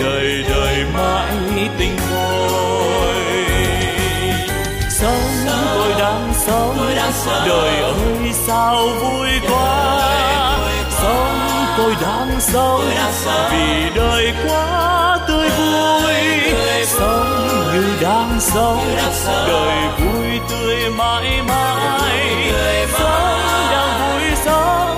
[0.00, 1.36] đời đời mãi
[1.78, 3.14] tình ngồi
[4.90, 5.22] sống
[5.74, 6.76] tôi đang sống
[7.46, 10.00] đời ơi sao vui quá.
[10.90, 11.38] Sống
[11.76, 12.90] tôi đang sống
[13.50, 16.14] vì đời quá tươi vui.
[16.84, 18.84] sống như đang sống
[19.48, 22.52] đời vui tươi mãi mãi.
[22.98, 23.40] Sống
[23.70, 24.96] đang vui sống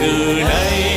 [0.00, 0.87] từ nay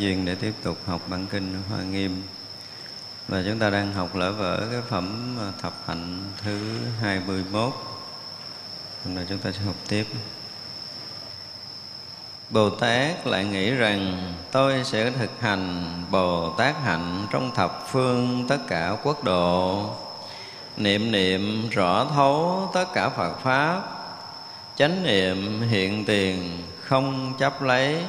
[0.00, 2.22] duyên để tiếp tục học bản kinh hoa nghiêm.
[3.28, 6.58] Và chúng ta đang học lỡ vỡ cái phẩm à, thập hạnh thứ
[7.00, 7.72] 21
[9.04, 10.06] hôm nay chúng ta sẽ học tiếp.
[12.50, 18.46] Bồ Tát lại nghĩ rằng, tôi sẽ thực hành Bồ Tát hạnh trong thập phương
[18.48, 19.86] tất cả quốc độ.
[20.76, 23.82] Niệm niệm rõ thấu tất cả Phật Pháp.
[24.76, 28.02] Chánh niệm hiện tiền không chấp lấy.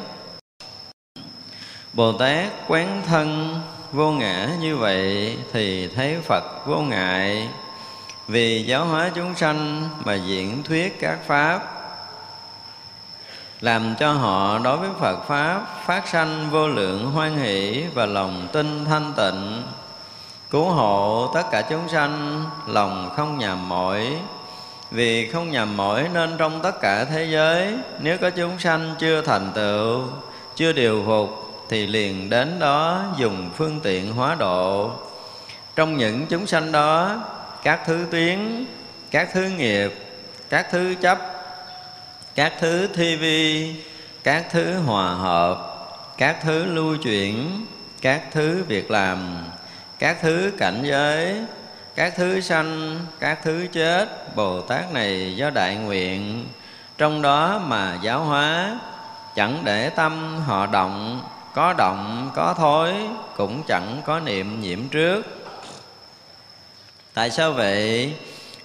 [2.01, 3.59] Bồ Tát quán thân
[3.91, 7.49] vô ngã như vậy Thì thấy Phật vô ngại.
[8.27, 11.59] Vì giáo hóa chúng sanh mà diễn thuyết các Pháp,
[13.59, 18.47] làm cho họ đối với Phật pháp phát sanh vô lượng hoan hỷ và lòng
[18.51, 19.63] tin thanh tịnh,
[20.49, 24.17] cứu hộ tất cả chúng sanh, lòng không nhàm mỏi.
[24.91, 29.21] Vì không nhàm mỏi nên trong tất cả thế giới, nếu có chúng sanh chưa
[29.21, 30.03] thành tựu,
[30.55, 34.91] chưa điều phục thì liền đến đó dùng phương tiện hóa độ
[35.75, 37.23] trong những chúng sanh đó
[37.63, 38.65] các thứ tuyến
[39.11, 39.93] các thứ nghiệp
[40.49, 41.19] các thứ chấp
[42.35, 43.75] các thứ thi vi
[44.23, 45.87] các thứ hòa hợp
[46.17, 47.65] các thứ lưu chuyển
[48.01, 49.45] các thứ việc làm
[49.99, 51.35] các thứ cảnh giới
[51.95, 56.45] các thứ sanh các thứ chết bồ tát này do đại nguyện
[56.97, 58.79] trong đó mà giáo hóa
[59.35, 61.21] chẳng để tâm họ động
[61.53, 62.93] có động có thối
[63.37, 65.25] cũng chẳng có niệm nhiễm trước.
[67.13, 68.13] Tại sao vậy?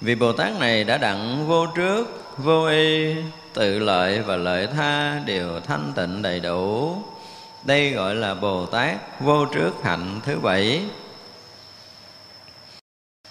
[0.00, 3.14] Vì bồ tát này đã đặng vô trước vô y
[3.54, 6.96] tự lợi và lợi tha đều thanh tịnh đầy đủ.
[7.64, 10.82] Đây gọi là bồ tát vô trước hạnh thứ bảy.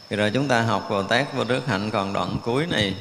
[0.09, 2.95] Rồi chúng ta học bồ tát vô trước hạnh còn đoạn cuối này.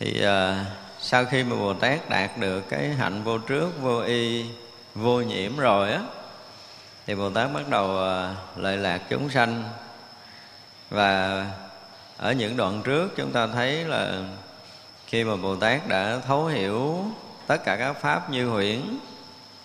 [0.00, 0.66] Thì uh,
[1.00, 4.44] sau khi mà bồ tát đạt được cái hạnh vô trước vô y
[4.98, 6.00] vô nhiễm rồi á,
[7.06, 9.64] thì bồ tát bắt đầu ờ, lợi lạc chúng sanh.
[10.90, 11.44] Và
[12.16, 14.12] ở những đoạn trước chúng ta thấy là
[15.06, 17.04] khi mà bồ tát đã thấu hiểu
[17.46, 18.80] tất cả các pháp như huyễn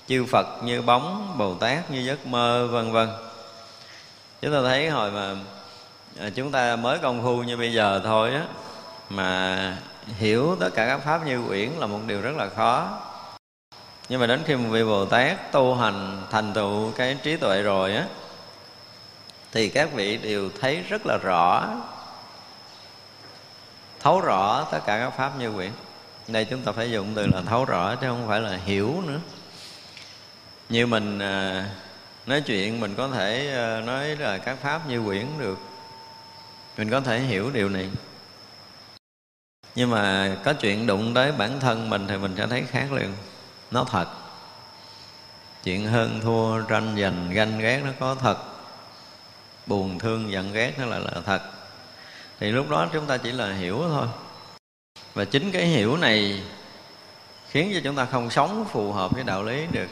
[0.07, 3.09] chư phật, như bóng, bồ tát, như giấc mơ, vân vân.
[4.41, 5.35] Chúng ta thấy hồi mà
[6.19, 8.45] ờ, chúng ta mới công phu như bây giờ thôi á,
[9.09, 12.99] mà hiểu tất cả các pháp như huyễn là một điều rất là khó
[14.13, 17.61] nhưng mà đến khi một vị bồ tát tu hành, thành tựu cái trí tuệ
[17.61, 18.05] rồi á,
[19.51, 21.67] thì các vị đều thấy rất là rõ,
[23.99, 25.71] thấu rõ tất cả các pháp như quyển
[26.27, 29.19] đây chúng ta phải dùng từ là thấu rõ chứ không phải là hiểu nữa.
[30.69, 31.65] Như mình à,
[32.25, 35.57] nói chuyện, mình có thể à, nói là các pháp như quyển được.
[36.77, 37.89] Mình có thể hiểu điều này.
[39.75, 43.13] Nhưng mà có chuyện đụng tới bản thân mình thì mình sẽ thấy khác liền
[43.73, 44.07] nó thật.
[45.63, 48.37] Chuyện hơn thua, tranh giành, ganh ghét nó có thật.
[49.65, 51.41] Buồn thương, giận ghét nó là là thật.
[52.39, 54.07] Thì lúc đó chúng ta chỉ là hiểu thôi.
[55.13, 56.43] Và chính cái hiểu này
[57.49, 59.87] khiến cho chúng ta không sống phù hợp với đạo lý được.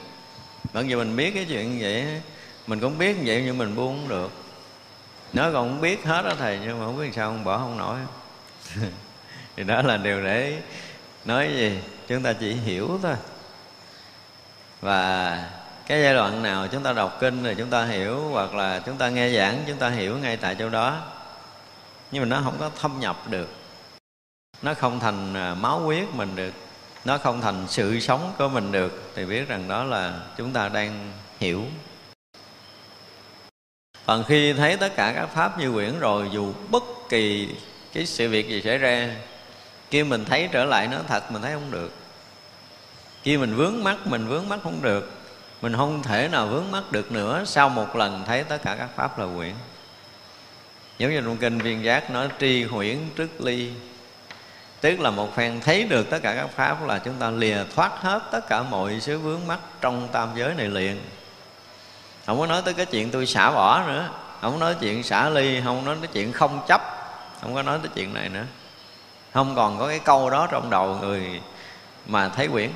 [0.73, 2.21] Bởi vì mình biết cái chuyện như vậy,
[2.67, 4.31] mình cũng biết như vậy nhưng mình buông không được.
[5.33, 7.77] Nó còn không biết hết đó thầy, nhưng mà không biết sao không bỏ không
[7.77, 7.99] nổi.
[9.55, 10.57] Thì đó là điều để
[11.25, 11.79] nói gì?
[12.07, 13.15] Chúng ta chỉ hiểu thôi
[14.81, 15.37] và
[15.85, 18.97] cái giai đoạn nào chúng ta đọc kinh rồi chúng ta hiểu, hoặc là chúng
[18.97, 20.99] ta nghe giảng, chúng ta hiểu ngay tại chỗ đó.
[22.11, 23.49] Nhưng mà nó không có thâm nhập được.
[24.61, 26.53] Nó không thành à, máu huyết mình được.
[27.05, 29.11] Nó không thành sự sống của mình được.
[29.15, 31.65] Thì biết rằng đó là chúng ta đang hiểu.
[34.05, 37.55] Còn khi thấy tất cả các pháp như quyển rồi, dù bất kỳ
[37.93, 39.15] cái sự việc gì xảy ra,
[39.89, 42.00] khi mình thấy trở lại nó thật, mình thấy không được
[43.23, 45.11] khi mình vướng mắt, mình vướng mắt không được.
[45.61, 48.89] Mình không thể nào vướng mắt được nữa sau một lần thấy tất cả các
[48.95, 49.53] pháp là quyển
[51.01, 53.71] giống như trong kinh viên giác nói, tri huyễn trước ly.
[54.81, 57.91] Tức là một phen thấy được tất cả các pháp là chúng ta lìa thoát
[58.01, 61.01] hết tất cả mọi sự vướng mắc trong tam giới này liền.
[62.25, 64.09] Không có nói tới cái chuyện tôi xả bỏ nữa.
[64.41, 66.81] Không nói chuyện xả ly, không nói tới chuyện không chấp.
[67.41, 68.45] Không có nói tới chuyện này nữa.
[69.33, 71.41] Không còn có cái câu đó trong đầu người
[72.07, 72.69] mà thấy quyển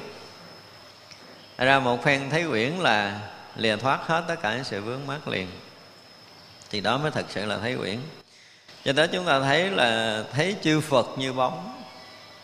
[1.58, 3.20] ra một phen thấy quyển là
[3.56, 5.48] lìa thoát hết tất cả những sự vướng mắc liền.
[6.70, 8.00] Thì đó mới thật sự là thấy quyển.
[8.84, 11.84] Cho đó chúng ta thấy là thấy chư phật như bóng.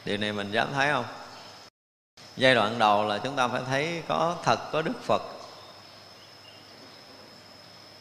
[0.05, 1.05] Điều này mình dám thấy không?
[2.37, 5.21] Giai đoạn đầu là chúng ta phải thấy có thật, có đức phật.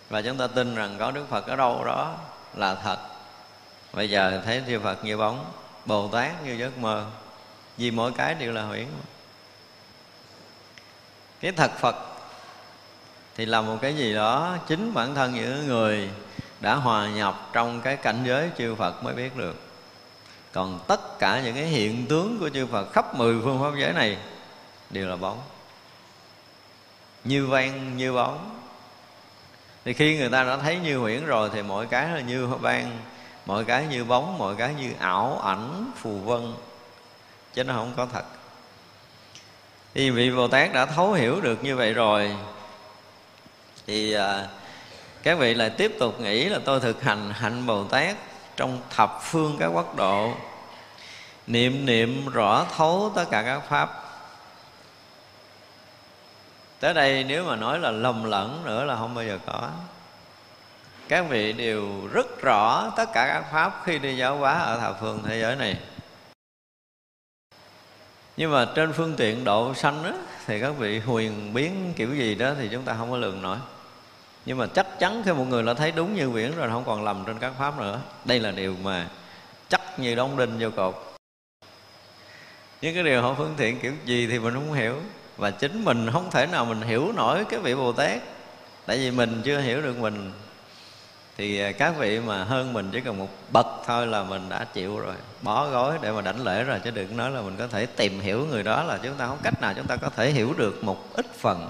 [0.09, 2.17] Và chúng ta tin rằng có đức phật ở đâu đó
[2.55, 2.99] là thật.
[3.93, 5.53] Bây giờ thấy chư phật như bóng,
[5.87, 7.07] bồ tát như giấc mơ.
[7.77, 8.87] Vì mỗi cái đều là huyễn
[11.41, 11.97] cái thật phật
[13.37, 16.11] thì là một cái gì đó chính bản thân những người
[16.61, 19.57] đã hòa nhập trong cái cảnh giới chư Phật mới biết được.
[20.53, 23.93] Còn tất cả những cái hiện tướng của chư Phật khắp mười phương pháp giới
[23.93, 24.17] này
[24.91, 25.39] đều là bóng.
[27.25, 28.61] Như vang, như bóng.
[29.85, 32.99] Thì khi người ta đã thấy như huyễn rồi thì mọi cái là như vang,
[33.47, 36.53] mọi cái như bóng, mọi cái như ảo ảnh, phù vân.
[37.55, 38.25] Chứ nó không có thật
[39.95, 42.37] thì vị bồ tát đã thấu hiểu được như vậy rồi.
[43.87, 44.47] Thì à,
[45.23, 48.17] các vị lại tiếp tục nghĩ là tôi thực hành hạnh bồ tát
[48.57, 50.33] trong thập phương các quốc độ.
[51.47, 54.05] Niệm niệm rõ thấu tất cả các pháp.
[56.81, 59.69] Tới đây nếu mà nói là lầm lẫn nữa là không bao giờ có.
[61.09, 65.01] Các vị đều rất rõ tất cả các pháp khi đi giáo hóa ở thập
[65.01, 65.77] phương thế giới này
[68.37, 70.13] nhưng mà trên phương tiện độ sanh đó,
[70.47, 73.57] thì các vị huyền biến kiểu gì đó thì chúng ta không có lường nổi.
[74.47, 77.05] Nhưng mà chắc chắn khi một người đã thấy đúng như biển rồi không còn
[77.05, 78.01] lầm trên các pháp nữa.
[78.25, 79.09] Đây là điều mà
[79.69, 80.95] chắc như đóng đinh vô cột.
[82.83, 84.97] Những cái điều họ phương tiện kiểu gì thì mình không hiểu.
[85.37, 88.19] Và chính mình không thể nào mình hiểu nổi cái vị bồ tát.
[88.87, 90.33] Tại vì mình chưa hiểu được mình
[91.41, 94.65] thì à, các vị mà hơn mình chỉ cần một bậc thôi là mình đã
[94.65, 95.15] chịu rồi.
[95.43, 98.21] Bỏ gói để mà đảnh lễ rồi, chứ đừng nói là mình có thể tìm
[98.21, 100.85] hiểu người đó là chúng ta không cách nào chúng ta có thể hiểu được
[100.85, 101.69] một ít phần.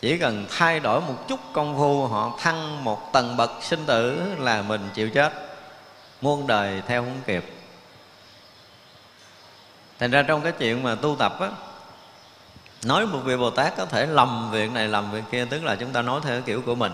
[0.00, 4.22] Chỉ cần thay đổi một chút công phu, họ thăng một tầng bậc sinh tử
[4.38, 5.32] là mình chịu chết.
[6.20, 7.44] Muôn đời theo không kịp.
[9.98, 11.50] Thành ra trong cái chuyện mà tu tập á,
[12.84, 15.76] nói một vị bồ tát có thể lầm việc này, lầm việc kia, tức là
[15.76, 16.92] chúng ta nói theo kiểu của mình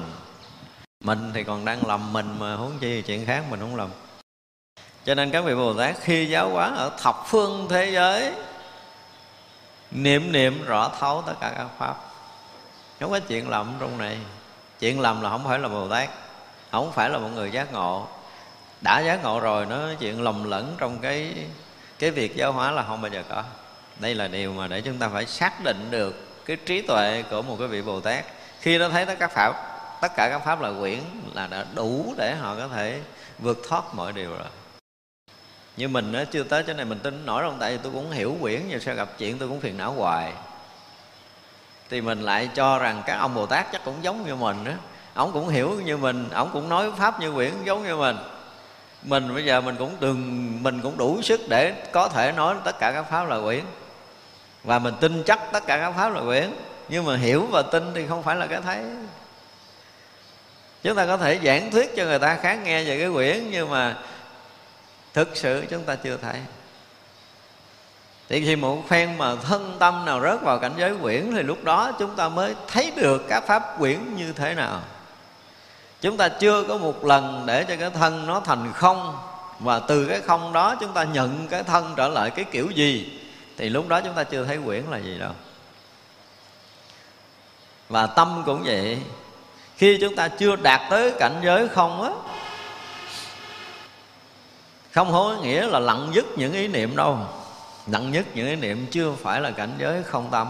[1.04, 3.90] mình thì còn đang lầm mình mà huống chi chuyện khác mình không lầm.
[5.04, 8.32] Cho nên các vị bồ tát khi giáo hóa ở thập phương thế giới,
[9.90, 11.96] niệm niệm rõ thấu tất cả các pháp.
[13.00, 14.18] Không có chuyện lầm trong này.
[14.80, 16.08] Chuyện lầm là không phải là bồ tát,
[16.70, 18.06] không phải là một người giác ngộ.
[18.80, 21.34] Đã giác ngộ rồi nó chuyện lầm lẫn trong cái
[21.98, 23.44] cái việc giáo hóa là không bao giờ có.
[23.98, 27.42] Đây là điều mà để chúng ta phải xác định được cái trí tuệ của
[27.42, 28.24] một cái vị bồ tát.
[28.60, 29.67] Khi nó thấy tất cả pháp
[30.00, 30.98] tất cả các pháp là quyển
[31.34, 33.00] là đã đủ để họ có thể
[33.38, 34.46] vượt thoát mọi điều rồi.
[35.76, 38.10] Như mình nó chưa tới chỗ này mình tin nổi không tại vì tôi cũng
[38.10, 40.32] hiểu quyển, nhưng sao gặp chuyện tôi cũng phiền não hoài.
[41.90, 44.72] Thì mình lại cho rằng các ông bồ tát chắc cũng giống như mình đó
[45.14, 48.16] ông cũng hiểu như mình, ông cũng nói pháp như quyển giống như mình.
[49.02, 52.78] Mình bây giờ mình cũng từng, mình cũng đủ sức để có thể nói tất
[52.78, 53.64] cả các pháp là quyển.
[54.64, 56.50] Và mình tin chắc tất cả các pháp là quyển,
[56.88, 58.84] nhưng mà hiểu và tin thì không phải là cái thấy
[60.88, 63.70] chúng ta có thể giảng thuyết cho người ta khác nghe về cái quyển, nhưng
[63.70, 63.96] mà
[65.14, 66.40] thực sự chúng ta chưa thấy.
[68.28, 71.64] Thì khi một phen mà thân tâm nào rớt vào cảnh giới quyển thì lúc
[71.64, 74.80] đó chúng ta mới thấy được các pháp quyển như thế nào.
[76.00, 79.18] Chúng ta chưa có một lần để cho cái thân nó thành không,
[79.58, 83.20] và từ cái không đó chúng ta nhận cái thân trở lại cái kiểu gì,
[83.56, 85.32] thì lúc đó chúng ta chưa thấy quyển là gì đâu.
[87.88, 88.98] Và tâm cũng vậy
[89.78, 92.10] khi chúng ta chưa đạt tới cảnh giới không á,
[94.92, 97.18] không có nghĩa là lặng dứt những ý niệm đâu.
[97.86, 100.48] Nặng nhất những ý niệm chưa phải là cảnh giới không tâm.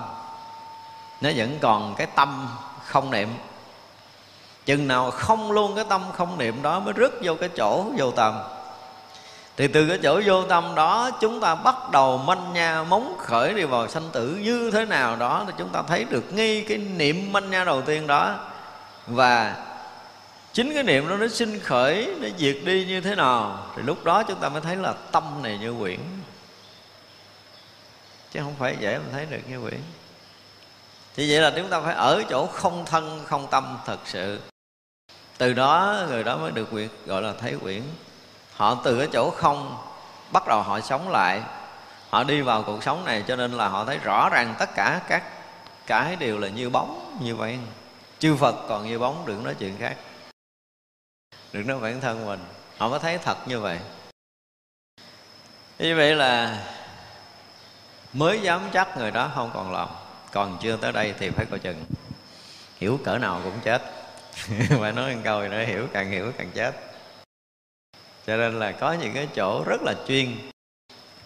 [1.20, 2.48] Nó vẫn còn cái tâm
[2.84, 3.28] không niệm.
[4.66, 8.10] Chừng nào không luôn cái tâm không niệm đó mới rứt vô cái chỗ vô
[8.10, 8.38] tâm.
[9.56, 13.54] Thì từ cái chỗ vô tâm đó, chúng ta bắt đầu manh nha móng khởi
[13.54, 16.78] đi vào sanh tử như thế nào đó, thì chúng ta thấy được ngay cái
[16.78, 18.34] niệm manh nha đầu tiên đó
[19.10, 19.56] và
[20.52, 24.04] chính cái niệm đó nó sinh khởi, nó diệt đi như thế nào, thì lúc
[24.04, 26.00] đó chúng ta mới thấy là tâm này như quyển.
[28.32, 29.80] Chứ không phải dễ mà thấy được như quyển.
[31.16, 34.40] Thì vậy là chúng ta phải ở chỗ không thân, không tâm thật sự.
[35.38, 37.82] Từ đó người đó mới được quyển gọi là thấy quyển.
[38.56, 39.76] Họ từ cái chỗ không,
[40.32, 41.42] bắt đầu họ sống lại.
[42.10, 45.00] Họ đi vào cuộc sống này cho nên là họ thấy rõ ràng tất cả
[45.08, 45.22] các
[45.86, 47.58] cái đều là như bóng, như vậy
[48.18, 49.96] chư phật còn như bóng, đừng nói chuyện khác.
[51.52, 52.40] Đừng nói bản thân mình.
[52.76, 53.78] Họ mới thấy thật như vậy.
[55.78, 56.64] Như vậy là
[58.12, 59.96] mới dám chắc người đó không còn lòng.
[60.32, 61.84] Còn chưa tới đây thì phải coi chừng.
[62.76, 63.82] Hiểu cỡ nào cũng chết.
[64.80, 66.74] Phải nói một câu nữa hiểu, càng hiểu càng chết.
[68.26, 70.36] Cho nên là có những cái chỗ rất là chuyên.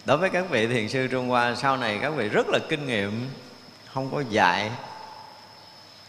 [0.05, 2.87] Đối với các vị thiền sư trung hoa, sau này các vị rất là kinh
[2.87, 3.29] nghiệm.
[3.93, 4.71] Không có dạy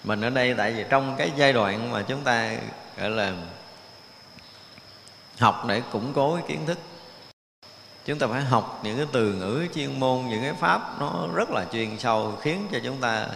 [0.05, 2.57] mình ở đây tại vì trong cái giai đoạn mà chúng ta,
[2.97, 3.33] gọi là,
[5.39, 6.79] học để củng cố cái kiến thức,
[8.05, 11.51] chúng ta phải học những cái từ ngữ chuyên môn, những cái pháp nó rất
[11.51, 13.27] là chuyên sâu, khiến cho chúng ta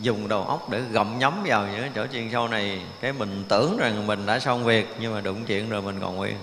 [0.00, 2.82] dùng đầu óc để gặm nhấm vào những cái chỗ chuyên sâu này.
[3.00, 6.16] Cái mình tưởng rằng mình đã xong việc, nhưng mà đụng chuyện rồi mình còn
[6.16, 6.36] nguyên.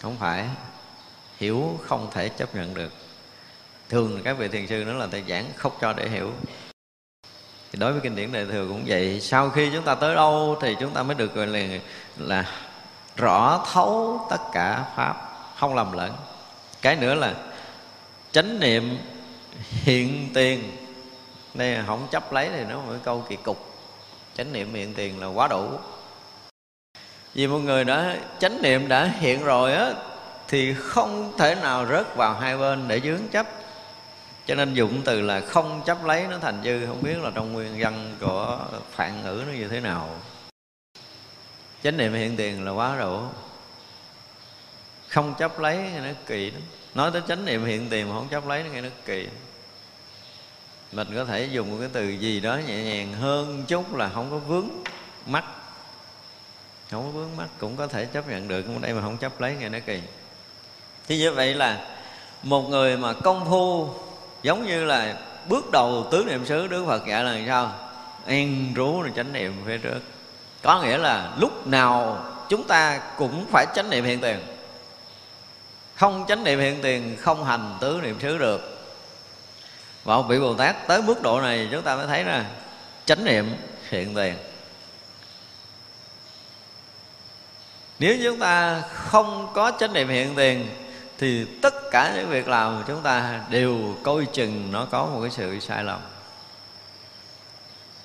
[0.00, 0.48] Không phải.
[1.36, 2.92] Hiểu không thể chấp nhận được.
[3.88, 6.32] Thường các vị thiền sư nói là thầy giảng không cho để hiểu
[7.72, 9.20] thì đối với kinh điển đại thừa cũng vậy.
[9.20, 11.78] Sau khi chúng ta tới đâu thì chúng ta mới được gọi là
[12.16, 12.44] là
[13.16, 15.16] rõ thấu tất cả pháp,
[15.58, 16.12] không lầm lẫn.
[16.82, 17.34] Cái nữa là
[18.32, 18.98] chánh niệm
[19.70, 20.76] hiện tiền.
[21.54, 23.74] Đây không chấp lấy thì nó một câu kỳ cục.
[24.36, 25.68] Chánh niệm hiện tiền là quá đủ.
[27.34, 29.92] Vì một người đã, chánh niệm đã hiện rồi á,
[30.48, 33.46] thì không thể nào rớt vào hai bên để dướng chấp
[34.46, 37.52] cho nên dụng từ là không chấp lấy nó thành dư, không biết là trong
[37.52, 38.58] nguyên văn của
[38.90, 40.20] phạn ngữ nó như thế nào.
[41.82, 43.20] Chánh niệm hiện tiền là quá đủ
[45.08, 46.62] không chấp lấy nghe nó kỳ lắm.
[46.94, 49.28] Nói tới chánh niệm hiện tiền mà không chấp lấy nó nghe nó kỳ
[50.92, 54.30] mình có thể dùng một cái từ gì đó nhẹ nhàng hơn chút là không
[54.30, 54.68] có vướng
[55.26, 55.44] mắt.
[56.90, 59.40] Không có vướng mắt cũng có thể chấp nhận được, nhưng đây mà không chấp
[59.40, 60.00] lấy nghe nó kỳ.
[61.08, 61.96] Thì như vậy là
[62.42, 63.94] một người mà công phu
[64.42, 65.16] giống như là
[65.48, 67.72] bước đầu tứ niệm xứ đức phật dạy là sao?
[68.26, 70.00] An trú là chánh niệm phía trước.
[70.62, 74.38] Có nghĩa là lúc nào chúng ta cũng phải chánh niệm hiện tiền.
[75.94, 78.88] Không chánh niệm hiện tiền, không hành tứ niệm xứ được.
[80.04, 82.44] Và vị bồ tát tới mức độ này, chúng ta mới thấy là
[83.04, 83.56] chánh niệm
[83.88, 84.34] hiện tiền.
[87.98, 90.68] Nếu chúng ta không có chánh niệm hiện tiền
[91.22, 95.18] thì tất cả những việc làm của chúng ta đều coi chừng nó có một
[95.22, 96.00] cái sự sai lầm.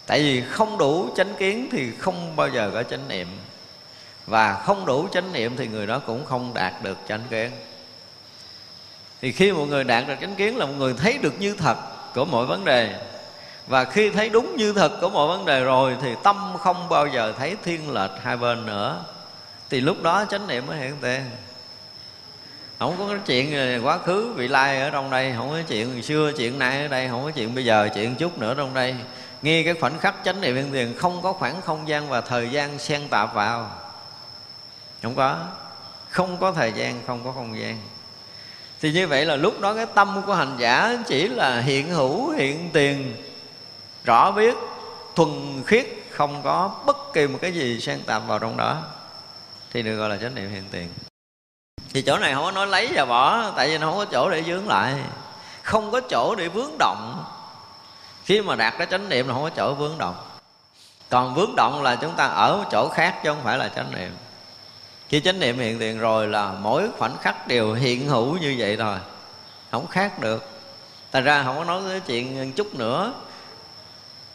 [0.05, 3.27] Tại vì không đủ chánh kiến thì không bao giờ có chánh niệm.
[4.25, 7.51] Và không đủ chánh niệm thì người đó cũng không đạt được chánh kiến.
[9.21, 11.77] Thì khi một người đạt được chánh kiến là một người thấy được như thật
[12.15, 13.01] của mọi vấn đề.
[13.67, 17.07] Và khi thấy đúng như thật của mọi vấn đề rồi thì tâm không bao
[17.07, 19.03] giờ thấy thiên lệch hai bên nữa.
[19.69, 21.21] Thì lúc đó chánh niệm mới hiện tiền
[22.79, 26.03] không có cái chuyện ờ, quá khứ vị lai ở trong đây, không có chuyện
[26.03, 28.95] xưa, chuyện nay ở đây, không có chuyện bây giờ, chuyện chút nữa trong đây.
[29.41, 32.49] Nghe cái khoảnh khắc chánh niệm viên tiền, không có khoảng không gian và thời
[32.49, 33.71] gian xen tạp vào.
[35.03, 35.39] Không có.
[36.09, 37.77] Không có thời gian, không có không gian.
[38.81, 42.29] Thì như vậy là lúc đó cái tâm của hành giả chỉ là hiện hữu,
[42.29, 43.15] hiện tiền,
[44.03, 44.55] rõ biết,
[45.15, 48.83] thuần khiết, không có bất kỳ một cái gì xen tạp vào trong đó.
[49.73, 50.87] Thì được gọi là chánh niệm hiện tiền
[51.93, 54.29] thì chỗ này không có nói lấy và bỏ, tại vì nó không có chỗ
[54.29, 54.95] để dướng lại.
[55.63, 57.23] Không có chỗ để vướng động.
[58.23, 60.15] Khi mà đạt cái chánh niệm là không có chỗ vướng động.
[61.09, 64.17] Còn vướng động là chúng ta ở chỗ khác chứ không phải là chánh niệm.
[65.09, 68.77] Khi chánh niệm hiện tiền rồi là mỗi khoảnh khắc đều hiện hữu như vậy
[68.77, 68.97] thôi.
[69.71, 70.49] Không khác được.
[71.11, 73.13] Thành ra không có nói cái chuyện chút nữa.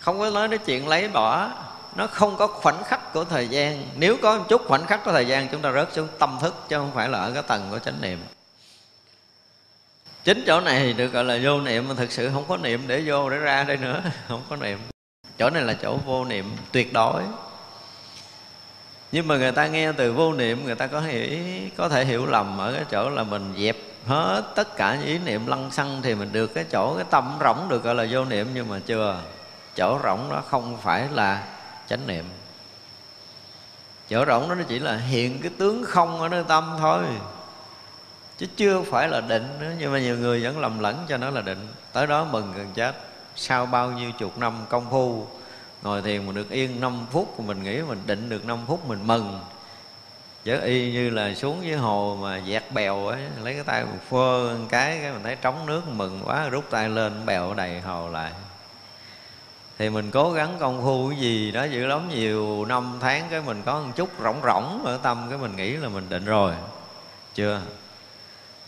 [0.01, 1.49] Không có nói cái chuyện lấy bỏ
[1.97, 3.89] nó không có khoảnh khắc của thời gian.
[3.97, 6.55] Nếu có một chút khoảnh khắc của thời gian, chúng ta rớt xuống tâm thức,
[6.69, 8.19] chứ không phải là ở cái tầng của chánh niệm.
[10.25, 13.03] Chính chỗ này được gọi là vô niệm, mà thực sự không có niệm để
[13.07, 14.03] vô để ra đây nữa.
[14.29, 14.79] Không có niệm.
[15.39, 17.23] Chỗ này là chỗ vô niệm tuyệt đối.
[19.13, 21.39] Nhưng mà người ta nghe từ vô niệm, người ta có hiểu,
[21.77, 23.77] có thể hiểu lầm ở cái chỗ là mình dẹp
[24.07, 27.39] hết tất cả những ý niệm lăng xăng thì mình được cái chỗ, cái tâm
[27.41, 28.49] rỗng được gọi là vô niệm.
[28.55, 29.21] Nhưng mà chưa,
[29.77, 31.43] chỗ rỗng đó không phải là
[31.89, 32.25] chánh niệm.
[34.09, 37.05] Chỗ rỗng đó nó chỉ là hiện cái tướng không ở nơi tâm thôi,
[38.39, 39.73] chứ chưa phải là định nữa.
[39.79, 41.69] Nhưng mà nhiều người vẫn lầm lẫn cho nó là định.
[41.93, 42.95] Tới đó mừng gần chết.
[43.37, 45.27] Sau bao nhiêu chục năm công phu,
[45.83, 49.07] ngồi thiền mà được yên 5 phút mình nghĩ mình định được 5 phút, mình
[49.07, 49.41] mừng.
[50.45, 53.99] Chứ y như là xuống dưới hồ mà dẹt bèo ấy, lấy cái tay một
[54.11, 57.81] phơ một cái cái mình thấy trống nước mừng quá, rút tay lên bèo đầy
[57.81, 58.33] hồ lại
[59.79, 63.41] thì mình cố gắng công phu cái gì đó dữ lắm, nhiều năm tháng cái
[63.41, 66.55] mình có một chút rỗng rỗng ở tâm, cái mình nghĩ là mình định rồi.
[67.35, 67.61] Chưa?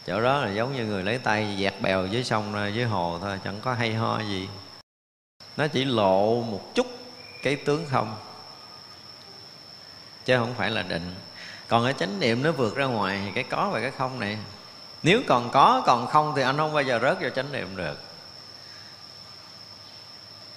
[0.07, 3.40] Chỗ đó là giống như người lấy tay dẹt bèo dưới sông dưới hồ thôi,
[3.45, 4.49] chẳng có hay ho gì.
[5.57, 6.87] Nó chỉ lộ một chút
[7.43, 8.17] cái tướng không.
[10.25, 11.14] Chứ không phải là định.
[11.69, 14.38] Còn cái chánh niệm nó vượt ra ngoài thì cái có và cái không này.
[15.03, 17.99] Nếu còn có, còn không thì anh không bao giờ rớt vào chánh niệm được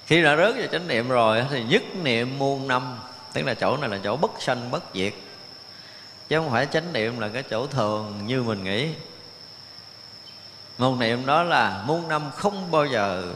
[0.07, 2.99] khi đã rớt vào chánh niệm rồi thì nhất niệm muôn năm,
[3.33, 5.13] tức là chỗ này là chỗ bất sanh, bất diệt.
[6.29, 8.89] Chứ không phải chánh niệm là cái chỗ thường như mình nghĩ.
[10.77, 13.33] Một niệm đó là muôn năm không bao giờ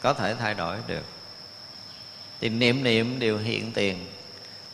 [0.00, 1.04] có thể thay đổi được.
[2.40, 4.06] Thì niệm niệm đều hiện tiền.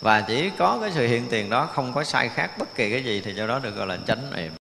[0.00, 3.04] Và chỉ có cái sự hiện tiền đó, không có sai khác bất kỳ cái
[3.04, 4.52] gì, thì cho đó được gọi là chánh niệm.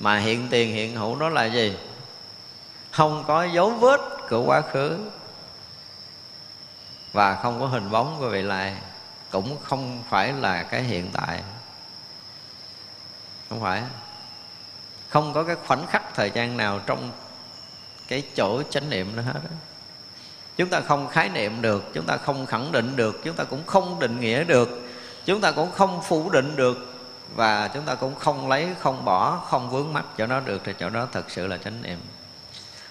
[0.00, 1.76] Mà hiện tiền hiện hữu đó là gì?
[2.90, 4.98] Không có dấu vết của quá khứ
[7.14, 8.74] và không có hình bóng của vị lai
[9.30, 11.42] cũng không phải là cái hiện tại.
[13.48, 13.82] Không phải.
[15.08, 17.10] Không có cái khoảnh khắc thời gian nào trong
[18.08, 19.40] cái chỗ chánh niệm nữa hết
[20.56, 23.66] chúng ta không khái niệm được, chúng ta không khẳng định được, chúng ta cũng
[23.66, 24.80] không định nghĩa được,
[25.24, 26.94] chúng ta cũng không phủ định được,
[27.34, 30.72] và chúng ta cũng không lấy, không bỏ, không vướng mắc cho nó được thì
[30.80, 31.98] chỗ đó thật sự là chánh niệm.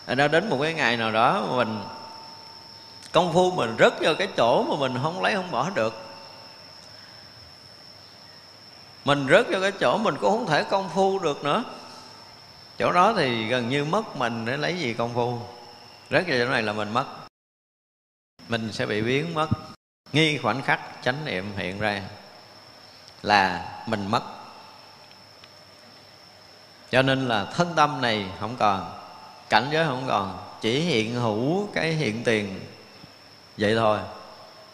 [0.07, 1.79] Nó đến một cái ngày nào đó mình
[3.13, 5.93] công phu mình rớt vào cái chỗ mà mình không lấy không bỏ được.
[9.05, 11.63] Mình rớt vào cái chỗ mình cũng không thể công phu được nữa.
[12.77, 15.39] Chỗ đó thì gần như mất mình để lấy gì công phu.
[16.11, 17.05] Rớt vào chỗ này là mình mất.
[18.47, 19.47] Mình sẽ bị biến mất.
[20.13, 22.01] Nghi khoảnh khắc chánh niệm hiện ra
[23.21, 24.23] là mình mất.
[26.91, 28.99] Cho nên là thân tâm này không còn,
[29.49, 32.59] cảnh giới không còn, chỉ hiện hữu cái hiện tiền
[33.57, 33.99] vậy thôi.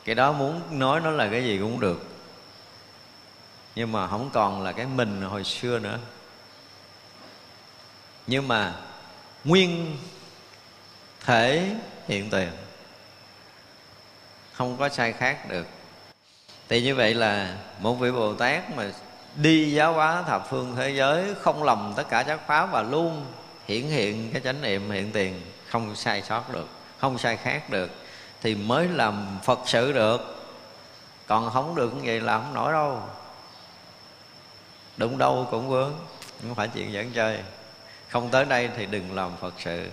[0.06, 2.06] Cái đó muốn nói nó là cái gì cũng được.
[3.76, 6.00] Nhưng mà không còn là cái mình hồi xưa nữa.
[8.28, 8.74] Nhưng mà
[9.44, 9.98] nguyên
[11.26, 11.76] thể
[12.08, 12.50] hiện tiền
[14.54, 15.68] không có sai khác được.
[16.70, 18.92] Thì như vậy là một vị bồ tát mà
[19.36, 23.26] đi giáo hóa thập phương thế giới, không lầm tất cả các pháp và luôn
[23.68, 26.68] hiển hiện cái chánh niệm hiện tiền không sai sót được,
[27.00, 27.90] không sai khác được
[28.42, 30.36] thì mới làm phật sự được.
[31.28, 33.02] Còn không được như vậy là không nổi đâu.
[34.98, 35.94] Đụng đâu cũng vướng,
[36.42, 37.40] không phải chuyện dẫn chơi.
[38.08, 39.90] Không tới đây thì đừng làm phật sự.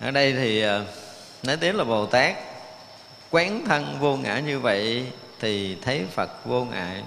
[0.00, 0.84] Ở đây thì à,
[1.42, 2.36] nói tiếp là bồ tát,
[3.30, 7.02] quán thân vô ngã như vậy thì thấy phật vô ngại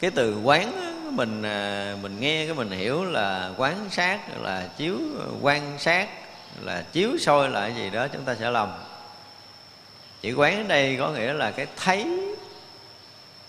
[0.00, 0.72] cái từ quán
[1.16, 4.98] mình à, mình nghe cái mình hiểu là quán sát, là chiếu
[5.40, 6.08] quan sát
[6.60, 8.72] là chiếu soi lại gì đó chúng ta sẽ lầm.
[10.20, 12.06] Chữ quán ở đây có nghĩa là cái thấy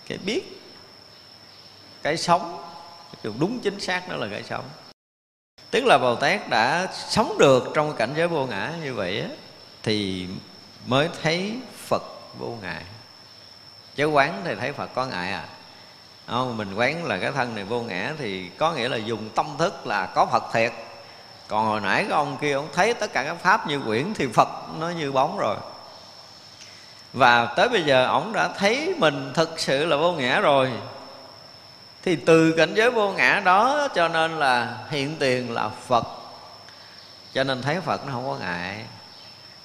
[0.08, 0.42] cái biết
[2.02, 2.64] cái sống.
[3.22, 4.64] Đúng chính xác đó là cái sống.
[5.70, 9.28] Tức là bồ tát đã sống được trong cảnh giới vô ngã như vậy á,
[9.82, 10.26] thì
[10.86, 12.02] mới thấy phật
[12.38, 12.84] vô ngại
[13.94, 15.48] chứ quán thì thấy phật có ngại à.
[16.26, 19.46] Không mình quán là cái thân này vô ngã thì có nghĩa là dùng tâm
[19.58, 20.72] thức là có phật thiệt
[21.48, 24.26] còn hồi nãy cái ông kia, ông thấy tất cả các pháp như quyển thì
[24.26, 25.56] phật nó như bóng rồi.
[27.12, 30.72] Và tới bây giờ ông đã thấy mình thực sự là vô ngã rồi.
[32.02, 36.04] Thì từ cảnh giới vô ngã đó, cho nên là hiện tiền là phật.
[37.34, 38.84] Cho nên thấy phật nó không có ngại.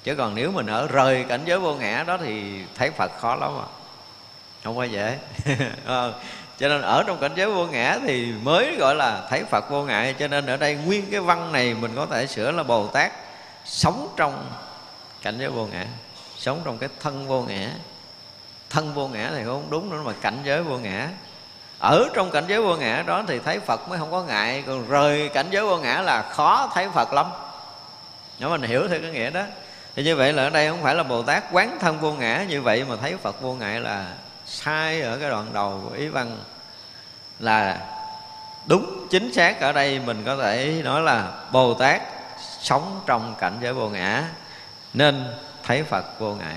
[0.04, 3.34] Chứ còn nếu mình ở rời cảnh giới vô ngã đó thì thấy phật khó
[3.34, 3.68] lắm à.
[4.64, 5.18] Không có dễ.
[5.86, 6.12] Ờ
[6.58, 9.82] cho nên ở trong cảnh giới vô ngã thì mới gọi là thấy phật vô
[9.82, 12.86] ngại cho nên ở đây nguyên cái văn này mình có thể sửa là bồ
[12.86, 13.12] tát
[13.64, 14.50] sống trong
[15.22, 15.86] cảnh giới vô ngã,
[16.38, 17.70] sống trong cái thân vô ngã.
[18.70, 21.08] Thân vô ngã thì không đúng nữa, mà cảnh giới vô ngã.
[21.78, 24.88] Ở trong cảnh giới vô ngã đó thì thấy phật mới không có ngại, còn
[24.88, 27.26] rời cảnh giới vô ngã là khó thấy phật lắm.
[28.38, 29.42] Nếu mình hiểu theo cái nghĩa đó,
[29.96, 32.44] thì như vậy là ở đây không phải là bồ tát quán thân vô ngã,
[32.48, 34.06] như vậy mà thấy phật vô ngại là
[34.46, 36.38] sai ở cái đoạn đầu của ý văn
[37.38, 37.80] là
[38.66, 42.02] đúng chính xác ở đây mình có thể nói là bồ tát
[42.60, 44.24] sống trong cảnh giới vô ngã
[44.94, 45.24] nên
[45.62, 46.56] thấy phật vô ngại.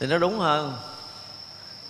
[0.00, 0.76] Thì nó đúng hơn.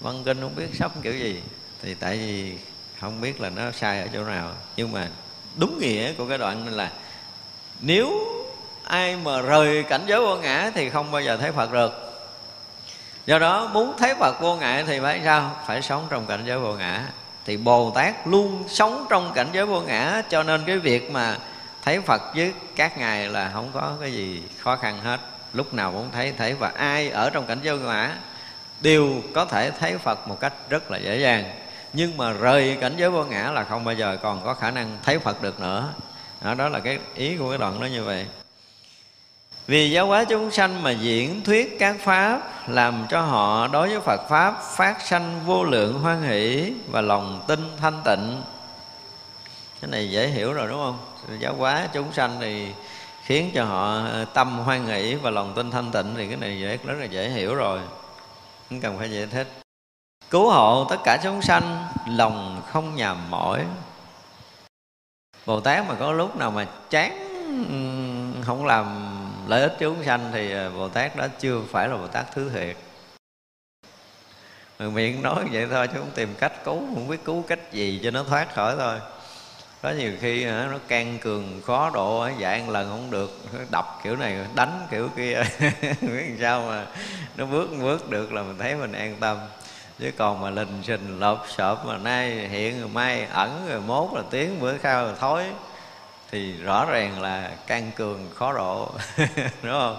[0.00, 1.42] Văn kinh không biết sắp kiểu gì,
[1.82, 2.58] thì tại vì
[3.00, 4.52] không biết là nó sai ở chỗ nào.
[4.76, 5.08] Nhưng mà
[5.56, 6.90] đúng nghĩa của cái đoạn là
[7.80, 8.10] nếu
[8.84, 12.03] ai mà rời cảnh giới vô ngã thì không bao giờ thấy phật được
[13.26, 15.56] do đó muốn thấy phật vô ngại thì phải sao?
[15.66, 17.02] Phải sống trong cảnh giới vô ngã.
[17.44, 21.36] Thì bồ tát luôn sống trong cảnh giới vô ngã cho nên cái việc mà
[21.82, 25.20] thấy phật với các ngài là không có cái gì khó khăn hết.
[25.52, 28.16] Lúc nào cũng thấy thấy và ai ở trong cảnh giới vô ngã
[28.80, 31.44] đều có thể thấy phật một cách rất là dễ dàng.
[31.92, 34.98] Nhưng mà rời cảnh giới vô ngã là không bao giờ còn có khả năng
[35.02, 35.88] thấy phật được nữa.
[36.40, 38.26] Đó, đó là cái ý của cái đoạn đó như vậy
[39.66, 44.00] vì giáo hóa chúng sanh mà diễn thuyết các pháp, làm cho họ đối với
[44.00, 48.42] phật pháp phát sanh vô lượng hoan hỷ và lòng tin thanh tịnh.
[49.80, 50.98] Cái này dễ hiểu rồi, đúng không?
[51.38, 52.68] Giáo hóa chúng sanh thì
[53.24, 54.00] khiến cho họ
[54.34, 57.28] tâm hoan hỷ và lòng tin thanh tịnh thì cái này dễ rất là dễ
[57.28, 57.80] hiểu rồi.
[58.70, 59.48] Không cần phải giải thích.
[60.30, 63.64] Cứu hộ tất cả chúng sanh, lòng không nhàm mỏi.
[65.46, 67.18] Bồ tát mà có lúc nào mà chán
[67.68, 69.03] ừ, không làm
[69.46, 72.50] lợi ích chúng sanh thì à, bồ tát đó chưa phải là bồ tát thứ
[72.54, 72.76] thiệt.
[74.78, 78.00] Mình miệng nói vậy thôi chứ không tìm cách cứu, không biết cứu cách gì
[78.04, 78.98] cho nó thoát khỏi thôi.
[79.82, 83.30] Có nhiều khi à, nó can cường khó độ dạy một lần không được
[83.70, 85.42] đập kiểu này, đánh kiểu kia.
[85.80, 86.86] Biết làm sao mà
[87.36, 89.38] nó bước bước được là mình thấy mình an tâm.
[89.98, 94.08] Chứ còn mà lình xình, lộp xộp mà nay hiện, rồi mai ẩn, rồi mốt
[94.12, 95.44] là tiếng bữa sau rồi thối
[96.34, 98.88] thì rõ ràng là can cường khó độ
[99.62, 99.96] đúng không?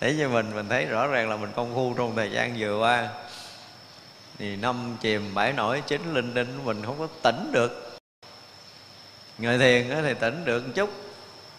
[0.00, 2.78] Để cho mình mình thấy rõ ràng là mình công phu trong thời gian vừa
[2.78, 3.08] qua.
[4.38, 7.98] Thì năm chìm bảy nổi chín linh đinh mình không có tỉnh được.
[9.38, 10.90] Người thiền thì tỉnh được một chút,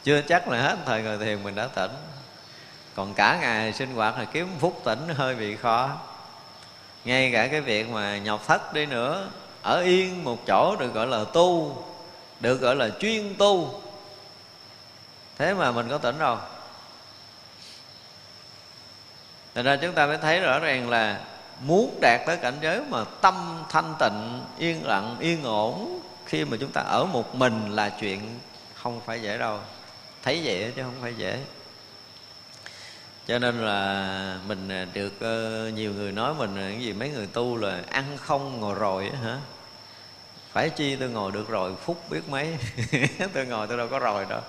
[0.03, 1.91] chưa chắc là hết thời người thiền mình đã tỉnh.
[2.95, 5.89] Còn cả ngày sinh hoạt là kiếm phút tỉnh hơi bị khó.
[7.05, 9.29] Ngay cả cái việc mà nhọc thất đi nữa,
[9.61, 11.77] ở yên một chỗ được gọi là tu,
[12.39, 13.82] được gọi là chuyên tu
[15.37, 16.37] thế mà mình có tỉnh đâu
[19.55, 21.19] Thành ra chúng ta mới thấy rõ ràng là
[21.61, 26.57] muốn đạt tới cảnh giới mà tâm thanh tịnh, yên lặng, yên ổn khi mà
[26.59, 28.39] chúng ta ở một mình là chuyện
[28.73, 29.59] không phải dễ đâu.
[30.23, 31.39] Thấy vậy chứ không phải dễ.
[33.27, 37.09] Cho nên là mình à, được uh, nhiều người nói mình à, cái gì mấy
[37.09, 39.37] người tu là ăn không ngồi rồi hả?
[40.51, 42.57] Phải chi tôi ngồi được rồi phút biết mấy
[43.33, 44.41] Tôi ngồi tôi đâu có rồi đâu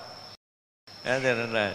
[1.04, 1.72] đó, cho nên là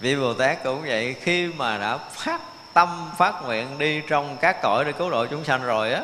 [0.00, 2.40] vị bồ tát cũng vậy khi mà đã phát
[2.72, 6.02] tâm phát nguyện đi trong các cõi để cứu độ chúng sanh rồi á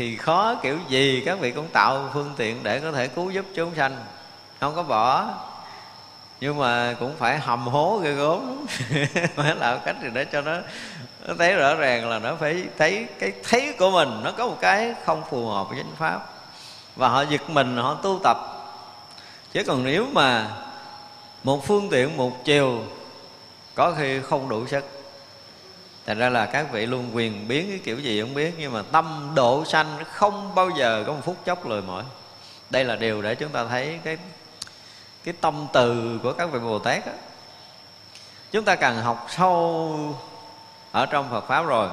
[0.00, 3.44] thì khó kiểu gì các vị cũng tạo phương tiện để có thể cứu giúp
[3.54, 3.96] chúng sanh.
[4.60, 5.28] Không có bỏ.
[6.40, 8.66] Nhưng mà cũng phải hầm hố ghê gốm
[9.36, 10.56] phải làm cách gì để cho nó
[11.26, 14.56] nó thấy rõ ràng là nó phải thấy cái thấy của mình nó có một
[14.60, 16.20] cái không phù hợp với chánh pháp.
[16.96, 18.59] Và họ giật mình họ tu tập
[19.52, 20.50] chứ còn nếu mà
[21.44, 22.82] một phương tiện, một chiều
[23.74, 24.84] có khi không đủ sức,
[26.06, 28.82] thành ra là các vị luôn quyền biến cái kiểu gì không biết, nhưng mà
[28.92, 32.04] tâm độ sanh không bao giờ có một phút chốc lười mỏi
[32.70, 34.18] đây là điều để chúng ta thấy cái
[35.24, 37.12] cái tâm từ của các vị bồ tát đó.
[38.52, 40.16] chúng ta cần học sâu
[40.92, 41.88] ở trong phật pháp rồi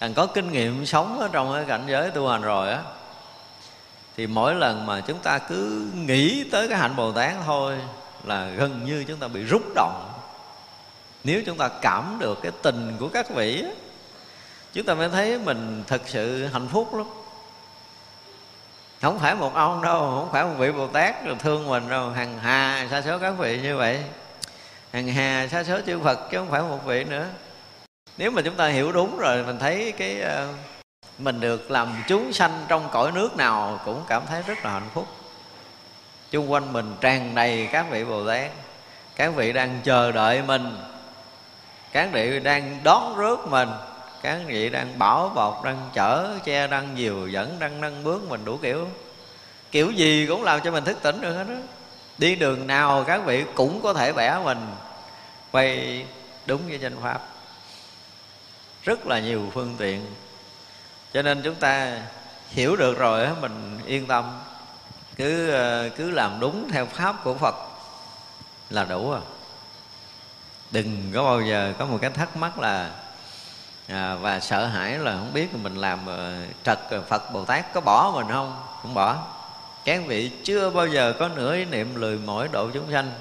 [0.00, 2.82] cần có kinh nghiệm sống ở trong cái cảnh giới tu hành rồi á
[4.16, 7.78] thì mỗi lần mà chúng ta cứ nghĩ tới cái hạnh bồ tát thôi
[8.24, 10.12] là gần như chúng ta bị rung động.
[11.24, 13.64] Nếu chúng ta cảm được cái tình của các vị
[14.72, 17.06] chúng ta mới thấy mình thật sự hạnh phúc lắm.
[19.02, 22.10] Không phải một ông đâu không phải một vị bồ tát rồi thương mình đâu.
[22.10, 24.02] Hằng hà sa số các vị như vậy.
[24.92, 27.26] Hằng hà sa số chư phật chứ không phải một vị nữa.
[28.16, 30.56] Nếu mà chúng ta hiểu đúng rồi mình thấy cái uh,
[31.24, 34.88] mình được làm chúng sanh trong cõi nước nào cũng cảm thấy rất là hạnh
[34.94, 35.06] phúc.
[36.30, 38.50] Chung quanh mình tràn đầy các vị bồ tát,
[39.16, 40.76] các vị đang chờ đợi mình,
[41.92, 43.68] các vị đang đón rước mình,
[44.22, 48.44] các vị đang bảo bọc, đang chở che, đang dìu dẫn, đang nâng bước mình
[48.44, 48.88] đủ kiểu.
[49.70, 51.54] Kiểu gì cũng làm cho mình thức tỉnh được hết đó
[52.18, 54.66] đi đường nào các vị cũng có thể bẻ mình,
[55.52, 56.06] quay
[56.46, 57.28] đúng với danh pháp.
[58.82, 60.06] Rất là nhiều phương tiện
[61.12, 61.98] cho nên chúng ta
[62.48, 64.40] hiểu được rồi á mình yên tâm.
[65.16, 67.54] Cứ ờ, cứ làm đúng theo pháp của phật
[68.70, 69.20] là đủ rồi.
[70.70, 72.90] Đừng có bao giờ có một cái thắc mắc là
[73.88, 76.32] à, và sợ hãi là không biết mình làm ờ,
[76.64, 78.62] trật phật bồ tát có bỏ mình không?
[78.82, 79.26] Không bỏ.
[79.84, 83.12] Các vị chưa bao giờ có nửa ý niệm lười mỏi độ chúng sanh.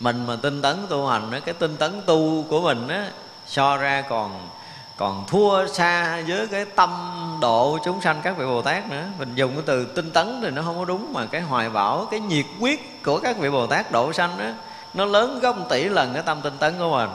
[0.00, 3.10] Mình mà tinh tấn tu hành cái tinh tấn tu của mình á
[3.46, 4.48] so ra còn
[5.00, 6.90] còn thua xa với cái tâm
[7.40, 9.04] độ chúng sanh các vị bồ tát nữa.
[9.18, 12.08] Mình dùng cái từ tinh tấn thì nó không có đúng, mà cái hoài bão,
[12.10, 14.44] cái nhiệt quyết của các vị bồ tát độ sanh đó
[14.94, 17.10] nó lớn gấp tỷ lần cái tâm tinh tấn của mình.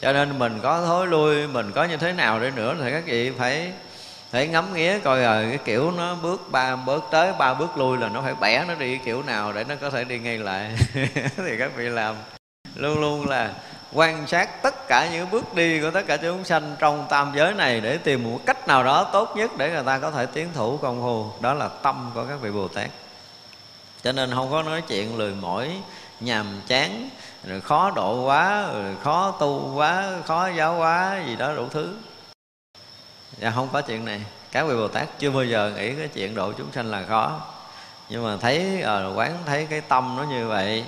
[0.00, 3.02] Cho nên mình có thối lui, mình có như thế nào đi nữa thì các
[3.06, 3.72] vị phải
[4.30, 7.98] phải ngắm nghía coi rồi cái kiểu nó bước ba, bước tới ba bước lui
[7.98, 10.70] là nó phải bẻ nó đi kiểu nào để nó có thể đi ngay lại.
[11.36, 12.14] Thì các vị làm
[12.74, 13.50] luôn luôn là
[13.92, 17.54] quan sát tất cả những bước đi của tất cả chúng sanh trong tam giới
[17.54, 20.48] này để tìm một cách nào đó tốt nhất để người ta có thể tiến
[20.54, 21.42] thủ công phu.
[21.42, 22.90] Đó là tâm của các vị bồ tát.
[24.02, 25.70] Cho nên không có nói chuyện lười mỏi,
[26.20, 27.08] nhàm chán,
[27.44, 31.96] rồi khó độ quá, rồi khó tu quá, khó giáo quá gì đó đủ thứ.
[33.38, 34.20] Dạ không có chuyện này.
[34.52, 37.40] Các vị bồ tát chưa bao giờ nghĩ cái chuyện độ chúng sanh là khó.
[38.08, 40.84] Nhưng mà thấy ờ, quán thấy cái tâm nó như vậy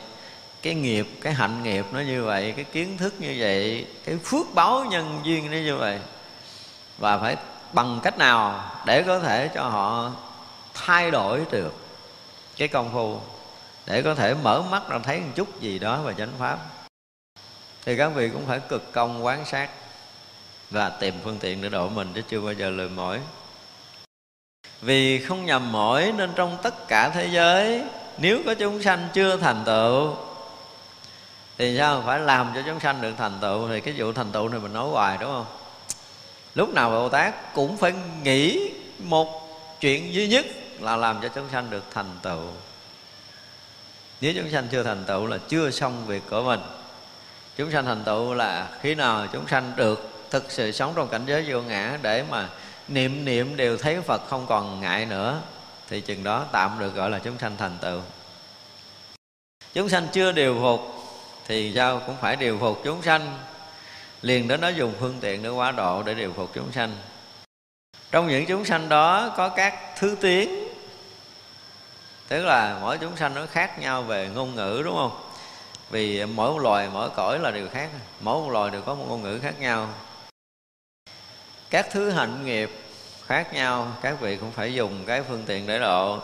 [0.62, 4.54] cái nghiệp, cái hạnh nghiệp nó như vậy, cái kiến thức như vậy, cái phước
[4.54, 5.98] báo nhân duyên nó như vậy.
[6.98, 7.36] Và phải
[7.72, 10.12] bằng cách nào để có thể cho họ
[10.74, 11.74] thay đổi được
[12.56, 13.20] cái công phu,
[13.86, 16.58] để có thể mở mắt ra thấy một chút gì đó về chánh pháp.
[17.84, 19.70] Thì các vị cũng phải cực công quán sát
[20.70, 23.20] và tìm phương tiện để độ mình chứ chưa bao giờ lười mỏi.
[24.80, 27.82] Vì không nhầm mỏi nên trong tất cả thế giới,
[28.18, 30.16] nếu có chúng sanh chưa thành tựu
[31.58, 32.02] thì sao?
[32.06, 34.72] Phải làm cho chúng sanh được thành tựu thì cái vụ thành tựu này mình
[34.72, 35.46] nói hoài, đúng không?
[36.54, 39.48] Lúc nào bồ tát cũng phải nghĩ một
[39.80, 40.46] chuyện duy nhất
[40.80, 42.42] là làm cho chúng sanh được thành tựu.
[44.20, 46.60] Nếu chúng sanh chưa thành tựu là chưa xong việc của mình.
[47.56, 51.22] Chúng sanh thành tựu là khi nào chúng sanh được thực sự sống trong cảnh
[51.26, 52.48] giới vô ngã để mà
[52.88, 55.40] niệm niệm đều thấy phật không còn ngại nữa,
[55.88, 58.00] thì chừng đó tạm được gọi là chúng sanh thành tựu.
[59.74, 61.01] Chúng sanh chưa điều phục
[61.46, 62.02] thì sao?
[62.06, 63.38] Cũng phải điều phục chúng sanh.
[64.22, 66.96] Liền đến nó dùng phương tiện để quá độ để điều phục chúng sanh.
[68.10, 70.68] Trong những chúng sanh đó có các thứ tiếng.
[72.28, 75.20] Tức là mỗi chúng sanh nó khác nhau về ngôn ngữ, đúng không?
[75.90, 77.88] Vì mỗi một loài, mỗi cõi là đều khác.
[78.20, 79.88] Mỗi một loài đều có một ngôn ngữ khác nhau.
[81.70, 82.70] Các thứ hạnh nghiệp
[83.26, 83.92] khác nhau.
[84.02, 86.18] Các vị cũng phải dùng cái phương tiện để độ.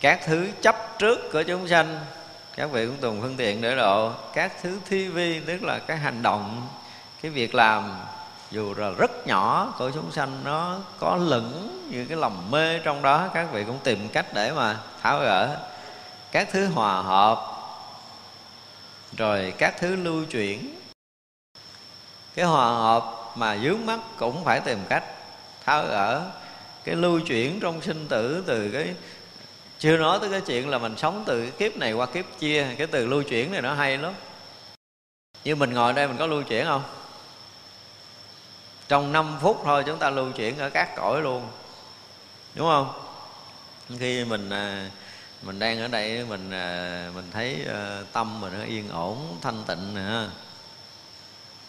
[0.00, 2.00] Các thứ chấp trước của chúng sanh
[2.56, 5.96] các vị cũng dùng phương tiện để độ các thứ thi vi, tức là cái
[5.96, 6.68] hành động,
[7.22, 7.92] cái việc làm.
[8.50, 13.02] Dù là rất nhỏ của chúng sanh nó có lẫn những cái lòng mê trong
[13.02, 15.56] đó, các vị cũng tìm cách để mà tháo gỡ
[16.32, 17.38] các thứ hòa hợp,
[19.16, 20.74] rồi các thứ lưu chuyển.
[22.34, 23.04] Cái hòa hợp
[23.36, 25.04] mà dướng mắt cũng phải tìm cách
[25.64, 26.22] tháo gỡ
[26.84, 28.94] cái lưu chuyển trong sinh tử từ cái
[29.82, 32.66] chưa nói tới cái chuyện là mình sống từ cái kiếp này qua kiếp chia
[32.78, 34.12] cái từ lưu chuyển này nó hay lắm.
[35.44, 36.82] Như mình ngồi đây mình có lưu chuyển không?
[38.88, 41.48] Trong 5 phút thôi chúng ta lưu chuyển ở các cõi luôn,
[42.54, 42.92] đúng không?
[43.98, 44.90] Khi mình à,
[45.42, 49.64] mình đang ở đây, mình à, mình thấy ờ, tâm mình nó yên ổn, thanh
[49.66, 50.30] tịnh nữa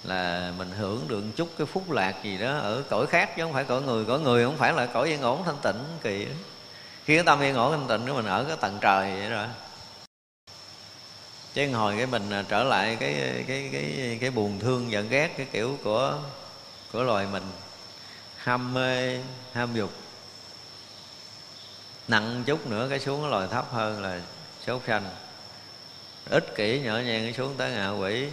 [0.04, 3.54] là mình hưởng được chút cái phúc lạc gì đó ở cõi khác chứ không
[3.54, 4.06] phải cõi người.
[4.06, 6.28] Cõi người không phải là cõi yên ổn, thanh tịnh, kỳ
[7.06, 9.48] khi cái tâm yên ổn thanh tịnh của mình ở cái tầng trời vậy rồi
[11.54, 15.34] chứ hồi cái mình à, trở lại cái cái cái cái buồn thương giận ghét
[15.38, 16.20] cái kiểu của
[16.92, 17.44] của loài mình.
[18.38, 19.20] Ham mê
[19.54, 19.90] ham dục.
[22.08, 24.22] Nặng chút nữa cái xuống cái loài thấp hơn là
[24.66, 25.04] sốt xanh.
[26.30, 28.28] Ích kỷ nhỏ nhen cái xuống tới ngạ quỷ.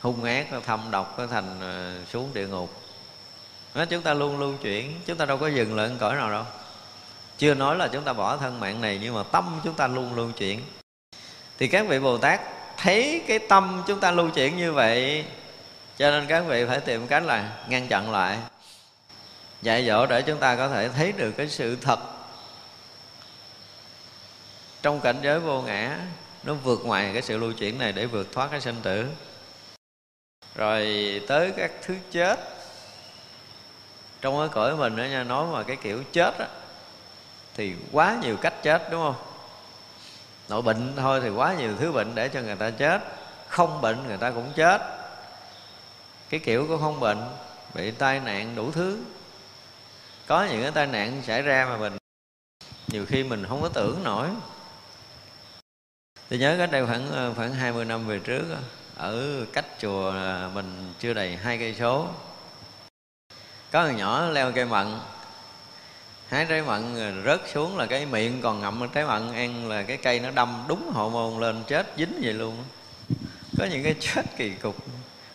[0.00, 2.82] Hung ác nó thâm độc nó thành à, xuống địa ngục.
[3.74, 6.44] Đó, chúng ta luôn lưu chuyển chúng ta đâu có dừng lại cõi nào đâu
[7.38, 10.14] chưa nói là chúng ta bỏ thân mạng này, nhưng mà tâm chúng ta luôn
[10.14, 10.60] lưu chuyển.
[11.58, 12.40] Thì các vị bồ tát
[12.76, 15.24] thấy cái tâm chúng ta lưu chuyển như vậy,
[15.96, 18.38] cho nên các vị phải tìm cách là ngăn chặn lại.
[19.62, 21.98] Dạy dỗ để chúng ta có thể thấy được cái sự thật.
[24.82, 25.98] Trong cảnh giới vô ngã,
[26.42, 29.06] nó vượt ngoài cái sự lưu chuyển này để vượt thoát cái sinh tử.
[30.54, 32.40] Rồi tới các thứ chết.
[34.20, 36.46] Trong cái cõi mình đó nha, nói mà cái kiểu chết á
[37.54, 39.14] thì quá nhiều cách chết, đúng không?
[40.48, 43.02] Nội bệnh thôi thì quá nhiều thứ bệnh để cho người ta chết.
[43.48, 44.82] Không bệnh người ta cũng chết.
[46.30, 47.18] Cái kiểu của không bệnh,
[47.74, 48.98] bị tai nạn đủ thứ.
[50.26, 51.92] Có những cái tai nạn xảy ra mà mình,
[52.88, 54.28] nhiều khi mình không có tưởng nổi.
[56.28, 58.44] Tôi nhớ cách đây khoảng ờ, khoảng 20 năm về trước
[58.96, 62.08] ở cách chùa ờ, mình chưa đầy hai cây số.
[63.70, 64.86] Có người nhỏ leo cây mận
[66.32, 66.82] hái trái mận
[67.24, 70.64] rớt xuống là cái miệng còn ngậm, trái mận ăn là cái cây nó đâm
[70.68, 72.56] đúng hậu môn lên, chết dính vậy luôn.
[73.58, 74.76] Có những cái chết kỳ cục.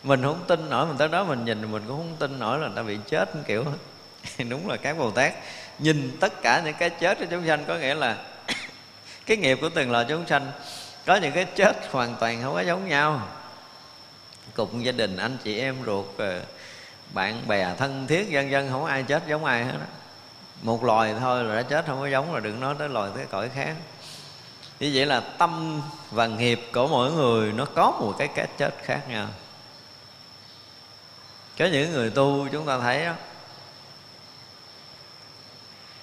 [0.02, 2.66] Mình không tin nổi, mình tới đó mình nhìn, mình cũng không tin nổi là
[2.66, 3.64] người ta bị chết, kiểu,
[4.48, 5.32] đúng là các bồ tát.
[5.78, 8.16] Nhìn tất cả những cái chết của chúng sanh có nghĩa là
[9.26, 10.52] cái nghiệp của từng loài chúng sanh,
[11.06, 13.28] có những cái chết hoàn toàn không có giống nhau.
[14.54, 16.40] Cùng gia đình, anh chị em ruột ờ,
[17.12, 19.97] bạn bè, thân thiết, dân dân, không ai chết giống ai hết đó
[20.62, 23.26] một loài thôi là đã chết không có giống rồi đừng nói tới loài tới
[23.30, 23.76] cõi khác.
[24.80, 28.74] Như vậy là tâm và nghiệp của mỗi người nó có một cái cái chết
[28.82, 29.28] khác nhau.
[31.58, 33.12] Có những người tu chúng ta thấy đó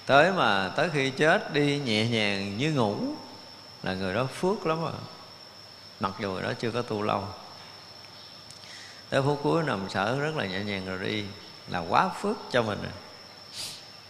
[0.06, 2.96] tới mà tới khi chết đi nhẹ nhàng như ngủ
[3.82, 4.92] là người đó phước lắm rồi.
[6.00, 7.24] Mặc dù người đó chưa có tu lâu.
[9.08, 11.24] Tới phút cuối nằm sở rất là nhẹ nhàng rồi đi.
[11.68, 12.92] Là quá phước cho mình rồi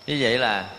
[0.07, 0.71] như vậy là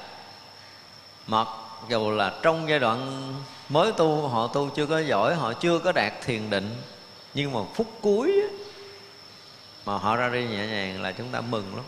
[1.28, 1.48] mặc
[1.90, 3.34] dù là trong giai đoạn
[3.70, 6.82] mới tu, họ tu chưa có giỏi, họ chưa có đạt thiền định,
[7.34, 8.42] nhưng mà phút cuối
[9.86, 11.86] mà họ ra đi nhẹ nhàng là chúng ta mừng lắm.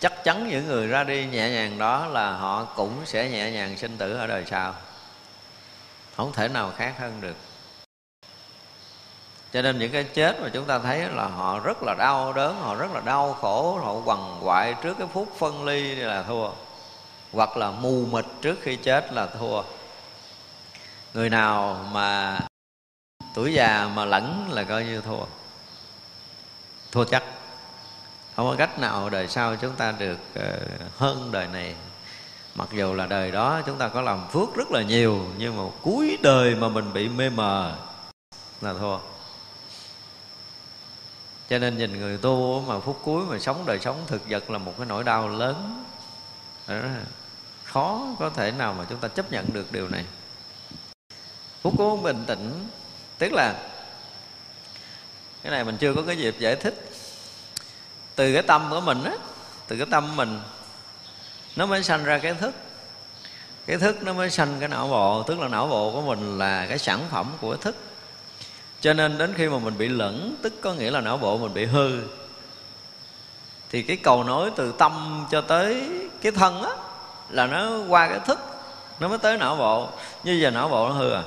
[0.00, 3.76] Chắc chắn những người ra đi nhẹ nhàng đó là họ cũng sẽ nhẹ nhàng
[3.76, 4.74] sinh tử ở đời sau.
[6.16, 7.36] Không thể nào khác hơn được
[9.56, 12.60] cho nên những cái chết mà chúng ta thấy là họ rất là đau đớn,
[12.60, 16.50] họ rất là đau khổ, họ quằn quại trước cái phút phân ly là thua.
[17.32, 19.62] Hoặc là mù mịt trước khi chết là thua.
[21.14, 22.38] Người nào mà
[23.34, 25.24] tuổi già mà lẫn là coi như thua.
[26.92, 27.22] Thua chắc.
[28.36, 30.58] Không có cách nào đời sau chúng ta được ờ,
[30.96, 31.74] hơn đời này.
[32.54, 35.62] Mặc dù là đời đó chúng ta có làm phước rất là nhiều, nhưng mà
[35.82, 37.76] cuối đời mà mình bị mê mờ
[38.60, 38.98] là thua
[41.50, 44.58] cho nên nhìn người tu mà phút cuối mà sống đời sống thực vật là
[44.58, 45.84] một cái nỗi đau lớn.
[46.68, 46.74] Đó.
[47.64, 50.04] Khó có thể nào mà chúng ta chấp nhận được điều này.
[51.62, 52.68] Phút cuối bình tĩnh.
[53.18, 53.54] Tức là,
[55.42, 56.90] cái này mình chưa có cái dịp giải thích.
[58.14, 59.12] Từ cái tâm của mình á,
[59.68, 60.40] từ cái tâm mình,
[61.56, 62.54] nó mới sanh ra cái thức.
[63.66, 65.22] Cái thức nó mới sanh cái não bộ.
[65.22, 67.76] Tức là não bộ của mình là cái sản phẩm của thức
[68.80, 71.54] cho nên đến khi mà mình bị lẫn, tức có nghĩa là não bộ mình
[71.54, 72.00] bị hư.
[73.70, 75.90] Thì cái cầu nối từ tâm cho tới
[76.22, 76.70] cái thân á,
[77.30, 78.38] là nó qua cái thức,
[79.00, 79.88] nó mới tới não bộ.
[80.24, 81.22] Như giờ não bộ nó hư à.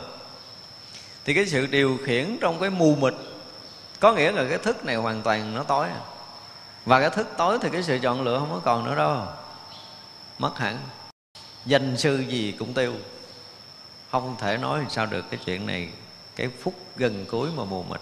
[1.26, 3.14] Thì cái sự điều khiển trong cái mù mịt,
[4.00, 6.02] có nghĩa là cái thức này hoàn toàn nó tối à.
[6.86, 9.28] Và cái thức tối thì cái sự chọn lựa không có còn nữa đâu.
[10.40, 10.78] Mất hẳn.
[11.66, 12.94] Danh sư gì cũng tiêu.
[14.12, 15.90] Không thể nói sao được cái chuyện này
[16.40, 18.00] cái phút gần cuối mà mù mịt.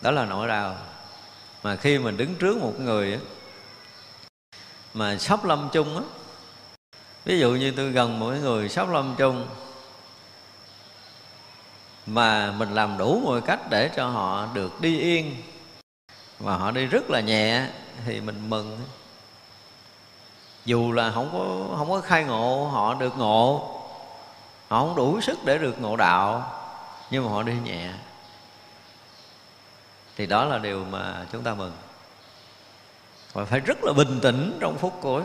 [0.00, 0.76] Đó là nỗi đau.
[1.62, 3.18] Mà khi mình đứng trước một người á,
[4.94, 6.02] mà sắp lâm chung á
[7.24, 9.46] ví dụ như tôi gần mỗi người sắp lâm chung
[12.06, 15.42] mà mình làm đủ mọi cách để cho họ được đi yên
[16.40, 17.66] mà họ đi rất là nhẹ
[18.06, 18.80] thì mình mừng.
[20.64, 23.75] Dù là không có không có khai ngộ họ được ngộ
[24.68, 26.52] họ không đủ sức để được ngộ đạo
[27.10, 27.90] nhưng mà họ đi nhẹ.
[30.16, 31.72] Thì đó là điều mà chúng ta mừng.
[33.32, 35.22] Và phải rất là bình tĩnh trong phút cuối.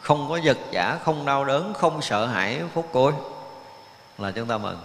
[0.00, 3.12] Không có giật giả không đau đớn không sợ hãi phút cuối
[4.18, 4.78] là chúng ta mừng.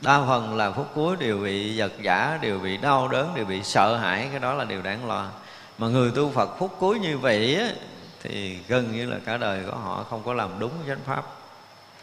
[0.00, 3.62] Đa phần là phút cuối đều bị giật giả đều bị đau đớn đều bị
[3.62, 4.28] sợ hãi.
[4.30, 5.26] Cái đó là điều đáng lo.
[5.78, 7.68] Mà người tu phật phút cuối như vậy á,
[8.22, 11.24] thì gần như là cả đời của họ không có làm đúng chánh pháp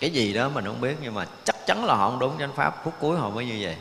[0.04, 2.54] cái gì đó mình không biết, nhưng mà chắc chắn là họ không đúng chánh
[2.56, 2.84] pháp.
[2.84, 3.76] Phút cuối họ mới như vậy.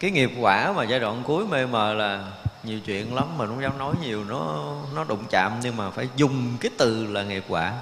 [0.00, 2.24] Cái nghiệp quả mà giai đoạn cuối mê mờ là
[2.62, 6.08] nhiều chuyện lắm, mình không dám nói nhiều, nó nó đụng chạm, nhưng mà phải
[6.16, 7.72] dùng cái từ là nghiệp quả.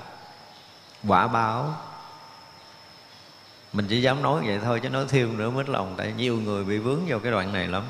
[1.09, 1.75] Quả báo.
[3.73, 6.65] Mình chỉ dám nói vậy thôi, chứ nói thêm nữa mất lòng, tại nhiều người
[6.65, 7.83] bị vướng vào cái đoạn này lắm.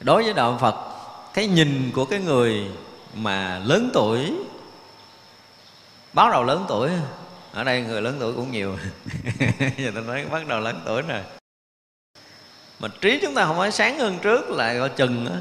[0.00, 0.74] Đối với đạo phật,
[1.34, 2.70] cái nhìn của cái người
[3.14, 4.32] mà lớn tuổi
[6.16, 6.90] bắt đầu lớn tuổi.
[7.52, 8.76] Ở đây người lớn tuổi cũng nhiều.
[9.76, 11.22] Giờ tôi nói bắt đầu lớn tuổi rồi
[12.78, 15.40] mà trí chúng ta không phải sáng hơn trước là gọi chừng á.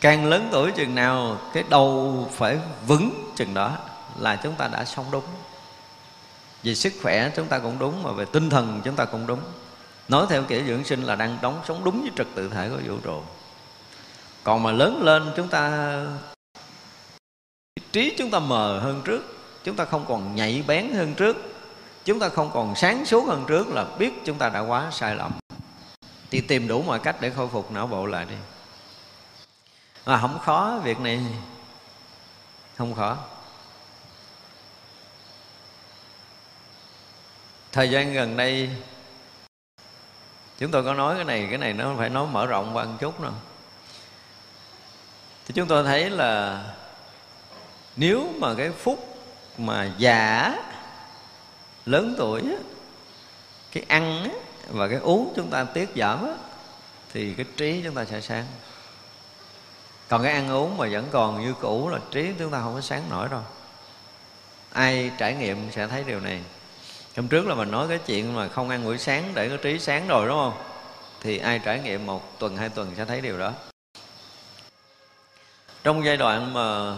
[0.00, 3.78] Càng lớn tuổi chừng nào, cái đầu phải vững chừng đó
[4.18, 5.24] là chúng ta đã sống đúng.
[6.62, 9.40] Về sức khỏe chúng ta cũng đúng mà về tinh thần chúng ta cũng đúng.
[10.08, 12.80] Nói theo kiểu dưỡng sinh là đang đóng sống đúng với trật tự thể của
[12.86, 13.22] vũ trụ.
[14.44, 15.96] Còn mà lớn lên chúng ta
[17.96, 19.22] trí chúng ta mờ hơn trước,
[19.64, 21.36] chúng ta không còn nhạy bén hơn trước,
[22.04, 25.14] chúng ta không còn sáng suốt hơn trước là biết chúng ta đã quá sai
[25.14, 25.32] lầm.
[26.30, 28.34] Thì tìm đủ mọi cách để khôi phục não bộ lại đi.
[30.06, 31.20] Mà không khó việc này.
[32.78, 33.16] Không khó.
[37.72, 38.70] Thời gian gần đây,
[40.58, 42.96] chúng tôi có nói cái này cái này nó phải nói mở rộng qua một
[43.00, 43.32] chút nữa.
[45.46, 46.62] Thì chúng tôi thấy là
[47.96, 49.18] nếu mà cái phúc
[49.58, 50.52] mà già
[51.86, 52.42] lớn tuổi
[53.72, 54.28] cái ăn
[54.68, 56.26] và cái uống chúng ta tiết giảm
[57.12, 58.44] thì cái trí chúng ta sẽ sáng.
[60.08, 62.80] Còn cái ăn uống mà vẫn còn như cũ là trí chúng ta không có
[62.80, 63.42] sáng nổi đâu.
[64.72, 66.40] Ai trải nghiệm sẽ thấy điều này.
[67.16, 69.78] Hôm trước là mình nói cái chuyện mà không ăn buổi sáng để có trí
[69.78, 70.62] sáng rồi, đúng không?
[71.20, 73.52] Thì ai trải nghiệm một tuần, hai tuần sẽ thấy điều đó.
[75.84, 76.94] Trong giai đoạn mà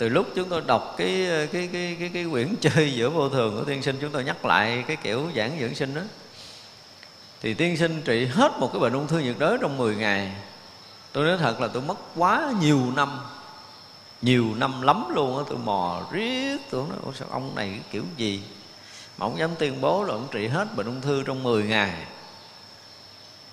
[0.00, 3.56] từ lúc chúng tôi đọc cái cái cái cái cái quyển chơi giữa vô thường
[3.56, 6.00] của tiên sinh, chúng tôi nhắc lại cái kiểu giảng dưỡng sinh đó.
[7.42, 10.32] Thì tiên sinh trị hết một cái bệnh ung thư nhiệt đới trong 10 ngày.
[11.12, 13.20] Tôi nói thật là tôi mất quá nhiều năm
[14.22, 17.80] nhiều năm lắm luôn á, tôi mò riết, tôi nói, Ủa, sao ông này cái
[17.92, 18.42] kiểu gì?
[19.18, 21.94] Mà ông dám tuyên bố là ông trị hết bệnh ung thư trong 10 ngày.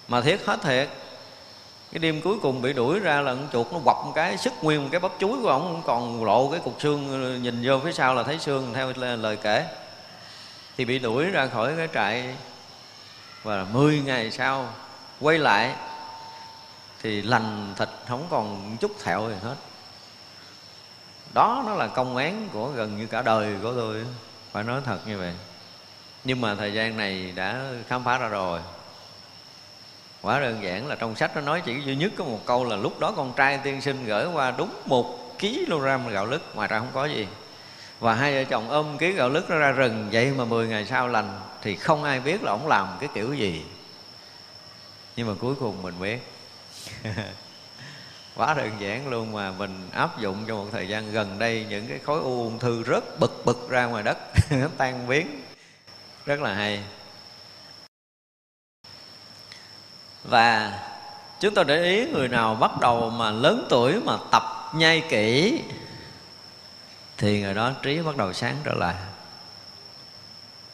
[0.08, 0.90] Mà thiết hết thiệt
[1.92, 4.54] cái đêm cuối cùng bị đuổi ra là con chuột nó quặp một cái, sức
[4.62, 7.92] nguyên một cái bắp chuối của ông còn lộ cái cục xương, nhìn vô phía
[7.92, 9.66] sau là thấy xương, theo lời kể.
[10.78, 12.36] Thì bị đuổi ra khỏi cái trại.
[13.44, 14.70] Và 10 ngày sau,
[15.20, 15.76] quay lại,
[17.02, 19.56] thì lành thịt không còn chút thẹo gì hết.
[21.34, 24.06] Đó nó là công án của gần như cả đời của tôi,
[24.52, 25.34] phải nói thật như vậy.
[26.24, 28.60] Nhưng mà thời gian này đã khám phá ra rồi
[30.22, 32.76] quá đơn giản là trong sách nó nói chỉ duy nhất có một câu là
[32.76, 36.80] lúc đó con trai tiên sinh gửi qua đúng một kg gạo lứt, ngoài ra
[36.80, 37.28] không có gì.
[38.00, 40.86] Và hai vợ chồng ôm ký gạo lứt nó ra rừng, vậy mà 10 ngày
[40.86, 43.66] sau lành thì không ai biết là ông làm cái kiểu gì.
[45.16, 46.20] Nhưng mà cuối cùng mình biết.
[48.36, 51.88] Quá đơn giản luôn mà mình áp dụng trong một thời gian gần đây những
[51.88, 54.18] cái khối u ung thư rất bực bực ra ngoài đất,
[54.78, 55.42] tan biến.
[56.26, 56.84] Rất là hay.
[60.28, 60.80] Và
[61.40, 64.44] chúng ta để ý người nào bắt đầu mà lớn tuổi mà tập
[64.76, 65.62] nhai kỹ,
[67.18, 68.96] thì người đó trí bắt đầu sáng trở lại.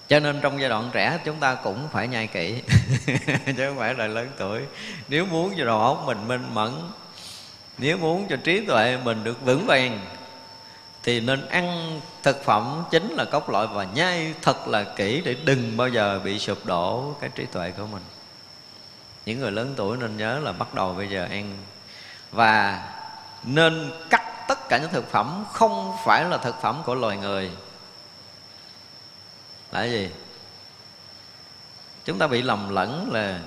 [0.08, 2.62] Cho nên trong giai đoạn trẻ chúng ta cũng phải nhai kỹ,
[3.46, 4.62] chứ không phải là lớn tuổi.
[5.08, 6.72] Nếu muốn cho đầu óc mình minh mẫn,
[7.78, 10.00] nếu muốn cho trí tuệ mình được vững vàng,
[11.04, 15.36] thì nên ăn thực phẩm chính là cốc loại và nhai thật là kỹ để
[15.46, 18.02] đừng bao giờ bị sụp đổ cái trí tuệ của mình
[19.26, 21.58] những người lớn tuổi nên nhớ là bắt đầu bây giờ ăn
[22.32, 22.84] và
[23.44, 27.52] nên cắt tất cả những thực phẩm không phải là thực phẩm của loài người.
[29.72, 30.10] Là gì?
[32.06, 33.40] Chúng ta bị lầm lẫn là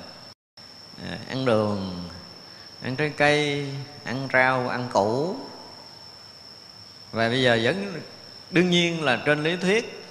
[1.11, 2.09] à, ăn đường,
[2.83, 3.68] ăn trái cây,
[4.05, 5.37] ăn rau, ăn củ.
[7.12, 8.01] Và bây giờ vẫn
[8.51, 10.06] đương nhiên là trên lý thuyết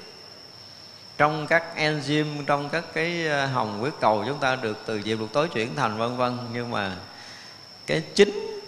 [1.18, 5.18] trong các enzyme, trong các cái ờ, hồng huyết cầu chúng ta được từ diệu
[5.18, 6.38] lục tối chuyển thành vân vân.
[6.53, 6.95] Nhưng mà
[7.88, 8.61] cái chính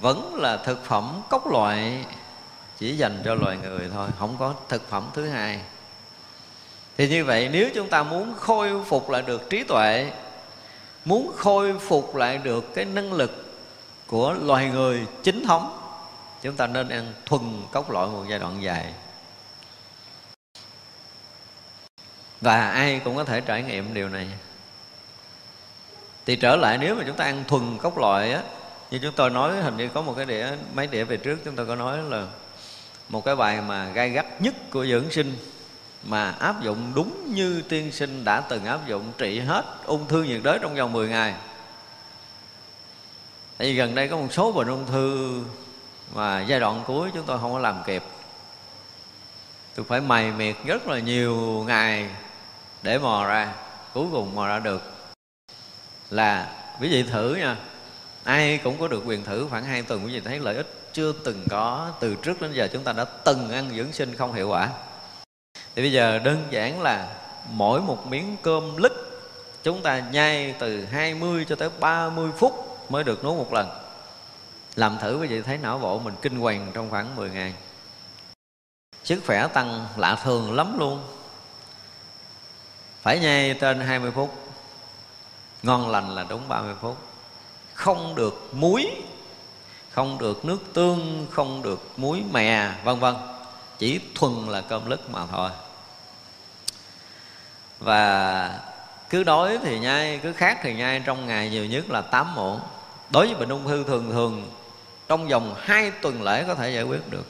[0.00, 2.04] vẫn là thực phẩm cốc loại,
[2.78, 5.60] chỉ dành cho loài người thôi, không có thực phẩm thứ hai.
[6.96, 10.10] Thì như vậy nếu chúng ta muốn khôi phục lại được trí tuệ,
[11.04, 13.54] muốn khôi phục lại được cái năng lực
[14.06, 15.78] của loài người chính thống,
[16.42, 18.92] chúng ta nên ăn thuần cốc loại một giai đoạn dài.
[22.42, 24.28] Và ai cũng có thể trải nghiệm điều này.
[26.26, 28.42] Thì trở lại, nếu mà chúng ta ăn thuần cốc loại á,
[28.90, 31.56] như chúng tôi nói, hình như có một cái đĩa, mấy đĩa về trước chúng
[31.56, 32.26] tôi có nói là
[33.08, 35.36] một cái bài mà gai gắt nhất của dưỡng sinh,
[36.04, 40.22] mà áp dụng đúng như tiên sinh đã từng áp dụng trị hết ung thư
[40.22, 41.34] nhiệt đới trong vòng 10 ngày.
[43.58, 45.40] Tại vì gần đây có một số bệnh ung thư
[46.14, 48.02] mà giai đoạn cuối chúng tôi không có làm kịp.
[49.74, 52.08] Tôi phải mày miệt rất là nhiều ngày
[52.82, 53.54] để mò ra,
[53.94, 54.82] Cuối cùng mò ra được.
[56.10, 57.56] Là, quý vị thử nha.
[58.24, 61.12] Ai cũng có được quyền thử khoảng hai tuần, Quý vị thấy lợi ích chưa
[61.24, 62.68] từng có Từ trước đến giờ.
[62.72, 64.68] Chúng ta đã từng ăn dưỡng sinh không hiệu quả.
[65.74, 67.14] Thì bây giờ đơn giản là
[67.50, 68.92] mỗi một miếng cơm lứt,
[69.62, 73.68] chúng ta nhai từ 20 cho tới 30 phút mới được nuốt một lần.
[74.76, 77.54] Làm thử, quý vị thấy não bộ mình kinh hoàng trong khoảng 10 ngày.
[79.04, 81.00] Sức khỏe tăng lạ thường lắm luôn
[83.02, 84.34] phải nhai trên 20 phút.
[85.62, 86.96] Ngon lành là đúng 30 phút.
[87.74, 88.90] Không được muối,
[89.90, 93.14] không được nước tương, không được muối mè, vân vân.
[93.78, 95.50] Chỉ thuần là cơm lứt mà thôi.
[97.78, 98.60] Và
[99.10, 102.60] cứ đói thì nhai, cứ khát thì nhai, trong ngày nhiều nhất là 8 muỗng.
[103.10, 104.50] Đối với bệnh ung thư thường thường,
[105.08, 107.26] trong vòng 2 tuần lễ có thể giải quyết được.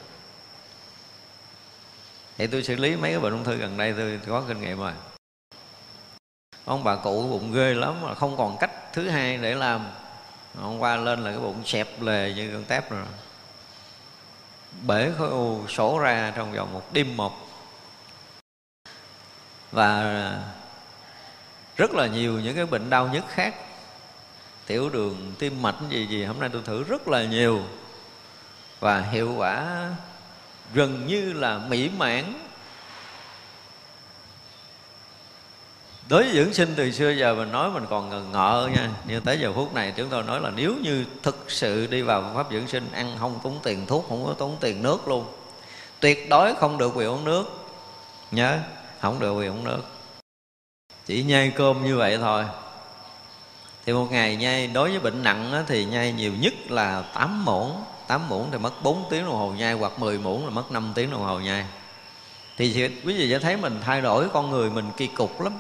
[2.39, 4.79] Thì tôi xử lý mấy cái bệnh ung thư gần đây, tôi có kinh nghiệm
[4.79, 4.93] rồi
[6.65, 9.87] ông bà cụ bụng ghê lắm, mà không còn cách thứ hai để làm.
[10.61, 13.05] Hôm qua lên là cái bụng xẹp lề như con tép rồi.
[14.87, 17.49] Bể khối u, sổ ra trong vòng một đêm một
[19.73, 20.05] và
[21.77, 23.55] rất là nhiều những cái bệnh đau nhức khác.
[24.67, 27.63] Tiểu đường, tim mạch, gì gì, hôm nay tôi thử rất là nhiều.
[28.81, 29.89] Và hiệu quả
[30.75, 32.35] gần như là mỹ mãn.
[36.13, 38.91] Đối với dưỡng sinh từ xưa giờ mình nói mình còn ngần ngợ nha.
[39.07, 42.31] Nhưng tới giờ phút này chúng tôi nói là nếu như thực sự đi vào
[42.35, 45.25] pháp dưỡng sinh ăn không tốn tiền thuốc không có tốn tiền nước luôn.
[46.01, 47.67] Tuyệt đối không được quyền uống nước.
[48.31, 48.59] Nhớ
[49.01, 49.83] không được quyền uống nước.
[51.07, 52.45] Chỉ nhai cơm như vậy thôi.
[53.87, 57.45] Thì một ngày nhai đối với bệnh nặng á, thì nhai nhiều nhất là 8
[57.45, 57.85] muỗng.
[58.07, 60.93] 8 muỗng thì mất 4 tiếng đồng hồ nhai hoặc 10 muỗng là mất 5
[60.95, 61.65] tiếng đồng hồ nhai.
[62.57, 65.53] Thì quý vị sẽ thấy mình thay đổi con người mình kỳ cục lắm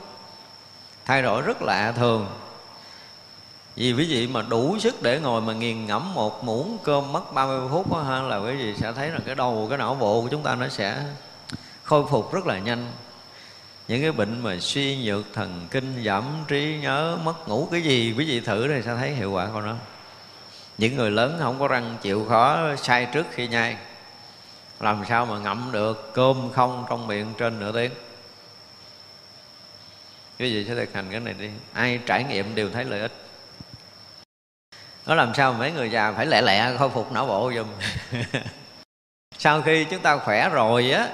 [1.06, 2.26] thay đổi rất lạ thường.
[3.76, 7.32] Vì quý vị mà đủ sức để ngồi mà nghiền ngẫm một muỗng cơm mất
[7.34, 10.22] 30 phút đó, ha, là quý vị sẽ thấy là cái đầu cái não bộ
[10.22, 11.04] của chúng ta nó sẽ
[11.84, 12.86] khôi phục rất là nhanh.
[13.88, 18.14] Những cái bệnh mà suy nhược thần kinh giảm trí nhớ mất ngủ cái gì
[18.18, 19.74] quý vị thử thì sẽ thấy hiệu quả của nó.
[20.78, 23.76] Những người lớn không có răng chịu khó sai trước khi nhai.
[24.80, 27.92] Làm sao mà ngậm được cơm không trong miệng trên nửa tiếng?
[30.42, 31.48] Quý vị sẽ thực hành cái này đi.
[31.72, 33.12] Ai trải nghiệm đều thấy lợi ích.
[35.06, 37.66] Nó làm sao mấy người già phải lẹ lẹ khôi phục não bộ giùm.
[39.38, 41.08] Sau khi chúng ta khỏe rồi á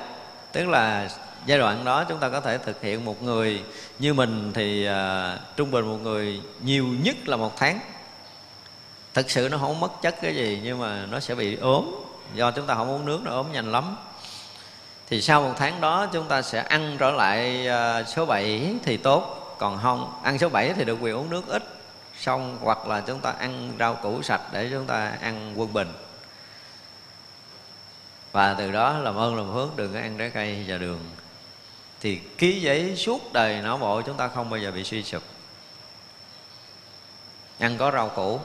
[0.52, 1.10] tức là
[1.46, 3.62] giai đoạn đó chúng ta có thể thực hiện một người
[3.98, 7.80] như mình thì uh, trung bình một người nhiều nhất là một tháng.
[9.14, 11.84] Thực sự nó không mất chất cái gì nhưng mà nó sẽ bị ốm.
[12.34, 13.96] Do chúng ta không uống nước nó ốm nhanh lắm
[15.10, 18.96] thì sau một tháng đó chúng ta sẽ ăn trở lại ờ, số 7 thì
[18.96, 21.62] tốt, còn không, ăn số 7 thì được quyền uống nước ít,
[22.18, 25.92] xong hoặc là chúng ta ăn rau củ sạch để chúng ta ăn quân bình.
[28.32, 31.00] Và từ đó làm ơn làm phước, đừng có ăn trái cây và đường.
[32.00, 35.22] Thì ký giấy suốt đời não bộ chúng ta không bao giờ bị suy sụp.
[37.58, 38.40] Ăn có rau củ,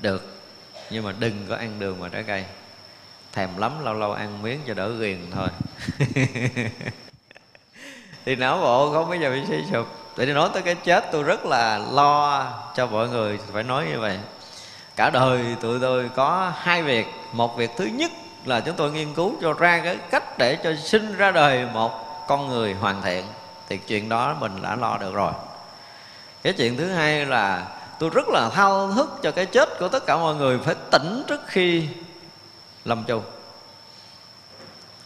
[0.00, 0.40] được,
[0.90, 2.44] nhưng mà đừng có ăn đường và trái cây
[3.32, 5.48] thèm lắm, lâu lâu ăn miếng cho đỡ ghiền thôi.
[8.24, 9.86] Thì não bộ không bao giờ bị suy sụp.
[10.16, 14.00] Để nói tới cái chết, tôi rất là lo cho mọi người, phải nói như
[14.00, 14.18] vậy.
[14.96, 17.06] Cả đời tụi tôi có hai việc.
[17.32, 18.10] Một việc thứ nhất
[18.44, 22.26] là chúng tôi nghiên cứu cho ra cái cách để cho sinh ra đời một
[22.28, 23.24] con người hoàn thiện.
[23.68, 25.32] Thì chuyện đó mình đã lo được rồi.
[26.42, 27.66] Cái chuyện thứ hai là
[27.98, 31.22] tôi rất là thao thức cho cái chết của tất cả mọi người phải tỉnh
[31.28, 31.88] trước khi
[32.84, 33.22] lâm chung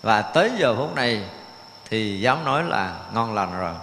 [0.02, 1.22] và tới giờ phút này
[1.90, 3.74] thì dám nói là ngon lành rồi.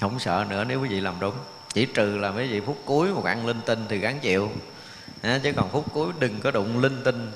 [0.00, 1.34] Không sợ nữa nếu quý vị làm đúng.
[1.74, 4.50] Chỉ trừ là mấy vị phút cuối một ăn linh tinh thì gắng chịu.
[5.22, 7.32] Chứ còn phút cuối đừng có đụng linh tinh.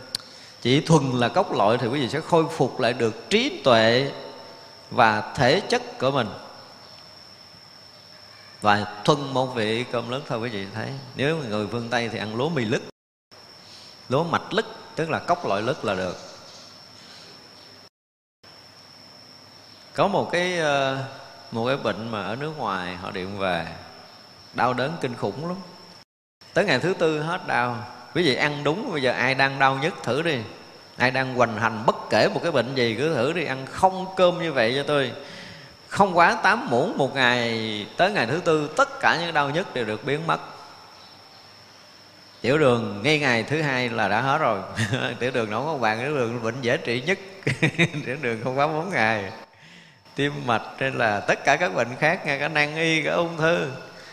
[0.63, 4.13] Chỉ thuần là cốc loại thì quý vị sẽ khôi phục lại được trí tuệ
[4.91, 6.29] và thể chất của mình.
[8.61, 10.89] Và thuần một vị cơm lớn thôi quý vị thấy.
[11.17, 12.83] Nếu người phương tây thì ăn lúa mì lứt,
[14.09, 14.67] lúa mạch lứt
[14.97, 16.17] tức là cốc loại lứt là được.
[19.95, 20.99] Có một cái ờ,
[21.51, 23.67] một cái bệnh mà ở nước ngoài họ điện về,
[24.55, 25.57] đau đớn kinh khủng lắm.
[26.55, 27.85] Tới ngày thứ tư hết đau.
[28.15, 30.39] Quý vị ăn đúng, bây giờ ai đang đau nhất thử đi.
[30.97, 34.07] Ai đang hoành hành bất kể một cái bệnh gì cứ thử đi, ăn không
[34.17, 35.13] cơm như vậy cho tôi.
[35.89, 39.75] Không quá 8 muỗng một ngày, tới ngày thứ tư tất cả những đau nhất
[39.75, 40.41] đều được biến mất
[42.47, 44.61] tiểu đường ngay ngày thứ hai là đã hết rồi.
[45.19, 47.19] Tiểu đường nó có bạn tiểu đường bệnh dễ trị nhất.
[48.07, 49.25] Tiểu đường không quá bốn ngày.
[50.15, 53.37] Tim mạch hay là tất cả các bệnh khác ngay cả nan y cả ung
[53.37, 53.71] thư.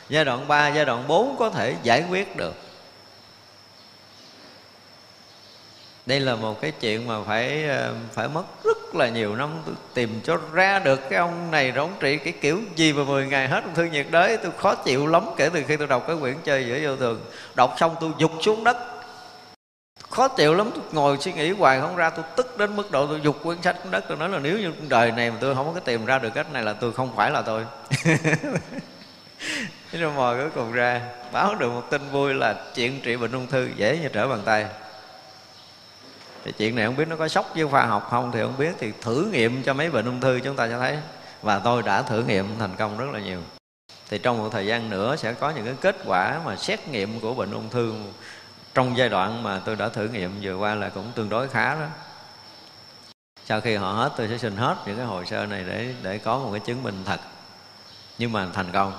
[0.10, 2.54] Giai đoạn 3, giai đoạn 4 có thể giải quyết được.
[6.06, 9.76] Đây là một cái chuyện mà phải ờ, phải mất rất là nhiều năm tôi
[9.94, 13.28] tìm cho ra được cái ông này rồi ông trị cái kiểu gì mà 10
[13.28, 16.04] ngày hết ung thư nhiệt đới, tôi khó chịu lắm kể từ khi tôi đọc
[16.08, 17.22] cái quyển chơi giữa vô thường.
[17.56, 18.78] Đọc xong tôi dục xuống đất.
[20.10, 23.08] Khó chịu lắm, tôi ngồi suy nghĩ hoài không ra, tôi tức đến mức độ
[23.08, 25.56] tôi dục quyển sách xuống đất, tôi nói là nếu như đời này mà tôi
[25.56, 27.66] không có tìm ra được cách này là tôi không phải là tôi.
[29.92, 31.02] Thế rồi mò cuối cùng ra,
[31.32, 34.42] báo được một tin vui là chuyện trị bệnh ung thư dễ như trở bàn
[34.46, 34.66] tay
[36.44, 38.76] thì chuyện này không biết nó có sốc với khoa học không thì không biết.
[38.80, 40.98] Thì thử nghiệm cho mấy bệnh ung thư chúng ta cho thấy.
[41.42, 43.40] Và tôi đã thử nghiệm thành công rất là nhiều.
[44.10, 47.20] Thì trong một thời gian nữa sẽ có những cái kết quả mà xét nghiệm
[47.20, 47.94] của bệnh ung thư
[48.74, 51.76] trong giai đoạn mà tôi đã thử nghiệm vừa qua là cũng tương đối khá
[51.76, 51.88] đó.
[53.46, 56.18] Sau khi họ hết, tôi sẽ xin hết những cái hồ sơ này để để
[56.18, 57.20] có một cái chứng minh thật.
[58.18, 58.94] Nhưng mà thành công.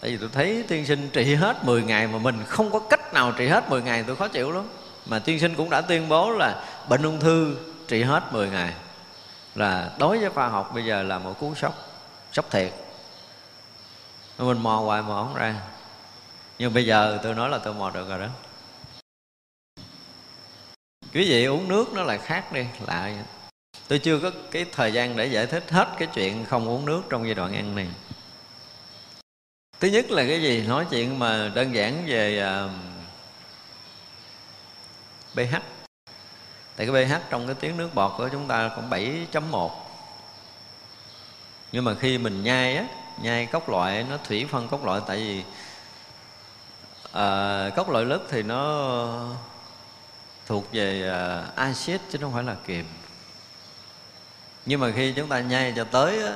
[0.00, 3.14] Tại vì tôi thấy tiên sinh trị hết 10 ngày mà mình không có cách
[3.14, 4.64] nào trị hết 10 ngày, tôi khó chịu lắm
[5.06, 7.56] mà tiên sinh cũng đã tuyên bố là bệnh ung thư
[7.88, 8.74] trị hết 10 ngày.
[9.54, 11.74] Là đối với khoa học bây giờ là một cú sốc
[12.32, 12.72] sốc thiệt.
[14.38, 15.54] Mình mò hoài mò không ra.
[16.58, 18.26] Nhưng bây giờ tôi nói là tôi mò được rồi đó.
[21.14, 23.16] Quý vị uống nước nó lại khác đi lại
[23.88, 27.02] tôi chưa có cái thời gian để giải thích hết cái chuyện không uống nước
[27.10, 27.86] trong giai đoạn ăn này.
[29.80, 30.64] Thứ nhất là cái gì?
[30.66, 32.70] Nói chuyện mà đơn giản về uh,
[35.34, 35.56] pH
[36.76, 39.70] tại cái pH trong cái tiếng nước bọt của chúng ta cũng 7.1
[41.72, 42.84] nhưng mà khi mình nhai á
[43.22, 45.42] nhai cốc loại nó thủy phân cốc loại tại vì
[47.12, 49.36] à, cốc loại lứt thì nó
[50.46, 52.84] thuộc về à, axit chứ không phải là kiềm.
[54.66, 56.32] Nhưng mà khi chúng ta nhai cho tới á,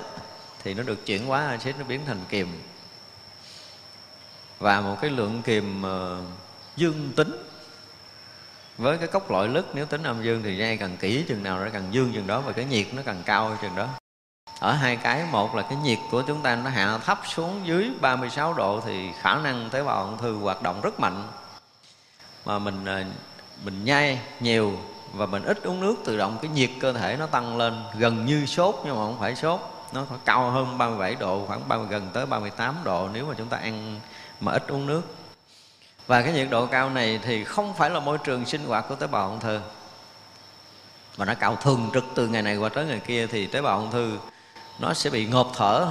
[0.63, 2.63] thì nó được chuyển hóa axit nó biến thành kiềm.
[4.59, 6.19] Và một cái lượng kiềm à,
[6.77, 7.46] dương tính
[8.79, 11.65] với cái cốc loại lứt nếu tính âm dương thì nhai càng kỹ chừng nào
[11.65, 13.89] nó càng dương chừng đó và cái nhiệt nó càng cao chừng đó.
[14.61, 17.91] Ở hai cái một là cái nhiệt của chúng ta nó hạ thấp xuống dưới
[18.01, 21.29] 36 độ thì khả năng tế bào ung thư hoạt động rất mạnh.
[22.45, 23.05] Mà mình à,
[23.65, 24.73] mình nhai nhiều
[25.15, 28.27] và mình ít uống nước tự động cái nhiệt cơ thể nó tăng lên gần
[28.27, 29.61] như sốt nhưng mà không phải sốt.
[29.93, 33.49] Nó phải cao hơn 37 độ khoảng 30, gần tới 38 độ nếu mà chúng
[33.49, 34.01] ta ăn
[34.41, 35.03] mà ít uống nước
[36.07, 38.95] và cái nhiệt độ cao này thì không phải là môi trường sinh hoạt của
[38.95, 39.61] tế bào ung thư,
[41.17, 43.79] mà nó cao thường trực từ ngày này qua tới ngày kia, thì tế bào
[43.79, 44.19] ung thư
[44.79, 45.87] nó sẽ bị ngộp thở,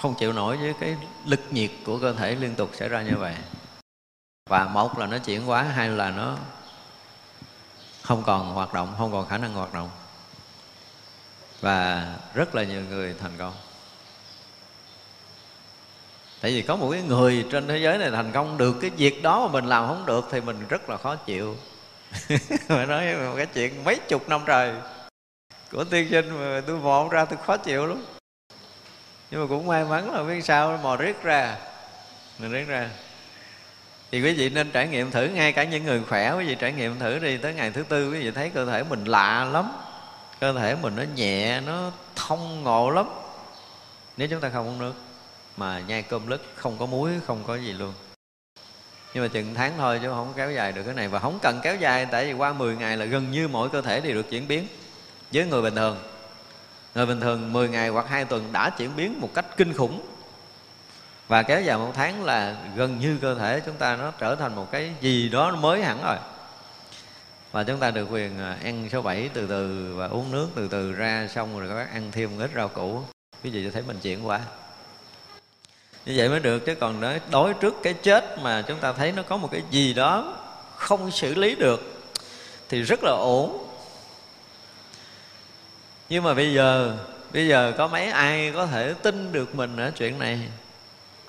[0.00, 3.16] không chịu nổi với cái lực nhiệt của cơ thể liên tục xảy ra như
[3.16, 3.34] vậy.
[4.50, 6.36] Và một là nó chuyển hóa, hai là nó
[8.02, 9.90] không còn hoạt động, không còn khả năng hoạt động.
[11.60, 13.52] Và rất là nhiều người thành công
[16.42, 19.22] tại vì có một cái người trên thế giới này thành công được cái việc
[19.22, 21.56] đó mà mình làm không được thì mình rất là khó chịu.
[22.68, 24.74] Phải nói một cái chuyện mấy chục năm trời
[25.72, 28.04] của tiên sinh mà tôi mò ra tôi khó chịu lắm.
[29.30, 31.56] Nhưng mà cũng may mắn là biết sao, mò riết ra
[32.38, 32.90] mình riết ra.
[34.10, 36.72] Thì quý vị nên trải nghiệm thử ngay cả những người khỏe, quý vị trải
[36.72, 39.72] nghiệm thử đi, tới ngày thứ tư quý vị thấy cơ thể mình lạ lắm,
[40.40, 43.06] cơ thể mình nó nhẹ, nó thông ngộ lắm.
[44.16, 44.94] Nếu chúng ta không uống nước
[45.56, 47.94] mà nhai cơm lứt, không có muối, không có gì luôn.
[49.14, 51.08] Nhưng mà chừng tháng thôi chứ không kéo dài được cái này.
[51.08, 53.82] Và không cần kéo dài, tại vì qua 10 ngày là gần như mỗi cơ
[53.82, 54.66] thể đều được chuyển biến
[55.32, 55.98] với người bình thường.
[56.94, 60.00] Người bình thường 10 ngày hoặc 2 tuần đã chuyển biến một cách kinh khủng.
[61.28, 64.54] Và kéo dài một tháng là gần như cơ thể chúng ta nó trở thành
[64.54, 66.16] một cái gì đó mới hẳn rồi.
[67.52, 70.68] Và chúng ta được quyền à, ăn số 7 từ từ và uống nước từ
[70.68, 73.02] từ ra, xong rồi các bác ăn thêm một ít rau củ.
[73.44, 74.40] Quý vị thấy mình chuyển qua
[76.06, 79.12] như vậy mới được, chứ còn nói đối trước cái chết mà chúng ta thấy
[79.12, 80.36] nó có một cái gì đó
[80.76, 82.02] không xử lý được
[82.68, 83.66] thì rất là ổn.
[86.08, 86.96] Nhưng mà bây giờ
[87.32, 90.40] bây giờ có mấy ai có thể tin được mình ở chuyện này?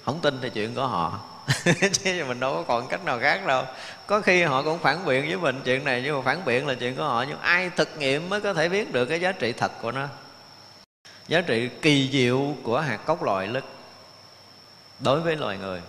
[0.06, 1.20] Không tin thì chuyện của họ.
[1.92, 3.64] Chứ mình đâu có còn cách nào khác đâu.
[4.08, 6.74] Có khi họ cũng phản biện với mình chuyện này, nhưng mà phản biện là
[6.74, 7.26] chuyện của họ.
[7.28, 10.08] Nhưng ai thực nghiệm mới có thể biết được cái giá trị thật của nó?
[11.28, 13.64] Giá trị kỳ diệu của hạt cốc loại lứt
[15.00, 15.82] đối với loài người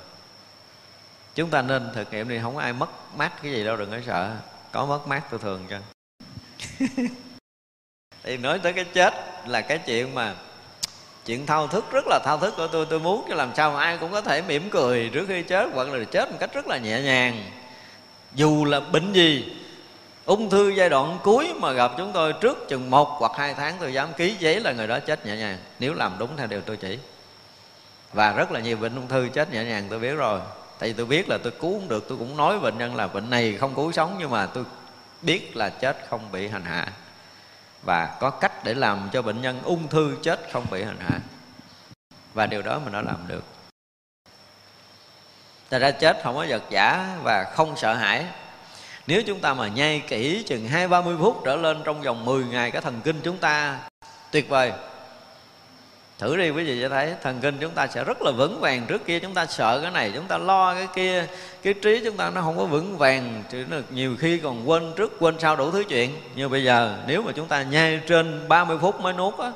[1.34, 3.90] chúng ta nên thực nghiệm đi không có ai mất mát cái gì đâu đừng
[3.90, 4.30] có sợ.
[4.72, 5.78] Có mất mát tôi thường cho.
[8.22, 9.14] Thì nói tới cái chết
[9.46, 10.34] là cái chuyện mà
[11.26, 12.86] chuyện thao thức rất là thao thức của tôi.
[12.90, 15.68] Tôi muốn cho làm sao mà ai cũng có thể mỉm cười trước khi chết
[15.74, 17.50] hoặc là chết một cách rất là nhẹ nhàng.
[18.34, 19.56] Dù là bệnh gì
[20.24, 23.76] ung thư giai đoạn cuối mà gặp chúng tôi trước chừng một hoặc hai tháng
[23.80, 25.58] tôi dám ký giấy là người đó chết nhẹ nhàng.
[25.78, 26.98] Nếu làm đúng theo điều tôi chỉ
[28.14, 30.40] và rất là nhiều bệnh ung thư chết nhẹ nhàng, tôi biết rồi.
[30.78, 33.06] Tại vì tôi biết là tôi cứu không được, tôi cũng nói bệnh nhân là
[33.06, 34.64] bệnh này không cứu sống, nhưng mà tôi
[35.22, 36.86] biết là chết không bị hành hạ.
[37.82, 41.20] Và có cách để làm cho bệnh nhân ung thư chết không bị hành hạ.
[42.34, 43.44] Và điều đó mình đã làm được.
[45.70, 48.26] Thật ra chết không có vật giả và không sợ hãi.
[49.06, 52.24] Nếu chúng ta mà nhai kỹ chừng hai ba mươi phút trở lên trong vòng
[52.24, 53.78] 10 ngày, Cái thần kinh chúng ta
[54.30, 54.72] tuyệt vời
[56.18, 58.86] thử đi quý vị sẽ thấy thần kinh chúng ta sẽ rất là vững vàng
[58.88, 59.18] trước kia.
[59.18, 61.26] Chúng ta sợ cái này chúng ta lo cái kia.
[61.62, 63.42] Cái trí chúng ta nó không có vững vàng.
[63.90, 66.10] Nhiều khi còn quên trước quên sau đủ thứ chuyện.
[66.34, 69.52] Như bây giờ nếu mà chúng ta nhai trên 30 phút mới nuốt á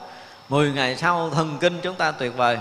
[0.49, 2.59] 10 ngày sau thần kinh chúng ta tuyệt vời.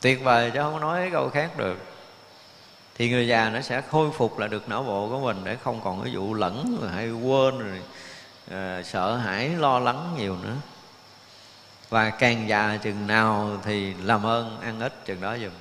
[0.00, 1.76] Tuyệt vời chứ không nói câu khác được.
[2.98, 5.80] Thì người già nó sẽ khôi phục lại được não bộ của mình để không
[5.84, 7.80] còn cái vụ lẫn rồi hay quên rồi
[8.50, 10.54] à, sợ hãi lo lắng nhiều nữa
[11.88, 15.52] và càng già chừng nào thì làm ơn, ăn ít chừng đó dùm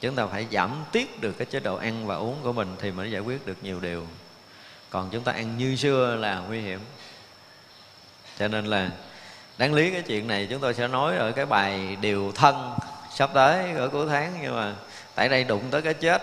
[0.00, 2.90] chúng ta phải giảm tiết được cái chế độ ăn và uống của mình thì
[2.90, 4.06] mới giải quyết được nhiều điều.
[4.90, 6.80] Còn chúng ta ăn như xưa là nguy hiểm.
[8.38, 8.90] Cho nên là
[9.58, 12.74] đáng lý cái chuyện này chúng tôi sẽ nói ở cái bài điều thân
[13.14, 14.74] sắp tới ở cuối tháng, nhưng mà
[15.14, 16.22] tại đây đụng tới cái chết.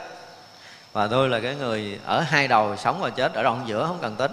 [0.93, 3.99] Và tôi là cái người ở hai đầu sống và chết, ở đoạn giữa không
[4.01, 4.31] cần tính.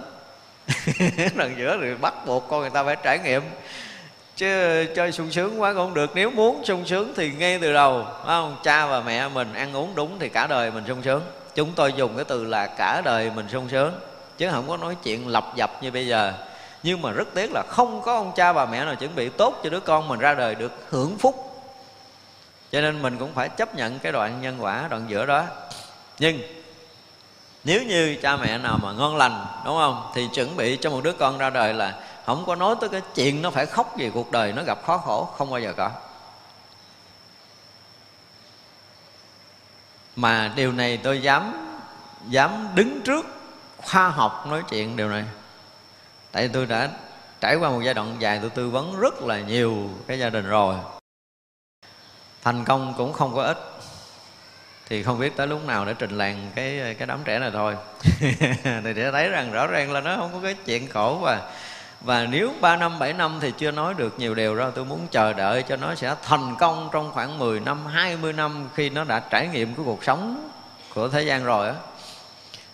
[1.35, 3.41] lần giữa thì bắt buộc con người ta phải trải nghiệm.
[4.35, 4.47] Chứ
[4.95, 6.11] chơi sung sướng quá cũng không được.
[6.15, 8.57] Nếu muốn sung sướng thì ngay từ đầu, phải không?
[8.63, 11.21] Cha và mẹ mình ăn uống đúng thì cả đời mình sung sướng.
[11.55, 13.93] Chúng tôi dùng cái từ là cả đời mình sung sướng,
[14.37, 16.33] chứ không có nói chuyện lập dập như bây giờ.
[16.83, 19.59] Nhưng mà rất tiếc là không có ông cha bà mẹ nào chuẩn bị tốt
[19.63, 21.61] cho đứa con mình ra đời được hưởng phúc.
[22.71, 25.43] Cho nên mình cũng phải chấp nhận cái đoạn nhân quả, đoạn giữa đó.
[26.19, 26.39] Nhưng
[27.65, 30.11] nếu như cha mẹ nào mà ngon lành, đúng không?
[30.13, 33.01] Thì chuẩn bị cho một đứa con ra đời là không có nói tới cái
[33.15, 35.91] chuyện nó phải khóc vì cuộc đời nó gặp khó khổ, không bao giờ có.
[40.15, 41.53] Mà điều này tôi dám
[42.29, 43.25] dám đứng trước
[43.77, 45.23] khoa học nói chuyện điều này.
[46.31, 46.89] Tại tôi đã
[47.41, 50.47] trải qua một giai đoạn dài, tôi tư vấn rất là nhiều cái gia đình
[50.47, 50.75] rồi.
[52.43, 53.57] Thành công cũng không có ít
[54.89, 57.75] thì không biết tới lúc nào để trình làng cái cái đám trẻ này thôi.
[58.83, 61.51] Thì để thấy rằng rõ ràng là nó không có cái chuyện khổ và
[62.01, 64.71] và nếu 3 năm 7 năm thì chưa nói được nhiều điều đâu.
[64.71, 68.69] Tôi muốn chờ đợi cho nó sẽ thành công trong khoảng 10 năm 20 năm
[68.75, 70.49] khi nó đã trải nghiệm cái cuộc sống
[70.93, 71.75] của thế gian rồi á.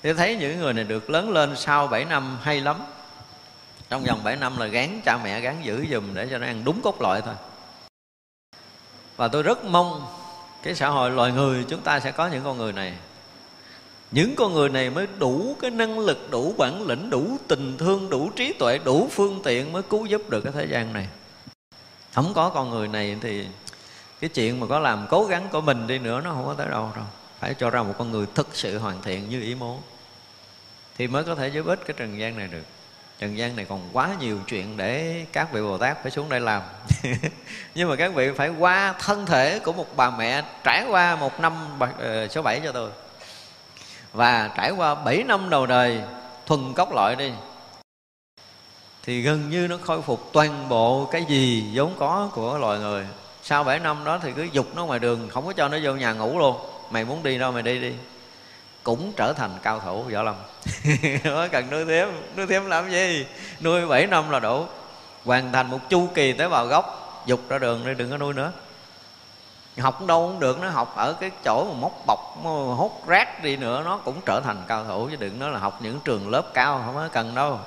[0.03, 2.76] Thì thấy những người này được lớn lên sau 7 năm hay lắm.
[3.89, 6.64] Trong vòng 7 năm là gán cha mẹ gán giữ dùm để cho nó ăn
[6.64, 7.36] đúng cốt loại thôi.
[9.18, 10.20] Và tôi rất mong
[10.64, 12.93] cái xã hội loài người, chúng ta sẽ có những con người này.
[14.12, 18.09] Những con người này mới đủ cái năng lực, đủ bản lĩnh, đủ tình thương,
[18.09, 21.07] đủ trí tuệ, đủ phương tiện mới cứu giúp được cái thế gian này.
[22.14, 23.45] Không có con người này thì
[24.20, 26.68] cái chuyện mà có làm cố gắng của mình đi nữa nó không có tới
[26.68, 27.05] đâu đâu.
[27.39, 29.82] Phải cho ra một con người thực sự hoàn thiện như ý muốn
[30.97, 32.64] thì mới có thể giúp ích cái trần gian này được
[33.22, 36.39] trần gian này còn quá nhiều chuyện để các vị bồ tát phải xuống đây
[36.39, 36.61] làm.
[37.76, 41.39] Nhưng mà các vị phải qua thân thể của một bà mẹ trải qua một
[41.39, 41.53] năm
[41.97, 42.89] ờ, số 7 cho tôi.
[44.13, 46.01] Và trải qua 7 năm đầu đời,
[46.45, 47.32] thuần cốc loại đi,
[49.03, 53.05] thì gần như nó khôi phục toàn bộ cái gì vốn có của loài người.
[53.43, 55.93] Sau 7 năm đó thì cứ dục nó ngoài đường, không có cho nó vô
[55.93, 56.55] nhà ngủ luôn.
[56.91, 57.93] Mày muốn đi đâu mày đi đi
[58.84, 60.36] cũng trở thành cao thủ, võ lâm.
[61.24, 63.26] Không cần nuôi thêm nuôi thêm làm gì?
[63.62, 64.66] Nuôi 7 năm là đủ.
[65.26, 68.34] Hoàn thành một chu kỳ tế bào gốc, dục ra đường đi, đừng có nuôi
[68.34, 68.52] nữa.
[69.80, 72.20] Học đâu cũng được nó học ở cái chỗ mà móc bọc
[72.78, 75.82] hốt rác đi nữa, nó cũng trở thành cao thủ, chứ đừng nói là học
[75.82, 77.60] những trường lớp cao, không có cần đâu.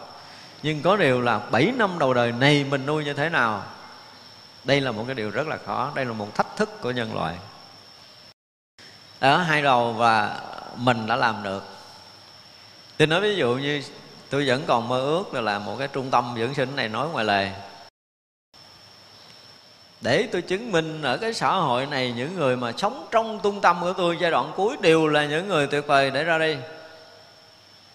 [0.62, 3.62] Nhưng có điều là 7 năm đầu đời này mình nuôi như thế nào?
[4.64, 7.14] Đây là một cái điều rất là khó, đây là một thách thức của nhân
[7.14, 7.34] loại.
[9.20, 10.40] Ở hai đầu và
[10.76, 11.64] mình đã làm được.
[12.96, 13.82] Tôi nói ví dụ như
[14.30, 17.08] tôi vẫn còn mơ ước là làm một cái trung tâm dưỡng sinh này nói
[17.08, 17.50] ngoài lề.
[20.00, 23.60] Để tôi chứng minh ở cái xã hội này những người mà sống trong tung
[23.60, 26.56] tâm của tôi giai đoạn cuối đều là những người tuyệt vời, để ra đi.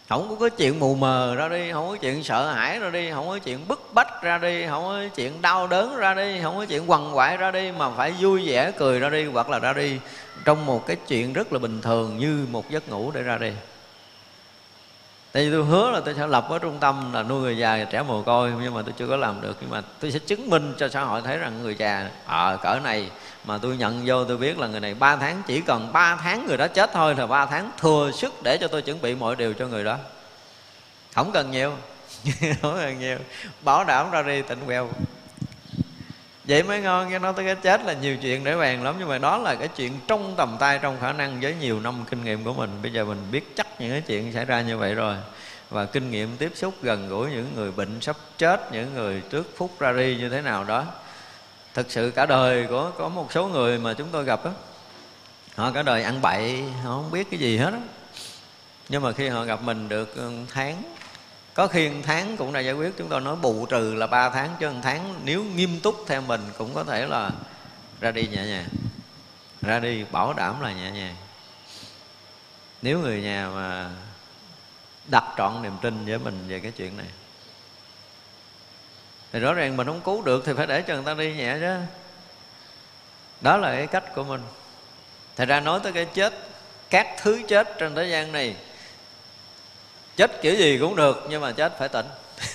[0.09, 3.11] Không có cái chuyện mù mờ ra đi, không có chuyện sợ hãi ra đi,
[3.11, 6.57] không có chuyện bức bách ra đi, không có chuyện đau đớn ra đi, không
[6.57, 9.59] có chuyện quằn quại ra đi, mà phải vui vẻ cười ra đi hoặc là
[9.59, 9.99] ra đi
[10.45, 13.51] trong một cái chuyện rất là bình thường như một giấc ngủ để ra đi.
[15.31, 17.77] Tại vì tôi hứa là tôi sẽ lập ở trung tâm là nuôi người già
[17.77, 19.57] và trẻ mồ côi nhưng mà tôi chưa có làm được.
[19.61, 22.57] Nhưng mà tôi sẽ chứng minh cho xã hội thấy rằng người già ở à,
[22.57, 23.09] cỡ này
[23.45, 26.45] mà tôi nhận vô tôi biết là người này 3 tháng chỉ cần 3 tháng
[26.47, 29.35] người đó chết thôi là 3 tháng thừa sức để cho tôi chuẩn bị mọi
[29.35, 29.97] điều cho người đó.
[31.15, 31.73] Không cần nhiều.
[32.61, 33.17] Không cần nhiều.
[33.61, 34.89] Bảo đảm ra đi tỉnh queo
[36.49, 38.95] vậy mới ngon cho nó tới cái chết là nhiều chuyện để bàn lắm.
[38.99, 42.05] Nhưng mà đó là cái chuyện trong tầm tay, trong khả năng với nhiều năm
[42.09, 42.69] kinh nghiệm của mình.
[42.81, 45.15] Bây giờ mình biết chắc những cái chuyện xảy ra như vậy rồi.
[45.69, 49.57] Và kinh nghiệm tiếp xúc gần gũi những người bệnh sắp chết, những người trước
[49.57, 50.85] phút ra đi như thế nào đó.
[51.73, 54.51] Thực sự cả đời của, có một số người mà chúng tôi gặp đó
[55.55, 57.77] họ cả đời ăn bậy, họ không biết cái gì hết đó.
[58.89, 60.83] nhưng mà khi họ gặp mình được ừ, tháng
[61.59, 62.93] có khi một tháng cũng đã giải quyết.
[62.97, 66.21] Chúng tôi nói bù trừ là 3 tháng, chứ một tháng nếu nghiêm túc theo
[66.21, 67.31] mình cũng có thể là
[68.01, 68.67] ra đi nhẹ nhàng.
[69.61, 71.15] Ra đi bảo đảm là nhẹ nhàng.
[72.81, 73.89] Nếu người nhà mà
[75.11, 77.07] đặt trọn niềm tin với mình về cái chuyện này,
[79.31, 81.57] thì rõ ràng mình không cứu được thì phải để cho người ta đi nhẹ
[81.59, 81.75] chứ.
[83.41, 84.41] Đó là cái cách của mình.
[85.35, 86.33] Thật ra nói tới cái chết,
[86.89, 88.55] các thứ chết trên thế gian này
[90.19, 92.05] chết kiểu gì cũng được, nhưng mà chết phải tỉnh.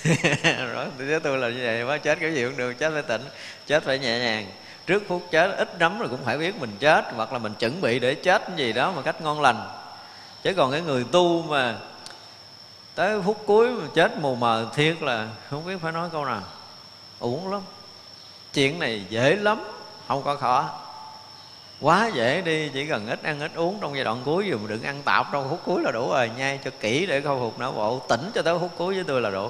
[0.73, 3.21] Rồi với tôi là như vậy quá chết kiểu gì cũng được, chết phải tỉnh,
[3.67, 4.45] chết phải nhẹ nhàng.
[4.85, 7.81] Trước phút chết, ít lắm rồi cũng phải biết mình chết, hoặc là mình chuẩn
[7.81, 9.69] bị để chết gì đó một cách ngon lành.
[10.43, 11.75] Chứ còn cái người tu mà
[12.95, 16.43] tới phút cuối mà chết mù mờ thiệt là không biết phải nói câu nào.
[17.19, 17.61] Uổng lắm.
[18.53, 19.63] Chuyện này dễ lắm,
[20.07, 20.69] không có khó
[21.81, 24.67] quá dễ đi, chỉ cần ít ăn ít uống trong giai đoạn cuối, dù mà
[24.67, 26.31] đừng ăn tạp trong phút cuối là đủ rồi.
[26.37, 29.21] Nhai cho kỹ để khôi phục não bộ, tỉnh cho tới phút cuối với tôi
[29.21, 29.49] là đủ.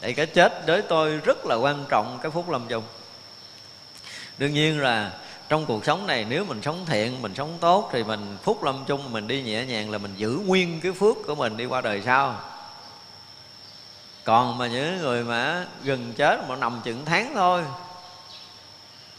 [0.00, 2.84] Thì cái chết đối tôi rất là quan trọng, cái phút lâm chung.
[4.38, 5.12] Đương nhiên là
[5.48, 8.84] trong cuộc sống này, nếu mình sống thiện, mình sống tốt, thì mình phúc lâm
[8.86, 11.80] chung, mình đi nhẹ nhàng là mình giữ nguyên cái phước của mình đi qua
[11.80, 12.40] đời sau.
[14.24, 17.62] Còn mà những người mà gần chết mà nằm chừng tháng thôi,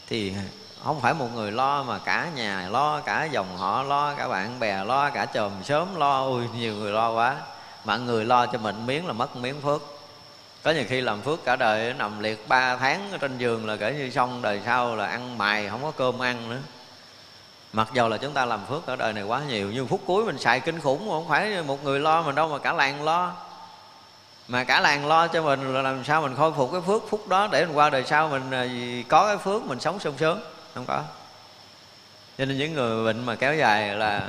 [0.06, 0.32] thì
[0.84, 4.60] không phải một người lo mà cả nhà lo, cả dòng họ lo, cả bạn
[4.60, 6.24] bè lo, cả chòm sớm lo.
[6.24, 7.36] Ui, nhiều người lo quá.
[7.84, 9.82] Mà người lo cho mình miếng là mất miếng phước.
[10.62, 13.76] Có nhiều khi làm phước cả đời, nằm liệt 3 tháng ở trên giường là
[13.76, 16.60] kể như xong, đời sau là ăn mài, không có cơm ăn nữa.
[17.72, 20.24] Mặc dầu là chúng ta làm phước ở đời này quá nhiều, nhưng phút cuối
[20.24, 23.32] mình xài kinh khủng không phải một người lo mình đâu mà cả làng lo.
[24.48, 27.28] Mà cả làng lo cho mình là làm sao mình khôi phục cái phước phút
[27.28, 28.66] đó để mình qua đời sau mình à,
[29.08, 30.40] có cái phước mình sống sung sướng
[30.78, 31.04] không có.
[32.38, 34.22] Cho nên những người bệnh mà kéo dài là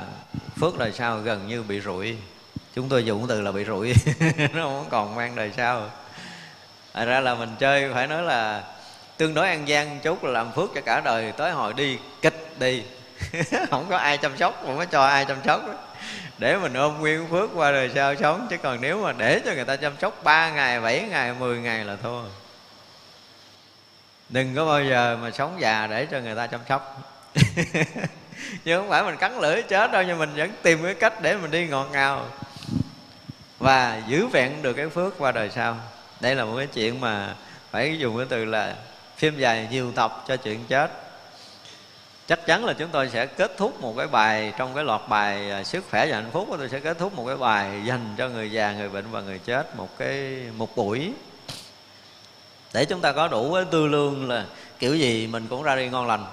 [0.60, 2.16] phước đời sau gần như bị rụi.
[2.74, 3.94] Chúng tôi dùng từ là bị rụi.
[4.54, 5.90] Nó không còn mang đời sau.
[6.94, 8.64] Thật ra là mình chơi phải nói là
[9.16, 11.32] tương đối ăn gian chút là làm phước cho cả đời.
[11.32, 12.82] Tới hồi đi, kịch đi.
[13.70, 15.66] Không có ai chăm sóc, không có cho ai chăm sóc.
[15.66, 15.74] Đó.
[16.38, 18.46] để mình ôm nguyên phước qua đời sau sống.
[18.50, 21.58] Chứ còn nếu mà để cho người ta chăm sóc 3 ngày 7 ngày 10
[21.58, 22.24] ngày là thôi
[24.30, 27.02] đừng có bao giờ mà sống già để cho người ta chăm sóc.
[28.64, 31.36] Chứ không phải mình cắn lưỡi chết đâu, nhưng mình vẫn tìm cái cách để
[31.36, 32.26] mình đi ngọt ngào
[33.58, 35.76] và giữ vẹn được cái phước qua đời sau.
[36.20, 37.34] Đây là một cái chuyện mà
[37.70, 38.74] phải dùng cái từ là
[39.16, 40.90] phim dài nhiều tập cho chuyện chết.
[42.26, 45.50] Chắc chắn là chúng tôi sẽ kết thúc một cái bài, trong cái loạt bài
[45.50, 48.28] à, sức khỏe và hạnh phúc, tôi sẽ kết thúc một cái bài dành cho
[48.28, 51.12] người già, người bệnh và người chết một cái, một buổi
[52.72, 54.46] để chúng ta có đủ cái tư lương là
[54.78, 56.24] kiểu gì mình cũng ra đi ngon lành.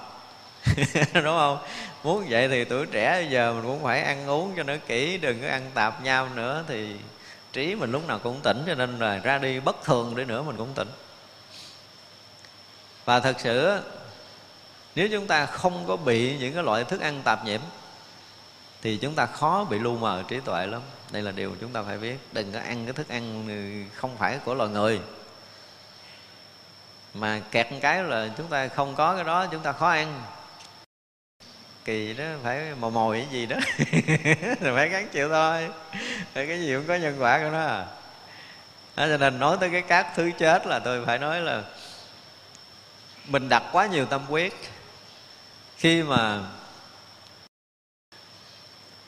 [1.14, 1.58] Đúng không?
[2.04, 5.18] Muốn vậy thì tuổi trẻ bây giờ mình cũng phải ăn uống cho nó kỹ,
[5.18, 6.96] đừng có ăn tạp nhau nữa thì
[7.52, 10.42] trí mình lúc nào cũng tỉnh cho nên là ra đi bất thường đi nữa
[10.42, 10.88] mình cũng tỉnh.
[13.04, 13.80] Và thật sự
[14.94, 17.60] nếu chúng ta không có bị những cái loại thức ăn tạp nhiễm
[18.82, 20.82] thì chúng ta khó bị lu mờ trí tuệ lắm.
[21.10, 22.18] Đây là điều chúng ta phải biết.
[22.32, 23.44] Đừng có ăn cái thức ăn
[23.94, 25.00] không phải của loài người
[27.20, 30.22] mà kẹt một cái là chúng ta không có cái đó chúng ta khó ăn.
[31.84, 33.56] Kỳ đó phải mò mồi cái gì đó.
[34.60, 35.68] Rồi phải gắng chịu thôi.
[36.34, 37.86] Rồi cái gì cũng có nhân quả của nó à.
[38.96, 41.62] Đó, cho nên nói tới cái các thứ chết là tôi phải nói là
[43.28, 44.54] mình đặt quá nhiều tâm quyết
[45.76, 46.40] khi mà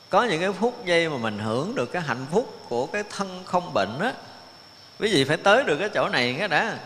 [0.09, 3.43] có những cái phút giây mà mình hưởng được cái hạnh phúc của cái thân
[3.45, 4.13] không bệnh á
[4.99, 6.77] quý vị phải tới được cái chỗ này cái đã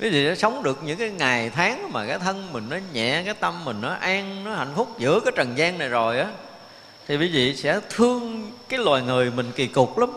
[0.00, 3.22] quý vị đã sống được những cái ngày tháng mà cái thân mình nó nhẹ,
[3.24, 6.26] cái tâm mình nó an, nó hạnh phúc giữa cái trần gian này rồi á,
[7.08, 10.10] thì quý vị sẽ thương cái loài người mình kỳ cục lắm.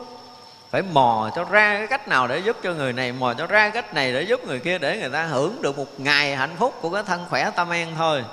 [0.71, 3.69] Phải mò cho ra cái cách nào để giúp cho người này, mò cho ra
[3.69, 6.73] cách này để giúp người kia để người ta hưởng được một ngày hạnh phúc
[6.81, 8.23] của cái thân khỏe tâm an thôi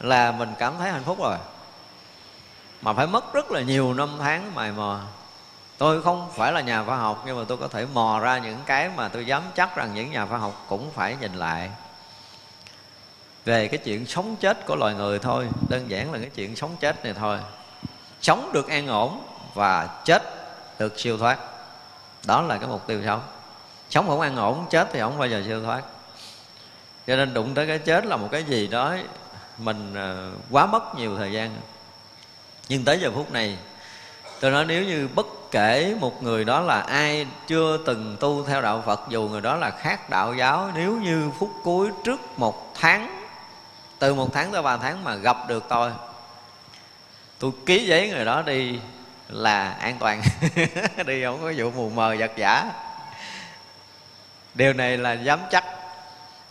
[0.00, 1.36] là mình cảm thấy hạnh phúc rồi.
[2.82, 5.00] Mà phải mất rất là nhiều năm tháng mài mò
[5.78, 8.58] tôi không phải là nhà khoa học, nhưng mà tôi có thể mò ra những
[8.66, 11.70] cái mà tôi dám chắc rằng những nhà khoa học cũng phải nhìn lại.
[13.44, 16.76] Về cái chuyện sống chết của loài người thôi, đơn giản là cái chuyện sống
[16.80, 17.38] chết này thôi.
[18.20, 19.22] Sống được an ổn
[19.54, 20.22] và chết
[20.78, 21.38] được siêu thoát.
[22.26, 23.22] Đó là cái mục tiêu sống.
[23.90, 25.82] Sống không an ổn, chết thì không bao giờ siêu thoát.
[27.06, 28.96] Cho nên đụng tới cái chết là một cái gì đó
[29.58, 31.56] mình ờ, quá mất nhiều thời gian.
[32.68, 33.58] Nhưng tới giờ phút này
[34.40, 38.62] tôi nói nếu như bất kể một người đó là ai chưa từng tu theo
[38.62, 42.74] đạo phật, dù người đó là khác đạo giáo, nếu như phút cuối trước một
[42.74, 43.28] tháng,
[43.98, 45.90] từ một tháng tới ba tháng mà gặp được tôi
[47.38, 48.78] tôi ký giấy người đó đi
[49.28, 50.22] là an toàn.
[51.06, 52.72] Đi không có vụ mù mờ giật giả
[54.56, 55.64] điều này là dám chắc.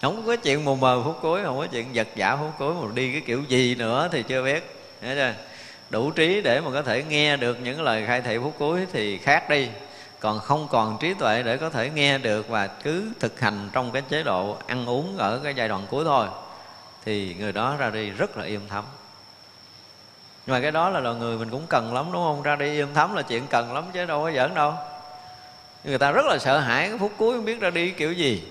[0.01, 2.91] Không có chuyện mù mờ phút cuối, không có chuyện giật giả phút cuối, mà
[2.95, 4.75] đi cái kiểu gì nữa thì chưa biết.
[5.01, 5.33] Thấy chưa?
[5.89, 9.17] Đủ trí để mà có thể nghe được những lời khai thị phút cuối thì
[9.17, 9.69] khác đi.
[10.19, 13.91] Còn không còn trí tuệ để có thể nghe được và cứ thực hành trong
[13.91, 16.27] cái chế độ ăn uống ở cái giai đoạn cuối thôi,
[17.05, 18.83] thì người đó ra đi rất là yên thấm.
[20.45, 22.41] Nhưng mà cái đó là loài người mình cũng cần lắm, đúng không?
[22.41, 24.73] Ra đi yên thấm là chuyện cần lắm chứ đâu có giỡn đâu.
[25.83, 28.43] Người ta rất là sợ hãi cái phút cuối không biết ra đi kiểu gì.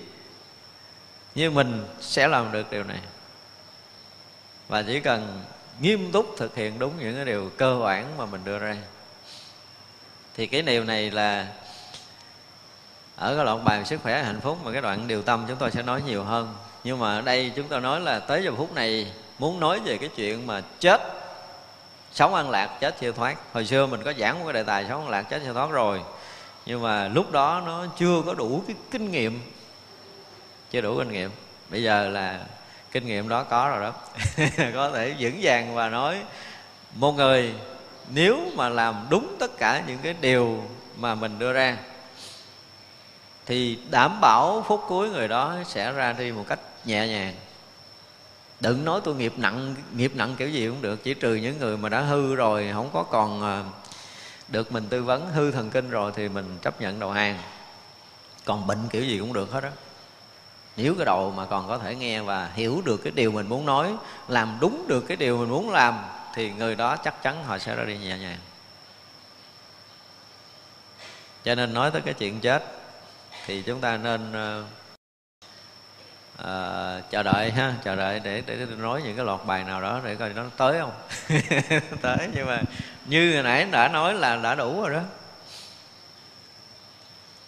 [1.34, 3.00] Nhưng mình sẽ làm được điều này.
[4.68, 5.42] Và chỉ cần
[5.80, 8.76] nghiêm túc thực hiện đúng những cái điều cơ bản mà mình đưa ra.
[10.36, 11.46] Thì cái điều này là
[13.16, 15.70] ở cái đoạn bài sức khỏe hạnh phúc mà cái đoạn điều tâm chúng tôi
[15.70, 16.54] sẽ nói nhiều hơn.
[16.84, 19.98] Nhưng mà ở đây chúng tôi nói là tới giờ phút này muốn nói về
[19.98, 21.00] cái chuyện mà chết,
[22.12, 23.36] sống an lạc, chết siêu thoát.
[23.52, 25.70] Hồi xưa mình có giảng một cái đề tài sống an lạc, chết siêu thoát
[25.70, 26.02] rồi.
[26.66, 29.40] Nhưng mà lúc đó nó chưa có đủ cái kinh nghiệm.
[30.70, 31.30] Chưa đủ kinh nghiệm.
[31.70, 32.40] Bây giờ là
[32.94, 33.92] kinh nghiệm đó có rồi đó.
[34.74, 36.22] Có thể vững vàng và nói,
[36.94, 37.54] một người,
[38.08, 40.62] nếu mà làm đúng tất cả những cái điều
[40.96, 41.76] mà mình đưa ra,
[43.46, 47.34] thì đảm bảo phút cuối người đó sẽ ra đi một cách nhẹ nhàng.
[48.60, 51.76] Đừng nói tôi nghiệp nặng nghiệp nặng kiểu gì cũng được, chỉ trừ những người
[51.76, 53.64] mà đã hư rồi, không có còn ờ,
[54.48, 57.38] được mình tư vấn, hư thần kinh rồi thì mình chấp nhận đầu hàng.
[58.44, 59.70] Còn bệnh kiểu gì cũng được hết đó
[60.76, 63.66] nếu cái đầu mà còn có thể nghe và hiểu được cái điều mình muốn
[63.66, 63.94] nói
[64.28, 66.04] làm đúng được cái điều mình muốn làm
[66.34, 68.38] thì người đó chắc chắn họ sẽ ra đi nhẹ nhàng.
[71.44, 72.64] Cho nên nói tới cái chuyện chết
[73.46, 74.66] thì chúng ta nên uh,
[76.38, 80.00] uh, chờ đợi ha chờ đợi để để nói những cái loạt bài nào đó
[80.04, 80.92] để coi nó tới không?
[82.02, 82.62] Tới nhưng mà
[83.04, 85.00] như hồi nãy đã nói là đã đủ rồi đó.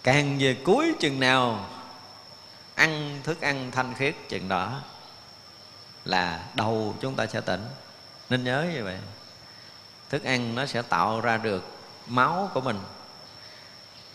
[0.03, 1.69] Càng về cuối chừng nào
[2.77, 4.81] ăn thức ăn thanh khiết chừng đó
[6.05, 7.65] là đầu chúng ta sẽ tỉnh.
[8.29, 8.97] Nên nhớ như vậy,
[10.09, 11.63] thức ăn nó sẽ tạo ra được
[12.07, 12.79] máu của mình.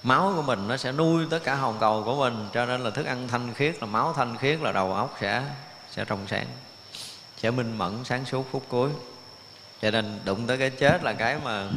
[0.03, 2.91] Máu của mình nó sẽ nuôi tất cả hồng cầu của mình, cho nên là
[2.91, 5.43] thức ăn thanh khiết, là máu thanh khiết là đầu óc sẽ
[5.91, 6.47] sẽ trong sáng,
[7.37, 8.91] sẽ minh mẫn sáng suốt phút cuối.
[9.83, 11.69] Cho nên đụng tới cái chết là cái mà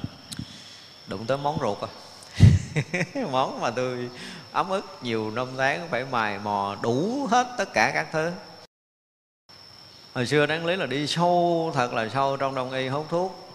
[1.08, 1.90] đụng tới món ruột à.
[3.32, 4.10] Món mà tôi
[4.56, 8.32] ấm ức, nhiều năm tháng phải mài mò đủ hết tất cả các thứ.
[10.14, 13.50] Hồi xưa đáng lý là đi sâu, thật là sâu trong đông y hút thuốc.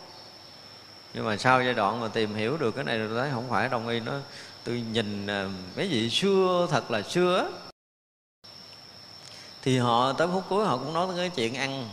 [1.14, 3.68] Nhưng mà sau giai đoạn mà tìm hiểu được cái này rồi thấy không phải
[3.68, 4.12] đông y nó,
[4.64, 7.50] tôi nhìn à, mấy vị xưa, thật là xưa
[9.62, 11.88] thì họ tới phút cuối họ cũng nói tới cái chuyện ăn.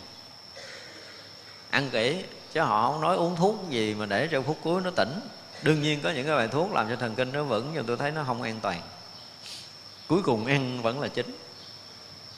[1.70, 4.90] Ăn kỹ, chứ họ không nói uống thuốc gì mà để cho phút cuối nó
[4.96, 5.20] tỉnh.
[5.64, 7.98] Đương nhiên có những cái bài thuốc làm cho thần kinh nó vững, nhưng tôi
[7.98, 8.82] thấy nó không an toàn
[10.08, 11.36] cuối cùng ăn vẫn là chính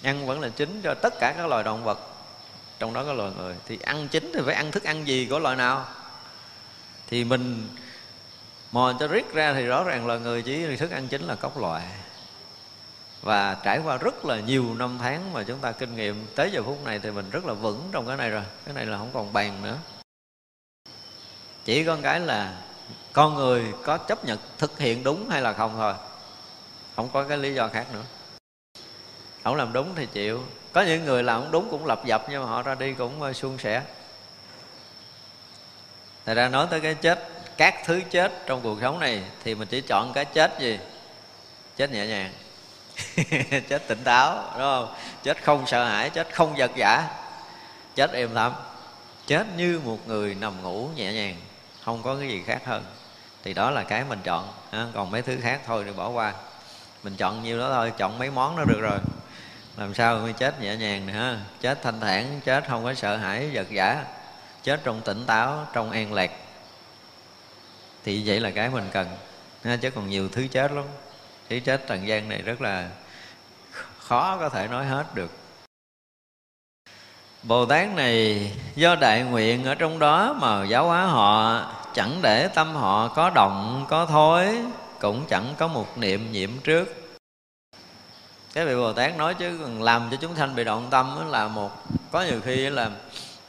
[0.03, 1.99] ăn vẫn là chính cho tất cả các loài động vật.
[2.79, 3.55] Trong đó có loài người.
[3.67, 5.85] Thì ăn chính thì phải ăn thức ăn gì của loài nào?
[7.07, 7.67] Thì mình
[8.71, 11.57] mò cho riết ra thì rõ ràng loài người chỉ thức ăn chính là cốc
[11.57, 11.83] loại.
[13.21, 16.63] Và trải qua rất là nhiều năm tháng mà chúng ta kinh nghiệm, tới giờ
[16.63, 18.43] phút này thì mình rất là vững trong cái này rồi.
[18.65, 19.77] Cái này là không còn bàn nữa.
[21.65, 22.61] Chỉ có cái là
[23.13, 25.93] con người có chấp nhận thực hiện đúng hay là không thôi
[26.99, 28.03] không có cái lý do khác nữa.
[29.43, 30.43] Ổng làm đúng thì chịu.
[30.73, 33.21] Có những người làm không đúng cũng lập dập nhưng mà họ ra đi cũng
[33.21, 33.81] ờ, suôn sẻ.
[36.25, 39.67] Thật ra nói tới cái chết Các thứ chết trong cuộc sống này Thì mình
[39.67, 40.79] chỉ chọn cái chết gì?
[41.77, 42.33] Chết nhẹ nhàng.
[43.69, 44.95] Chết tỉnh táo đúng không?
[45.23, 47.07] Chết không sợ hãi, chết không giật giả
[47.95, 48.53] Chết êm lắm
[49.27, 51.35] Chết như một người nằm ngủ nhẹ nhàng
[51.83, 52.83] Không có cái gì khác hơn.
[53.43, 54.47] Thì đó là cái mình chọn
[54.93, 56.33] Còn mấy thứ khác thôi thì bỏ qua.
[57.03, 58.99] Mình chọn nhiêu đó thôi, chọn mấy món đó được rồi.
[59.77, 61.37] Làm sao mới chết nhẹ nhàng nữa ha?
[61.61, 64.05] Chết thanh thản chết không có sợ hãi giật giả
[64.63, 66.31] chết trong tỉnh táo trong an lạc.
[68.03, 69.07] Thì vậy là cái mình cần
[69.63, 70.85] ha, chứ còn nhiều thứ chết lắm.
[71.49, 72.89] Thứ chết trần gian này rất là
[73.99, 75.31] khó có thể nói hết được.
[77.43, 81.61] Bồ Tát này do đại nguyện ở trong đó mà giáo hóa họ
[81.93, 84.61] Chẳng để tâm họ có động có thối.
[84.99, 87.09] Cũng chẳng có một niệm nhiễm trước.
[88.53, 91.71] Các vị bồ tát nói chứ làm cho chúng sanh bị động tâm là một,
[92.11, 92.91] có nhiều khi là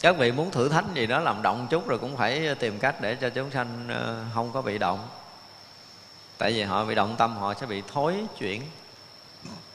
[0.00, 3.00] các vị muốn thử thách gì đó làm động chút rồi cũng phải tìm cách
[3.00, 5.08] để cho chúng sanh ờ, không có bị động.
[6.38, 8.62] Tại vì họ bị động tâm, họ sẽ bị thối chuyển.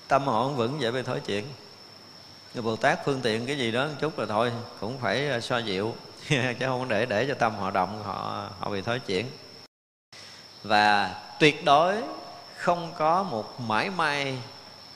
[0.07, 1.45] Tâm họ không vững, dễ bị thối chuyển.
[2.53, 5.39] Người bồ tát phương tiện cái gì đó một chút rồi thôi, cũng phải ờ,
[5.39, 5.95] so dịu.
[6.29, 9.25] Chứ không để để cho tâm họ động, họ họ bị thối chuyển.
[10.63, 11.95] Và tuyệt đối
[12.57, 14.37] không có một mãi may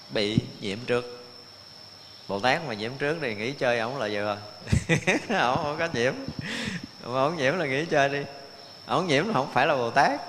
[0.10, 1.26] bị nhiễm trước.
[2.28, 4.38] Bồ tát mà nhiễm trước thì nghỉ chơi ổng là vừa.
[5.40, 6.14] Ổng không có nhiễm.
[7.04, 8.20] Mà ổng nhiễm là nghỉ chơi đi.
[8.86, 10.22] Ổng nhiễm là không phải là bồ tát.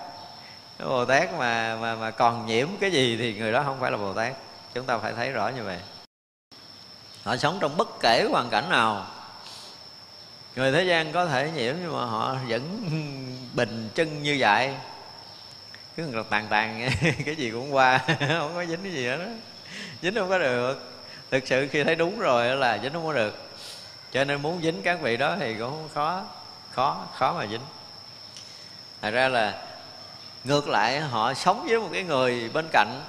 [0.79, 3.97] Bồ tát mà mà mà còn nhiễm cái gì thì người đó không phải là
[3.97, 4.33] bồ tát.
[4.75, 5.79] Chúng ta phải thấy rõ như vậy.
[7.25, 9.07] Họ sống trong bất kể hoàn cảnh nào.
[10.57, 12.81] Người thế gian có thể nhiễm nhưng mà họ vẫn
[13.55, 14.75] bình chân như vậy
[15.97, 16.91] cứ là tàn tàn
[17.25, 19.25] cái gì cũng qua không có dính cái gì hết đó
[20.03, 20.93] dính không có được.
[21.31, 23.51] Thực sự khi thấy đúng rồi là dính không có được.
[24.13, 26.23] Cho nên muốn dính các vị đó thì cũng khó
[26.71, 27.61] khó khó mà dính.
[29.03, 29.63] Thật ra là
[30.45, 33.03] ngược lại họ sống với một cái người bên cạnh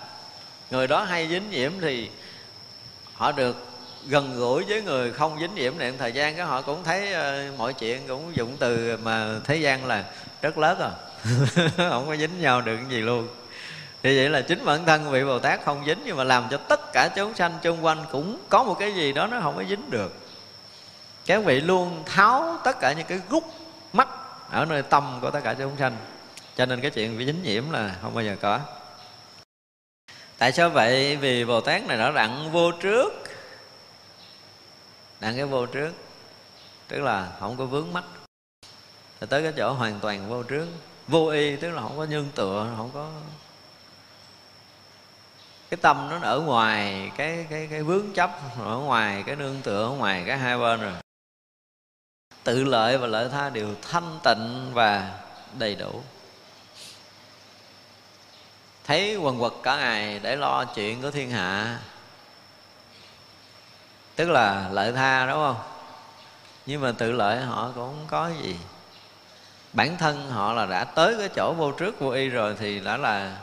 [0.72, 2.10] người đó hay dính nhiễm thì
[3.14, 3.68] họ được
[4.08, 7.60] gần gũi với người không dính nhiễm này thời gian cái họ cũng thấy uh,
[7.60, 10.06] mọi chuyện cũng dụng từ mà thế gian là
[10.42, 10.92] rất lớn à
[11.78, 13.28] không có dính nhau được cái gì luôn.
[14.04, 16.58] Thì vậy là chính bản thân vị bồ tát không dính nhưng mà làm cho
[16.58, 19.64] tất cả chúng sanh chung quanh cũng có một cái gì đó nó không có
[19.70, 20.14] dính được.
[21.26, 23.44] Các vị luôn tháo tất cả những cái gút
[23.94, 24.08] mắt
[24.50, 25.98] ở nơi tâm của tất cả chúng sanh.
[26.56, 28.60] Cho nên cái chuyện bị dính nhiễm là không bao giờ có.
[30.38, 31.16] Tại sao vậy?
[31.16, 33.14] Vì bồ tát này nó đặng vô trước.
[35.20, 35.92] Đặng cái vô trước,
[36.88, 38.04] tức là không có vướng mắt.
[39.20, 40.68] Thì tới cái chỗ hoàn toàn vô trước
[41.12, 43.10] vô y, tức là không có nhân tựa, không có
[45.70, 49.86] cái tâm nó ở ngoài, cái cái cái vướng chấp ở ngoài, cái nương tựa
[49.86, 50.94] ở ngoài, cái hai bên rồi.
[52.44, 55.20] Tự lợi và lợi tha đều thanh tịnh và
[55.58, 56.04] đầy đủ.
[58.84, 61.80] Thấy quần quật cả ngày để lo chuyện của thiên hạ.
[64.16, 65.58] Tức là lợi tha, đúng không?
[66.66, 68.56] Nhưng mà tự lợi họ cũng không có gì?
[69.74, 72.98] Bản thân họ là đã tới cái chỗ vô trước, vô y rồi thì đã
[72.98, 73.38] là,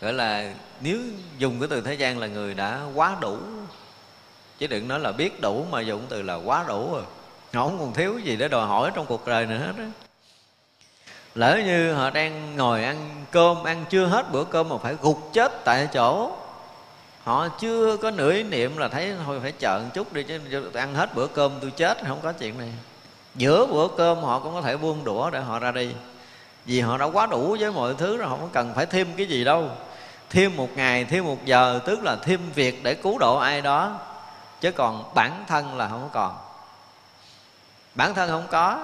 [0.00, 0.98] gọi là, nếu
[1.38, 3.38] dùng cái từ thế gian là người đã quá đủ.
[4.58, 7.02] Chứ đừng nói là biết đủ mà dùng từ là quá đủ rồi.
[7.54, 9.84] Họ không còn thiếu gì để đòi hỏi trong cuộc đời nữa hết đó
[11.34, 15.30] lỡ như họ đang ngồi ăn cơm, ăn chưa hết bữa cơm mà phải gục
[15.32, 16.36] chết tại chỗ.
[17.24, 20.70] Họ chưa có nửa ý niệm là thấy thôi, phải chờ một chút đi chứ,
[20.74, 22.72] ăn hết bữa cơm tôi chết, không có chuyện này
[23.34, 25.94] giữa bữa cơm họ cũng có thể buông đũa để họ ra đi.
[26.64, 29.44] Vì họ đã quá đủ với mọi thứ rồi không cần phải thêm cái gì
[29.44, 29.68] đâu.
[30.30, 33.92] Thêm một ngày, thêm một giờ, tức là thêm việc để cứu độ ai đó.
[34.60, 36.36] Chứ còn bản thân là không còn.
[37.94, 38.78] Bản thân không có.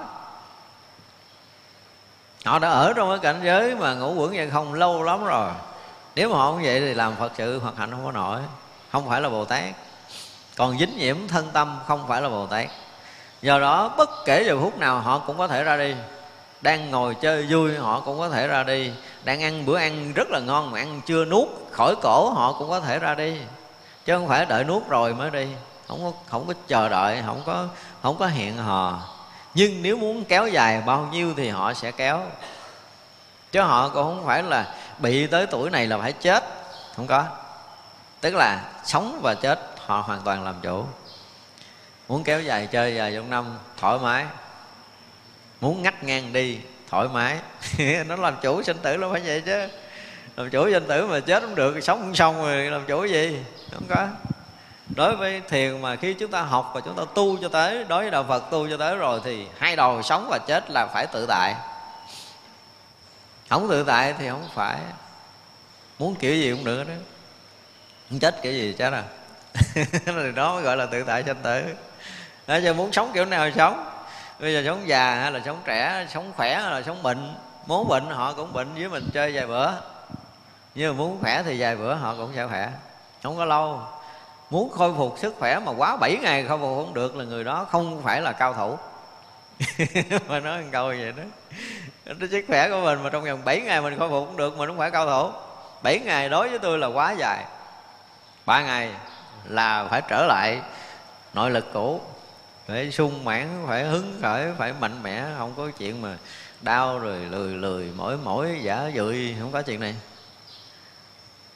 [2.45, 5.49] Họ đã ở trong cái cảnh giới mà ngủ quẩn vậy không lâu lắm rồi.
[6.15, 8.41] Nếu mà họ không vậy thì làm phật sự hoặc hạnh không có nổi.
[8.91, 9.63] Không phải là bồ tát.
[10.57, 12.67] Còn dính nhiễm thân tâm không phải là bồ tát
[13.41, 15.95] do đó, bất kể giờ phút nào họ cũng có thể ra đi.
[16.61, 18.91] Đang ngồi chơi vui, họ cũng có thể ra đi.
[19.23, 22.69] Đang ăn bữa ăn rất là ngon mà ăn chưa nuốt, khỏi cổ, họ cũng
[22.69, 23.37] có thể ra đi.
[24.05, 25.47] Chứ không phải đợi nuốt rồi mới đi.
[25.87, 27.67] Không có không có chờ đợi, không có
[28.01, 28.99] không có hẹn hò.
[29.53, 32.21] Nhưng nếu muốn kéo dài bao nhiêu thì họ sẽ kéo.
[33.51, 36.43] Chứ họ cũng không phải là bị tới tuổi này là phải chết.
[36.95, 37.23] Không có.
[38.21, 40.85] Tức là sống và chết, họ hoàn toàn làm chủ
[42.11, 44.25] muốn kéo dài chơi dài trong năm, thoải mái.
[45.61, 46.57] Muốn ngắt ngang đi,
[46.89, 47.37] thoải mái.
[48.07, 49.67] Nó làm chủ sinh tử nó phải vậy chứ.
[50.35, 53.37] Làm chủ sinh tử mà chết không được, sống không xong rồi làm chủ gì?
[53.73, 54.07] Không có.
[54.95, 58.03] Đối với thiền mà khi chúng ta học và chúng ta tu cho tới, đối
[58.03, 61.07] với đạo phật tu cho tới rồi thì hai đầu sống và chết là phải
[61.13, 61.55] tự tại.
[63.49, 64.77] Không tự tại thì không phải.
[65.99, 66.93] Muốn kiểu gì cũng được đó.
[68.09, 69.03] Không chết kiểu gì chết à.
[70.05, 71.63] Thì đó mới gọi là tự tại sanh tử
[72.47, 73.85] đó, giờ muốn sống kiểu nào sống.
[74.39, 77.33] Bây giờ sống già hay là sống trẻ sống khỏe hay là sống bệnh
[77.67, 79.71] muốn bệnh họ cũng bệnh với mình chơi vài bữa.
[80.75, 82.69] Nhưng mà muốn khỏe thì vài bữa họ cũng sẽ khỏe.
[83.23, 83.81] Không có lâu.
[84.49, 87.43] Muốn khôi phục sức khỏe mà quá 7 ngày khôi phục không được là người
[87.43, 88.77] đó không phải là cao thủ.
[90.27, 91.23] Mà nói một câu vậy đó.
[92.05, 94.57] Cái sức khỏe của mình mà trong vòng 7 ngày mình khôi phục cũng được
[94.57, 95.31] mà không phải cao thủ.
[95.83, 97.45] 7 ngày đối với tôi là quá dài.
[98.45, 98.89] Ba ngày
[99.45, 100.61] là phải trở lại
[101.33, 102.01] nội lực cũ
[102.67, 106.17] phải sung mãn, phải hứng khởi, phải mạnh mẽ, không có chuyện mà
[106.61, 109.95] đau rồi lười lười, mỏi mỏi, giả dụi, không có chuyện này.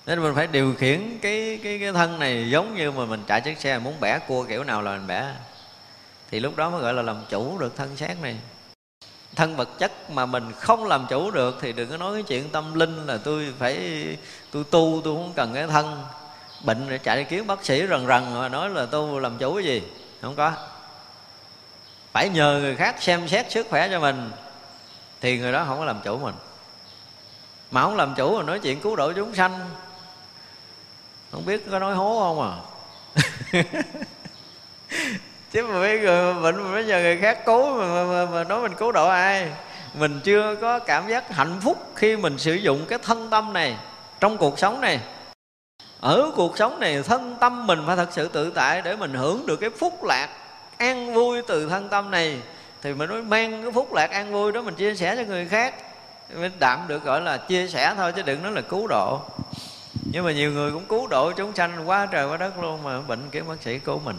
[0.06, 3.42] Nên mình phải điều khiển cái cái cái thân này giống như mà mình chạy
[3.42, 5.32] chiếc xe, muốn bẻ cua kiểu nào là mình bẻ.
[6.32, 8.38] Thì lúc đó mới gọi là làm chủ được thân xác này.
[9.36, 12.50] Thân vật chất mà mình không làm chủ được thì đừng có nói cái chuyện
[12.50, 14.06] tâm linh là tôi phải,
[14.52, 16.04] tôi tu, tôi không cần cái thân.
[16.64, 19.56] Bệnh để chạy đi kiếm bác sĩ rần rần mà nói là tu làm chủ
[19.56, 19.82] cái gì?
[20.22, 20.54] Không có
[22.16, 24.32] phải nhờ người khác xem xét sức khỏe cho mình.
[25.22, 26.36] Thì người đó không có làm chủ mình.
[27.72, 29.70] Mà không làm chủ mà nói chuyện cứu độ chúng sanh.
[31.32, 32.54] Không biết có nói hố không à?
[35.52, 38.44] Chứ mà mấy người bệnh mà bây giờ người khác cứu mà, mà, mà, mà
[38.44, 39.52] nói mình cứu độ ai?
[39.94, 43.76] Mình chưa có cảm giác hạnh phúc khi mình sử dụng cái thân tâm này
[44.20, 45.00] trong cuộc sống này.
[46.02, 49.46] Ở cuộc sống này thân tâm mình phải thật sự tự tại để mình hưởng
[49.46, 50.30] được cái phúc lạc
[50.78, 52.40] an vui từ thân tâm này,
[52.82, 55.46] thì mình mới mang cái phúc lạc an vui đó mình chia sẻ cho người
[55.46, 55.76] khác.
[56.34, 59.22] Mình đạm được, gọi là, chia sẻ thôi, chứ đừng nói là cứu độ.
[60.12, 63.02] Nhưng mà nhiều người cũng cứu độ chúng sanh quá trời quá đất luôn mà
[63.02, 64.18] bệnh kiếm bác sĩ cứu mình.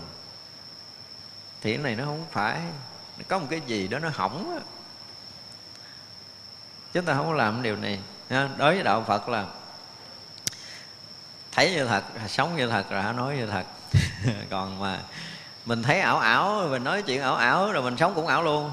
[1.63, 2.61] Thì cái này nó không phải,
[3.29, 4.61] có một cái gì đó nó hỏng đó.
[6.93, 7.99] chúng ta không có làm điều này
[8.31, 9.47] đối với đạo phật là,
[11.53, 13.65] thấy như thật, sống như thật rồi, nói như thật.
[14.51, 14.99] Còn mà
[15.67, 18.71] mình thấy ảo ảo, mình nói chuyện ảo ảo, rồi mình sống cũng ảo luôn.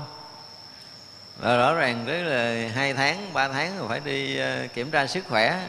[1.37, 5.07] Và rõ ràng tới là hai tháng, ba tháng rồi phải đi ờ, kiểm tra
[5.07, 5.67] sức khỏe.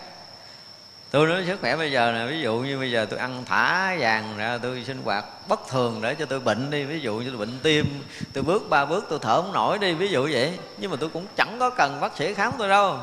[1.10, 3.96] Tôi nói sức khỏe bây giờ nè, ví dụ như bây giờ tôi ăn thả
[3.98, 6.84] vàng ra, tôi sinh hoạt bất thường để cho tôi bệnh đi.
[6.84, 9.94] Ví dụ như tôi bệnh tim, tôi bước ba bước tôi thở không nổi đi,
[9.94, 10.58] ví dụ vậy.
[10.78, 12.98] Nhưng mà tôi cũng chẳng có cần bác sĩ khám tôi đâu.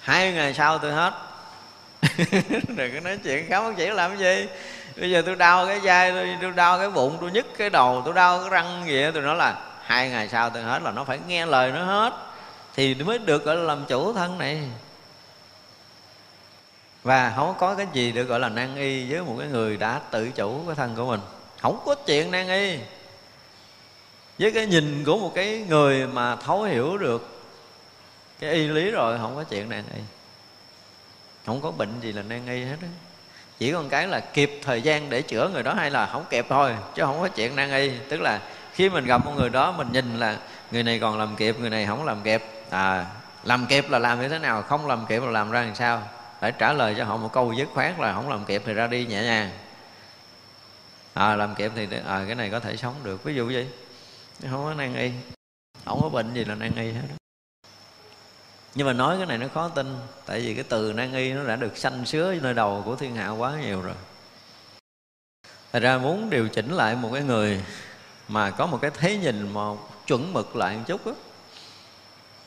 [0.00, 1.14] Hai ngày sau tôi hết.
[2.68, 4.48] Đừng có nói chuyện khám bác sĩ làm cái gì
[5.00, 8.02] bây giờ tôi đau cái vai tôi, tôi đau cái bụng tôi nhức cái đầu
[8.04, 10.90] tôi đau cái răng gì đó tôi nói là hai ngày sau tôi hết là
[10.90, 12.12] nó phải nghe lời nó hết.
[12.74, 14.62] Thì mới được gọi là làm chủ thân này.
[17.02, 20.00] Và không có cái gì được gọi là nan y với một cái người đã
[20.10, 21.20] tự chủ cái thân của mình.
[21.62, 22.78] Không có chuyện nan y.
[24.38, 27.42] Với cái nhìn của một cái người mà thấu hiểu được
[28.40, 30.00] cái y lý rồi không có chuyện nan y.
[31.46, 32.88] Không có bệnh gì là nan y hết á
[33.58, 36.46] chỉ còn cái là kịp thời gian để chữa người đó hay là không kịp
[36.48, 37.90] thôi chứ không có chuyện nan y.
[38.08, 38.40] Tức là
[38.72, 40.36] khi mình gặp một người đó mình nhìn là
[40.70, 42.44] người này còn làm kịp người này không làm kịp.
[42.70, 43.06] À
[43.44, 46.02] làm kịp là làm như thế nào không làm kịp là làm ra làm sao?
[46.40, 48.86] Phải trả lời cho họ một câu dứt khoát là không làm kịp thì ra
[48.86, 49.50] đi nhẹ nhàng.
[51.14, 53.24] À làm kịp thì à, cái này có thể sống được.
[53.24, 53.66] Ví dụ vậy
[54.50, 55.10] không có nan y.
[55.84, 57.17] Không có bệnh gì là nan y hết đó
[58.74, 59.96] nhưng mà nói cái này nó khó tin
[60.26, 63.16] tại vì cái từ nan y nó đã được sanh sứa nơi đầu của thiên
[63.16, 63.94] hạ quá nhiều rồi.
[65.72, 67.64] Thật ra muốn điều chỉnh lại một cái người
[68.28, 69.62] mà có một cái thế nhìn mà
[70.06, 71.12] chuẩn mực lại một chút đó,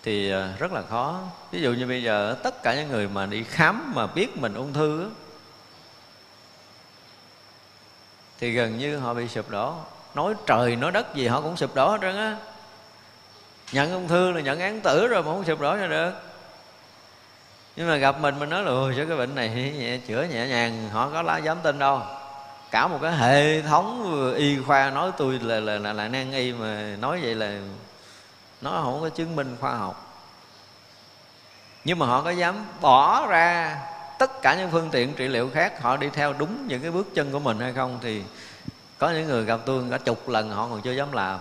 [0.03, 1.21] thì à, rất là khó.
[1.51, 4.53] Ví dụ như bây giờ tất cả những người mà đi khám mà biết mình
[4.53, 5.09] ung thư đó,
[8.39, 9.75] thì gần như họ bị sụp đổ.
[10.15, 12.37] Nói trời nói đất gì họ cũng sụp đổ hết trơn á
[13.71, 16.11] nhận ung thư là nhận án tử rồi mà không sụp đổ ra được.
[17.75, 20.89] Nhưng mà gặp mình mình nói là ôi cái bệnh này nhẹ, chữa nhẹ nhàng
[20.91, 22.01] họ có lá dám tin đâu.
[22.71, 26.53] Cả một cái hệ thống y khoa nói tôi là là là, là nan y
[26.53, 27.59] mà nói vậy là
[28.61, 30.07] nó không có chứng minh khoa học.
[31.83, 33.77] Nhưng mà họ có dám bỏ ra
[34.19, 37.07] tất cả những phương tiện trị liệu khác họ đi theo đúng những cái bước
[37.15, 38.23] chân của mình hay không thì
[38.97, 41.39] có những người gặp tôi cả chục lần họ còn chưa dám làm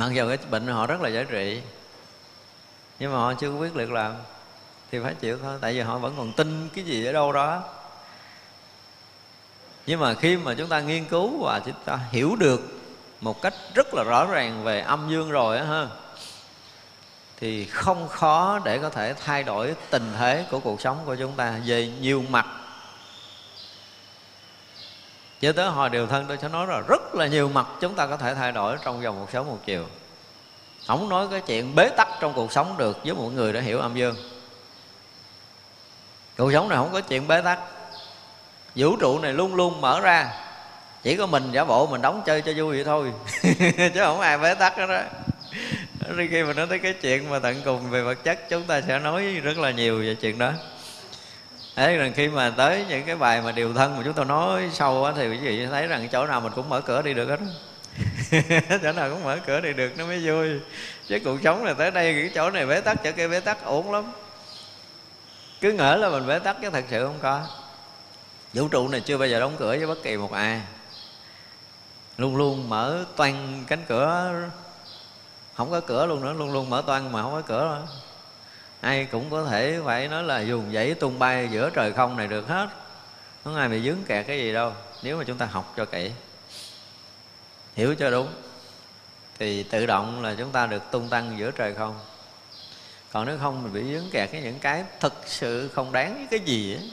[0.00, 1.62] mặc dù cái bệnh họ rất là dễ trị,
[2.98, 4.14] nhưng mà họ chưa quyết liệt làm,
[4.90, 5.58] thì phải chịu thôi.
[5.60, 7.62] Tại vì họ vẫn còn tin cái gì ở đâu đó.
[9.86, 12.60] Nhưng mà khi mà chúng ta nghiên cứu và chúng ta hiểu được
[13.20, 15.86] một cách rất là rõ ràng về âm dương rồi á ha,
[17.36, 21.32] thì không khó để có thể thay đổi tình thế của cuộc sống của chúng
[21.32, 22.46] ta về nhiều mặt
[25.40, 28.06] cho tới hồi điều thân tôi sẽ nói là rất là nhiều mặt chúng ta
[28.06, 29.84] có thể thay đổi trong vòng một sớm một chiều.
[30.86, 33.78] Không nói cái chuyện bế tắc trong cuộc sống được với một người đã hiểu
[33.78, 34.16] âm dương.
[36.36, 37.58] Cuộc sống này không có chuyện bế tắc.
[38.74, 40.32] Vũ trụ này luôn luôn mở ra.
[41.02, 43.12] Chỉ có mình giả bộ mình đóng chơi cho vui vậy thôi.
[43.94, 45.00] Chứ không ai bế tắc hết đó
[46.16, 48.80] Rồi khi mà nói tới cái chuyện mà tận cùng về vật chất, chúng ta
[48.80, 50.52] sẽ nói rất là nhiều về chuyện đó
[51.80, 54.70] thế rằng khi mà tới những cái bài mà điều thân mà chúng tôi nói
[54.72, 57.28] sâu á, thì quý vị thấy rằng chỗ nào mình cũng mở cửa đi được
[57.28, 57.40] hết
[58.82, 60.60] chỗ nào cũng mở cửa đi được, nó mới vui.
[61.08, 63.64] Chứ cuộc sống là tới đây, cái chỗ này bế tắc, chỗ kia bế tắc
[63.64, 64.12] ổn lắm.
[65.60, 67.46] Cứ ngỡ là mình bế tắc chứ thật sự không có.
[68.52, 70.60] Vũ trụ này chưa bao giờ đóng cửa với bất kỳ một ai.
[72.18, 74.32] Luôn luôn mở toan cánh cửa.
[75.56, 77.82] Không có cửa luôn nữa, luôn luôn mở toan mà không có cửa.
[77.86, 78.09] nữa
[78.80, 82.26] ai cũng có thể phải nói là dùng dãy tung bay giữa trời không này
[82.26, 82.68] được hết.
[83.44, 86.10] Không ai bị dướng kẹt cái gì đâu, nếu mà chúng ta học cho kỹ.
[87.74, 88.28] Hiểu cho đúng,
[89.38, 91.98] thì tự động là chúng ta được tung tăng giữa trời không.
[93.12, 96.26] Còn nếu không mình bị dướng kẹt cái những cái thực sự không đáng với
[96.30, 96.90] cái gì ấy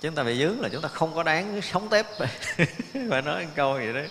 [0.00, 2.06] chúng ta bị dướng là chúng ta không có đáng sống tép.
[3.10, 4.08] Phải nói một câu vậy đấy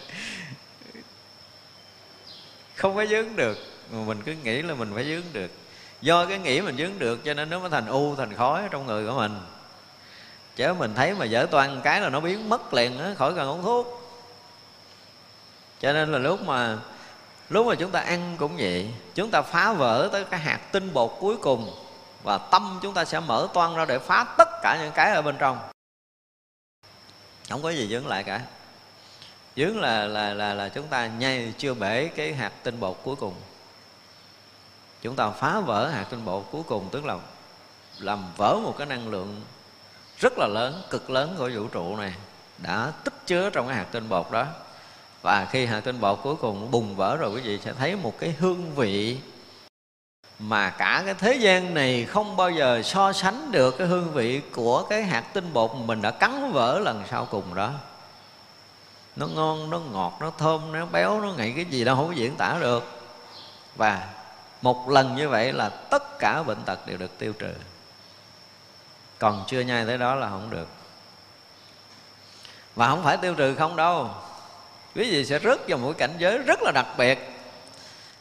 [2.80, 3.57] không có dướng được,
[3.91, 5.51] mà mình cứ nghĩ là mình phải dướng được
[6.01, 8.85] do cái nghĩ mình dướng được, cho nên nó mới thành u, thành khói trong
[8.85, 9.39] người của mình
[10.59, 13.49] chứ mình thấy mà dở toan cái là nó biến mất liền á, khỏi cần
[13.49, 13.88] uống thuốc.
[15.80, 16.77] Cho nên là lúc mà
[17.49, 20.93] lúc mà chúng ta ăn cũng vậy, chúng ta phá vỡ tới cái hạt tinh
[20.93, 21.71] bột cuối cùng
[22.23, 25.21] và tâm chúng ta sẽ mở toan ra để phá tất cả những cái ở
[25.21, 25.59] bên trong.
[27.49, 28.41] Không có gì dướng lại cả.
[29.55, 33.15] Dướng là là là là chúng ta nhai chưa bể cái hạt tinh bột cuối
[33.15, 33.34] cùng
[35.01, 37.17] chúng ta phá vỡ hạt tinh bột cuối cùng, tức là
[37.99, 39.41] làm vỡ một cái năng lượng
[40.17, 42.13] rất là lớn, cực lớn của vũ trụ này
[42.57, 44.45] đã tích chứa trong cái hạt tinh bột đó.
[45.21, 48.13] Và khi hạt tinh bột cuối cùng bùng vỡ rồi, quý vị sẽ thấy một
[48.19, 49.17] cái hương vị
[50.39, 54.41] mà cả cái thế gian này không bao giờ so sánh được cái hương vị
[54.55, 57.71] của cái hạt tinh bột mình đã cắn vỡ lần sau cùng đó.
[59.15, 62.13] Nó ngon, nó ngọt, nó thơm, nó béo, nó ngậy cái gì đâu, không có
[62.13, 63.01] diễn tả được.
[63.76, 64.07] Và
[64.61, 67.53] một lần như vậy là tất cả bệnh tật đều được tiêu trừ.
[69.19, 70.68] Còn chưa nhai tới đó là không được.
[72.76, 74.10] Và không phải tiêu trừ không đâu.
[74.95, 77.19] Quý vị sẽ rớt vào một cảnh giới rất là đặc biệt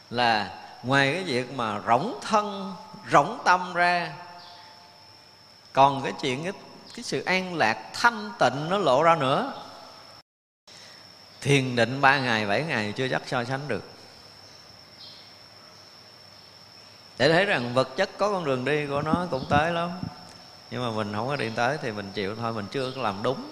[0.09, 2.75] là ngoài cái việc mà rỗng thân
[3.11, 4.13] rỗng tâm ra
[5.73, 6.53] còn cái chuyện cái,
[6.95, 9.53] cái sự an lạc thanh tịnh nó lộ ra nữa.
[11.41, 13.83] Thiền định ba ngày bảy ngày chưa chắc so sánh được.
[17.19, 19.89] Để thấy rằng vật chất có con đường đi của nó cũng tới lắm.
[20.71, 23.23] Nhưng mà mình không có đi tới thì mình chịu thôi, mình chưa có làm
[23.23, 23.51] đúng.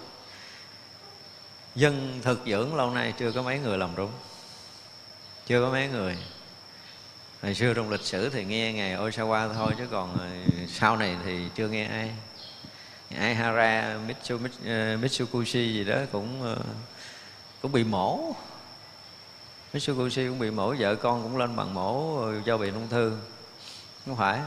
[1.75, 4.11] Dân thực dưỡng lâu nay chưa có mấy người làm đúng.
[5.47, 6.17] Chưa có mấy người.
[7.43, 10.27] Hồi xưa trong lịch sử thì nghe ngài Osawa thôi, chứ còn ờ,
[10.67, 12.11] sau này thì chưa nghe ai.
[13.19, 13.97] Ai Hara
[14.65, 16.57] ờ, Mitsukushi gì đó cũng ờ,
[17.61, 18.35] cũng bị mổ.
[19.73, 23.17] Mitsukushi cũng bị mổ, vợ con cũng lên bằng mổ do bị ung thư
[24.07, 24.39] không phải.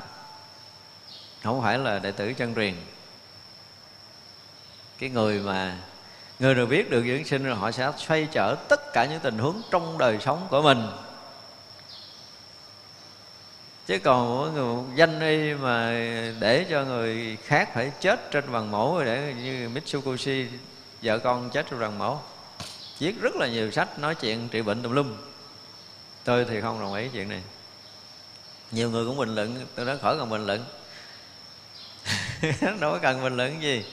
[1.42, 2.74] Không phải là đệ tử chân truyền.
[4.98, 5.78] Cái người mà,
[6.38, 9.38] người nào biết được dưỡng sinh rồi họ sẽ xoay trở tất cả những tình
[9.38, 10.86] huống trong đời sống của mình.
[13.86, 15.90] Chứ còn một người danh y mà
[16.40, 20.46] để cho người khác phải chết trên bằng mổ để như Mitsukoshi
[21.02, 22.18] vợ con chết trên bằng mổ
[22.98, 25.16] viết rất là nhiều sách nói chuyện trị bệnh tùm lum.
[26.24, 27.42] Tôi thì không đồng ý chuyện này
[28.70, 30.64] nhiều người cũng bình luận tôi nói khỏi cần bình luận.
[32.80, 33.84] Đâu có cần bình luận gì.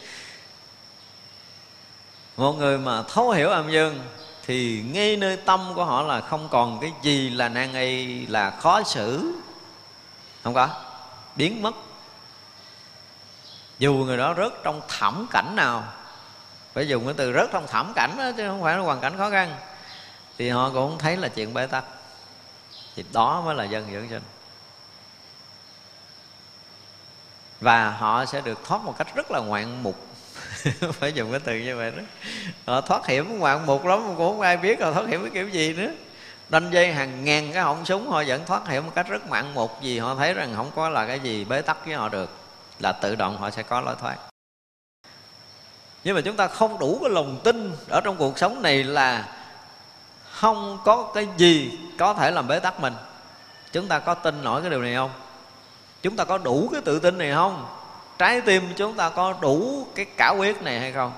[2.38, 3.99] Một người mà thấu hiểu âm dương
[4.45, 8.52] thì ngay nơi tâm của họ là không còn cái gì là nan y là
[8.52, 9.34] khó xử.
[10.44, 10.70] Không có.
[11.36, 11.76] Biến mất.
[13.80, 15.84] Dù người đó rớt trong thảm cảnh nào
[16.74, 19.18] phải dùng cái từ rớt trong thảm cảnh đó, chứ không phải là hoàn cảnh
[19.18, 19.56] khó khăn
[20.38, 21.84] thì họ cũng thấy là chuyện bế tắc.
[22.95, 24.22] Thì đó mới là dân dưỡng sinh.
[27.62, 30.08] Và họ sẽ được thoát một cách rất là ngoạn mục.
[30.92, 32.04] Phải dùng cái từ như vậy đó.
[32.66, 35.50] Họ thoát hiểm ngoạn mục lắm, cũng không ai biết họ thoát hiểm cái kiểu
[35.50, 35.92] gì nữa.
[36.50, 39.54] Đanh dây hàng ngàn cái họng súng, họ vẫn thoát hiểm một cách rất ngoạn
[39.54, 42.30] mục vì họ thấy rằng không có là cái gì bế tắc với họ được.
[42.80, 44.18] Là tự động họ sẽ có lối thoát.
[46.04, 49.28] Nhưng mà chúng ta không đủ cái lòng tin ở trong cuộc sống này là
[50.32, 52.94] không có cái gì có thể làm bế tắc mình.
[53.72, 55.12] Chúng ta có tin nổi cái điều này không?
[56.02, 57.65] Chúng ta có đủ cái tự tin này không?
[58.18, 61.11] Trái tim chúng ta có đủ cái cả quyết này hay không?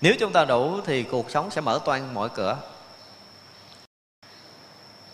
[0.00, 2.56] Nếu chúng ta đủ thì cuộc sống sẽ mở toan mọi cửa.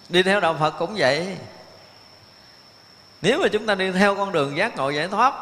[0.08, 1.36] Đi theo đạo phật cũng vậy.
[3.22, 5.34] Nếu mà chúng ta đi theo con đường giác ngộ giải thoát,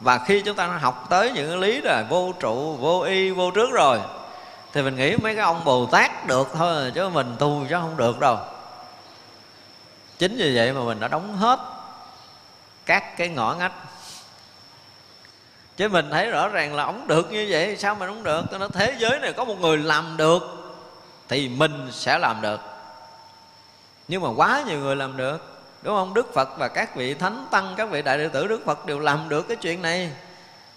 [0.00, 3.70] và khi chúng ta học tới những lý rồi vô trụ, vô y, vô trước
[3.72, 4.00] rồi,
[4.72, 7.96] thì mình nghĩ mấy cái ông bồ tát được thôi, chứ mình tu chứ không
[7.96, 8.38] được đâu.
[10.18, 11.58] Chính vì vậy mà mình đã đóng hết
[12.88, 13.72] các cái ngõ ngách.
[15.76, 18.44] Chứ mình thấy rõ ràng là ổng được như vậy, sao mình không được?
[18.50, 20.42] Tôi nói thế giới này có một người làm được
[21.28, 22.60] thì mình sẽ làm được.
[24.08, 26.14] Nhưng mà quá nhiều người làm được, đúng không?
[26.14, 29.00] Đức phật và các vị thánh tăng, các vị đại đệ tử đức phật đều
[29.00, 30.12] làm được cái chuyện này.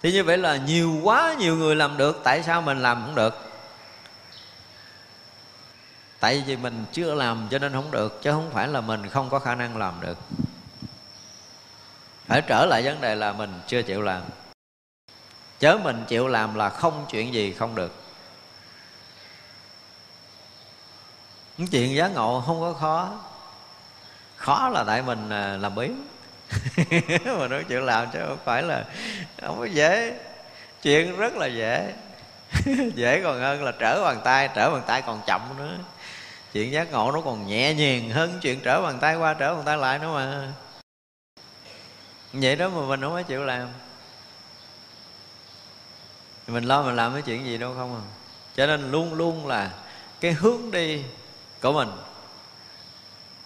[0.02, 3.16] Thì như vậy là nhiều quá nhiều người làm được, tại sao mình làm không
[3.16, 3.52] được?
[6.20, 9.30] Tại vì mình chưa làm cho nên không được, chứ không phải là mình không
[9.30, 10.18] có khả năng làm được
[12.32, 14.22] phải trở lại vấn đề là mình chưa chịu làm.
[15.60, 17.96] Chớ mình chịu làm là không chuyện gì không được.
[21.58, 23.20] Những chuyện giá ngộ không có khó.
[24.36, 26.08] Khó là tại mình à, làm biến
[27.26, 28.86] mà nói chuyện làm chứ không phải là,
[29.42, 30.20] không có dễ.
[30.82, 31.94] Chuyện rất là dễ.
[32.96, 35.78] Dễ còn hơn là trở bàn tay, trở bàn tay còn chậm nữa.
[36.54, 39.64] Chuyện giác ngộ nó còn nhẹ nhàng hơn chuyện trở bàn tay qua, trở bàn
[39.66, 40.54] tay lại nữa mà
[42.34, 43.68] vậy đó mà mình không có chịu làm.
[46.48, 48.04] Mình lo mình làm cái chuyện gì đâu không à.
[48.56, 49.72] Cho nên luôn luôn là
[50.20, 51.04] cái hướng đi
[51.62, 51.90] của mình,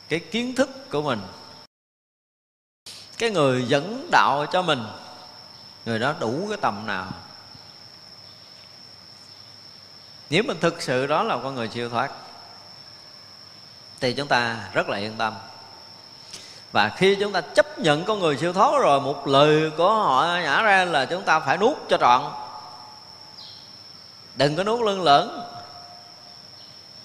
[0.09, 1.21] cái kiến thức của mình,
[3.17, 4.83] cái người dẫn đạo cho mình,
[5.85, 7.11] người đó đủ cái tầm nào.
[10.29, 12.11] Nếu mình thực sự đó là con người siêu thoát,
[13.99, 15.33] thì chúng ta rất là yên tâm
[16.75, 20.25] và khi chúng ta chấp nhận con người siêu thoát rồi một lời của họ
[20.43, 22.21] nhả ra là chúng ta phải nuốt cho trọn.
[24.35, 25.41] Đừng có nuốt lưng lửng.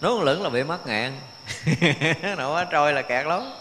[0.00, 1.20] Nuốt lưng lửng là bị mất ngạn
[2.38, 3.52] nó quá trôi là kẹt lắm.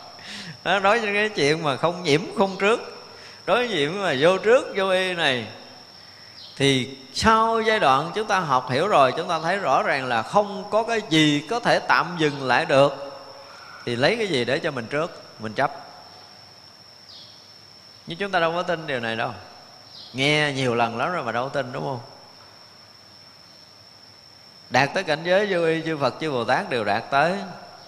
[0.64, 3.08] Đó, nói với cái chuyện mà không nhiễm không trước.
[3.46, 5.48] Đối với chuyện mà vô trước vô y này
[6.56, 10.22] thì sau giai đoạn chúng ta học hiểu rồi chúng ta thấy rõ ràng là
[10.22, 13.22] không có cái gì có thể tạm dừng lại được.
[13.86, 15.22] Thì lấy cái gì để cho mình trước?
[15.40, 15.89] Mình chấp
[18.10, 19.32] nhưng chúng ta đâu có tin điều này đâu.
[20.14, 22.00] Nghe nhiều lần lắm rồi mà đâu tin, đúng không?
[24.70, 27.34] Đạt tới cảnh giới vô y, chư phật, chư bồ tát đều đạt tới.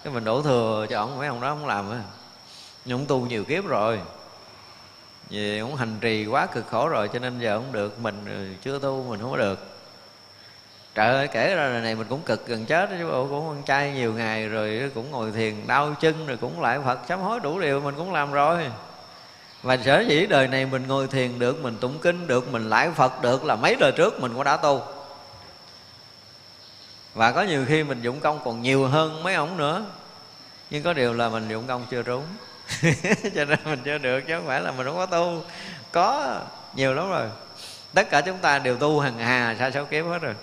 [0.04, 2.00] Cái mình đổ thừa cho ông mấy ông đó không làm á.
[2.86, 4.00] Nhưng ông tu nhiều kiếp rồi.
[5.30, 8.00] Vì ông hành trì quá cực khổ rồi, cho nên giờ không được.
[8.00, 9.60] Mình chưa tu, mình không có được.
[10.96, 13.92] Trời ơi, kể ra này mình cũng cực gần chết chứ bộ cũng ăn chay
[13.92, 17.60] nhiều ngày rồi cũng ngồi thiền, đau chân rồi cũng lại phật, sám hối đủ
[17.60, 18.68] điều mình cũng làm rồi
[19.64, 22.90] và sở dĩ đời này mình ngồi thiền được, mình tụng kinh được, mình lại
[22.96, 24.82] phật được là mấy đời trước mình cũng đã tu.
[27.14, 29.86] Và có nhiều khi mình dụng công còn nhiều hơn mấy ông nữa.
[30.70, 32.24] Nhưng có điều là mình dụng công chưa trúng.
[33.36, 35.44] Cho nên mình chưa được, chứ không phải là mình không có tu.
[35.92, 36.40] Có,
[36.76, 37.30] nhiều lắm rồi.
[37.94, 40.34] Tất cả chúng ta đều tu hằng hà sa số kiếp hết rồi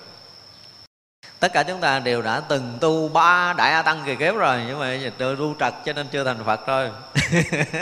[1.40, 4.60] tất cả chúng ta đều đã từng tu ba đại a tăng kỳ kiếp rồi,
[4.66, 6.90] nhưng mà tự tu trật cho nên chưa thành phật thôi.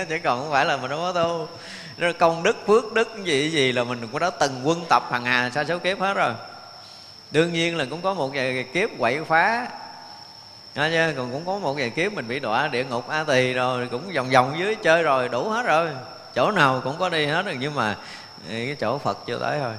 [0.09, 1.49] Chứ còn không phải là mình không có tu.
[1.99, 5.25] Rồi công đức, phước đức gì gì là mình cũng đã từng quân tập hàng
[5.25, 6.33] hà sa số kiếp hết rồi.
[7.31, 9.69] Đương nhiên là cũng có một vài kiếp quậy phá.
[10.75, 13.89] Nghe còn cũng có một vài kiếp mình bị đọa địa ngục, a tỳ rồi,
[13.91, 15.89] cũng vòng vòng dưới chơi rồi, đủ hết rồi.
[16.35, 17.97] Chỗ nào cũng có đi hết rồi, nhưng mà
[18.49, 19.75] cái chỗ phật chưa tới thôi.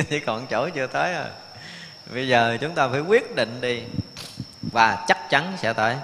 [0.10, 1.26] Chỉ còn chỗ chưa tới rồi
[2.14, 3.82] bây giờ chúng ta phải quyết định đi,
[4.72, 5.96] và chắc chắn sẽ tới.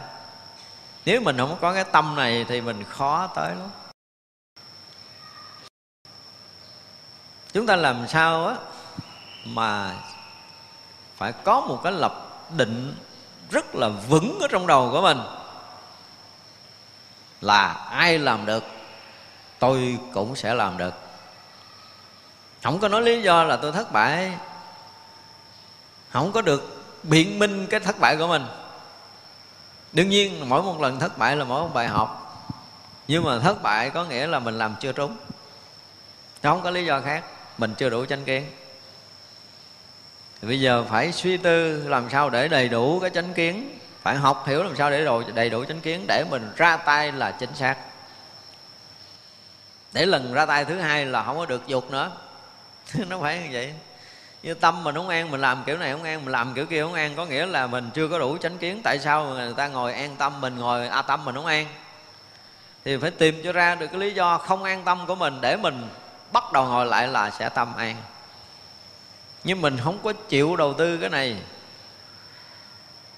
[1.05, 3.71] Nếu mình không có cái tâm này thì mình khó tới lắm.
[7.53, 8.57] Chúng ta làm sao á
[9.45, 9.95] mà
[11.17, 12.13] phải có một cái lập
[12.57, 12.97] định
[13.51, 15.19] rất là vững ở trong đầu của mình?
[17.41, 18.65] Là ai làm được,
[19.59, 20.95] tôi cũng sẽ làm được.
[22.63, 24.33] Không có nói lý do là tôi thất bại
[26.15, 28.47] không có được biện minh cái thất bại của mình.
[29.93, 32.20] Đương nhiên, mỗi một lần thất bại là mỗi một bài học.
[33.09, 35.16] Nhưng mà thất bại có nghĩa là mình làm chưa trúng.
[36.43, 37.24] Không có lý do khác,
[37.59, 38.45] mình chưa đủ chánh kiến.
[40.41, 43.78] Thì bây giờ phải suy tư làm sao để đầy đủ cái chánh kiến.
[44.03, 47.12] Phải học hiểu làm sao để rồi đầy đủ chánh kiến để mình ra tay
[47.12, 47.77] là chính xác.
[49.93, 52.12] Để lần ra tay thứ hai là không có được dục nữa.
[53.09, 53.74] Nó phải như vậy
[54.45, 56.83] như tâm mình không an, mình làm kiểu này không an, mình làm kiểu kia
[56.83, 57.15] không an.
[57.16, 58.81] Có nghĩa là mình chưa có đủ chánh kiến.
[58.85, 61.66] Tại sao người ta ngồi an tâm mình, ngồi a tâm mình không an?
[62.85, 65.57] Thì phải tìm cho ra được cái lý do không an tâm của mình để
[65.57, 65.89] mình
[66.33, 67.97] bắt đầu ngồi lại là sẽ tâm an.
[69.45, 71.37] Nhưng mình không có chịu đầu tư cái này.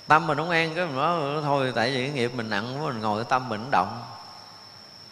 [0.07, 3.01] Tâm mình không an, cái mình nói thôi, tại vì cái nghiệp mình nặng mình
[3.01, 4.03] ngồi cái tâm mình động.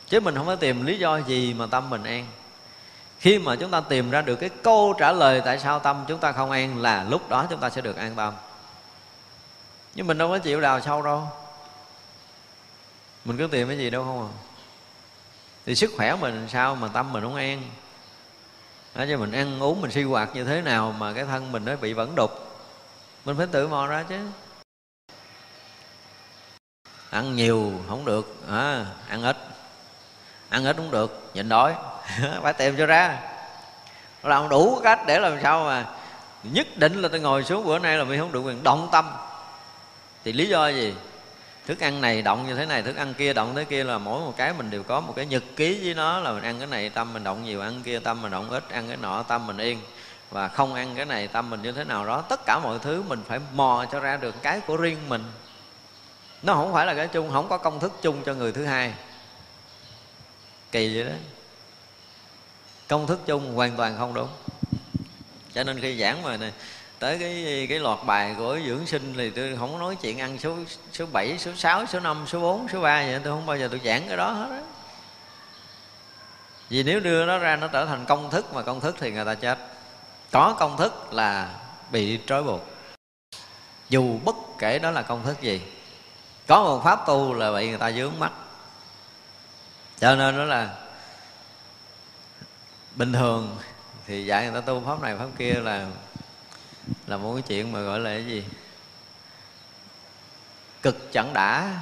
[0.09, 2.27] Chứ mình không có tìm lý do gì mà tâm mình an
[3.25, 6.19] khi mà chúng ta tìm ra được cái câu trả lời tại sao tâm chúng
[6.19, 8.35] ta không an là lúc đó chúng ta sẽ được an tâm.
[9.95, 11.29] Nhưng mình đâu có chịu đào sâu đâu.
[13.25, 14.33] Mình cứ tìm cái gì đâu không à.
[15.67, 17.63] Thì sức khỏe mình sao mà tâm mình không an?
[18.95, 21.65] Đó, cho mình ăn uống mình sinh hoạt như thế nào mà cái thân mình
[21.65, 22.31] nó bị vẫn đục?
[23.25, 24.19] Mình phải tự mò ra chứ.
[27.11, 29.37] Ăn nhiều không được à, ăn ít.
[30.49, 31.75] Ăn ít cũng được nhịn đói.
[32.43, 33.19] phải tìm cho ra.
[34.23, 35.85] Làm đủ cách để làm sao mà
[36.43, 39.11] nhất định là tôi ngồi xuống bữa nay là mình không được quyền động tâm.
[40.25, 40.95] Thì lý do gì?
[41.67, 44.21] Thức ăn này động như thế này, thức ăn kia động thế kia là mỗi
[44.21, 46.67] một cái mình đều có một cái nhật ký với nó là mình ăn cái
[46.67, 49.47] này tâm mình động nhiều, ăn kia tâm mình động ít, ăn cái nọ tâm
[49.47, 49.81] mình yên.
[50.31, 53.03] Và không ăn cái này tâm mình như thế nào đó, tất cả mọi thứ
[53.09, 55.25] mình phải mò cho ra được cái của riêng mình.
[56.43, 58.95] Nó không phải là cái chung, không có công thức chung cho người thứ hai.
[60.73, 61.15] Kỳ vậy đó
[62.89, 64.29] công thức chung hoàn toàn không đúng.
[65.55, 66.53] Cho nên khi giảng mà này,
[66.99, 70.57] tới cái cái loạt bài của dưỡng sinh thì tôi không nói chuyện ăn số
[70.93, 73.69] số 7, số 6, số 5, số 4, số 3 vậy tôi không bao giờ
[73.71, 74.63] tôi giảng cái đó hết á.
[76.69, 79.25] Vì nếu đưa nó ra nó trở thành công thức mà công thức thì người
[79.25, 79.59] ta chết.
[80.31, 81.55] Có công thức là
[81.91, 82.67] bị trói buộc.
[83.89, 85.61] Dù bất kể đó là công thức gì
[86.47, 88.33] có một pháp tu là bị người ta dướng mắt.
[90.01, 90.77] Cho nên đó là
[92.97, 93.57] bình thường
[94.07, 95.87] thì dạy người ta tu pháp này pháp kia là
[97.07, 98.45] là một cái chuyện mà gọi là cái gì?
[100.83, 101.81] Cực chẳng đã.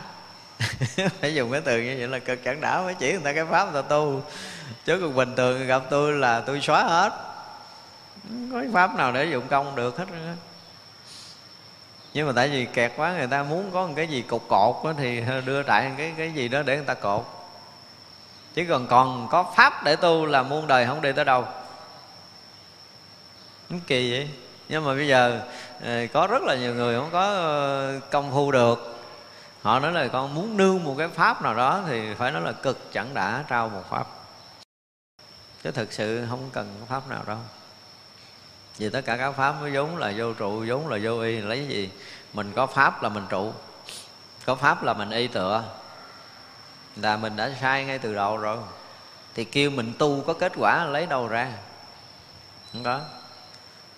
[1.20, 3.44] Phải dùng cái từ như vậy là cực chẳng đã mới chỉ người ta cái
[3.44, 4.22] pháp người ta tu.
[4.84, 7.12] Chứ còn bình thường gặp tôi là tôi xóa hết.
[8.28, 10.34] Không có cái pháp nào để dụng công được hết nữa
[12.14, 14.84] nhưng mà tại vì kẹt quá người ta muốn có một cái gì cột cột
[14.84, 17.41] đó, thì đưa lại cái cái gì đó để người ta cột
[18.54, 21.46] chứ còn còn có pháp để tu là muôn đời không đi tới đâu.
[23.86, 24.28] Kỳ vậy.
[24.68, 25.40] Nhưng mà bây giờ
[25.80, 28.98] ờ, có rất là nhiều người không có ờ, công phu được.
[29.62, 32.52] Họ nói là con muốn nương một cái pháp nào đó thì phải nói là
[32.52, 34.06] cực chẳng đã trao một pháp.
[35.64, 37.38] Chứ thực sự không cần pháp nào đâu.
[38.78, 41.36] Vì tất cả các pháp mới vốn là vô trụ, vốn là vô y.
[41.36, 41.90] Lấy gì?
[42.32, 43.52] Mình có pháp là mình trụ.
[44.46, 45.64] Có pháp là mình y tựa
[46.97, 48.59] là mình đã sai ngay từ đầu rồi.
[49.35, 51.52] Thì kêu mình tu có kết quả lấy đâu ra.
[52.73, 53.01] Không có.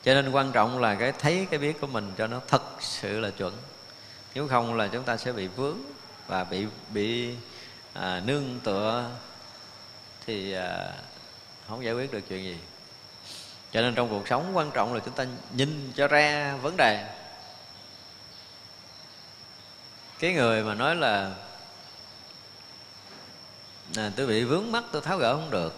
[0.04, 3.20] Cho nên quan trọng là cái thấy cái biết của mình cho nó thật sự
[3.20, 3.54] là chuẩn.
[4.34, 5.78] Nếu không là chúng ta sẽ bị vướng
[6.26, 7.34] và bị bị
[7.92, 9.10] à, nương tựa.
[10.26, 10.92] Thì à,
[11.68, 12.58] không giải quyết được chuyện gì.
[13.72, 17.08] Cho nên trong cuộc sống quan trọng là chúng ta nhìn cho ra vấn đề.
[20.18, 21.34] Cái người mà nói là
[23.96, 25.74] à, tôi bị vướng mắt tôi tháo gỡ không được.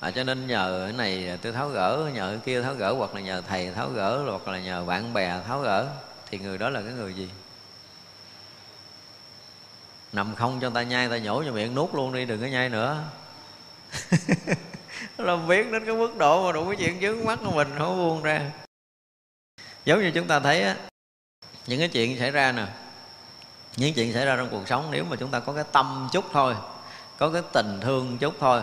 [0.00, 3.14] À, cho nên nhờ cái này tôi tháo gỡ nhờ cái kia tháo gỡ hoặc
[3.14, 5.88] là nhờ thầy tháo gỡ hoặc là nhờ bạn bè tháo gỡ
[6.30, 7.30] thì người đó là cái người gì?
[10.12, 12.68] Nằm không cho ta nhai ta nhổ cho miệng nuốt luôn đi đừng có nhai
[12.68, 13.04] nữa.
[15.18, 17.96] Làm biết đến cái mức độ mà đủ cái chuyện dướng mắt của mình không
[17.96, 18.50] buông ra.
[19.84, 20.76] Giống như chúng ta thấy á
[21.66, 22.66] những cái chuyện xảy ra nè
[23.76, 26.24] những chuyện xảy ra trong cuộc sống nếu mà chúng ta có cái tâm chút
[26.32, 26.54] thôi,
[27.18, 28.62] có cái tình thương chút thôi.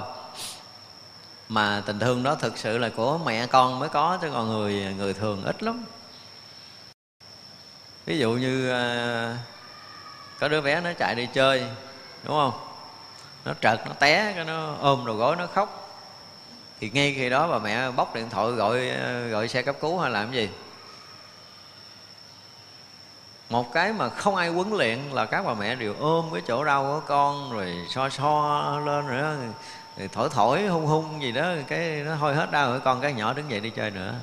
[1.50, 4.96] Mà tình thương đó thực sự là của mẹ con mới có, chứ còn người
[4.98, 5.86] người thường ít lắm.
[8.06, 9.38] Ví dụ như à,
[10.40, 11.66] có đứa bé nó chạy đi chơi,
[12.24, 12.54] đúng không?
[13.46, 15.80] Nó trật nó té, cái nó ôm đầu gối, nó khóc.
[16.80, 20.00] Thì ngay khi đó bà mẹ bóc điện thoại, gọi à, gọi xe cấp cứu
[20.00, 20.50] hay làm cái gì?
[23.50, 26.64] Một cái mà không ai huấn luyện là các bà mẹ đều ôm cái chỗ
[26.64, 29.22] đau của con rồi so so lên rồi,
[29.98, 33.14] rồi thổi thổi hung hung gì đó cái nó thôi hết đau rồi con cái
[33.14, 34.14] nhỏ đứng dậy đi chơi nữa.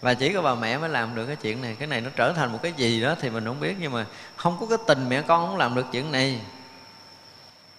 [0.00, 1.76] Và chỉ có bà mẹ mới làm được cái chuyện này.
[1.78, 4.06] Cái này nó trở thành một cái gì đó thì mình không biết nhưng mà
[4.36, 6.40] không có cái tình mẹ con không làm được chuyện này.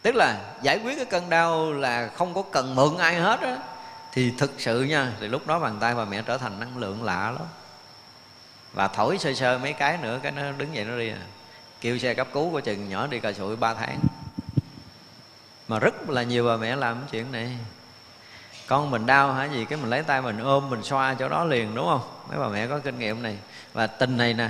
[0.02, 3.58] Tức là giải quyết cái cơn đau là không có cần mượn ai hết á.
[4.12, 7.04] Thì thực sự nha thì lúc đó bàn tay bà mẹ trở thành năng lượng
[7.04, 7.48] lạ lắm
[8.74, 11.22] và thổi sơ sơ mấy cái nữa, cái nó đứng dậy nó đi à.
[11.82, 14.00] Kêu xe cấp cứu của chừng nhỏ đi cà sụi ba tháng.
[15.68, 17.58] Mà rất là nhiều bà mẹ làm cái chuyện này.
[18.68, 21.46] Con mình đau hả gì, cái mình lấy tay mình ôm, mình xoa chỗ đó
[21.46, 22.02] liền, đúng không?
[22.30, 23.38] Mấy bà mẹ có kinh nghiệm này.
[23.74, 24.50] Và tình này nè,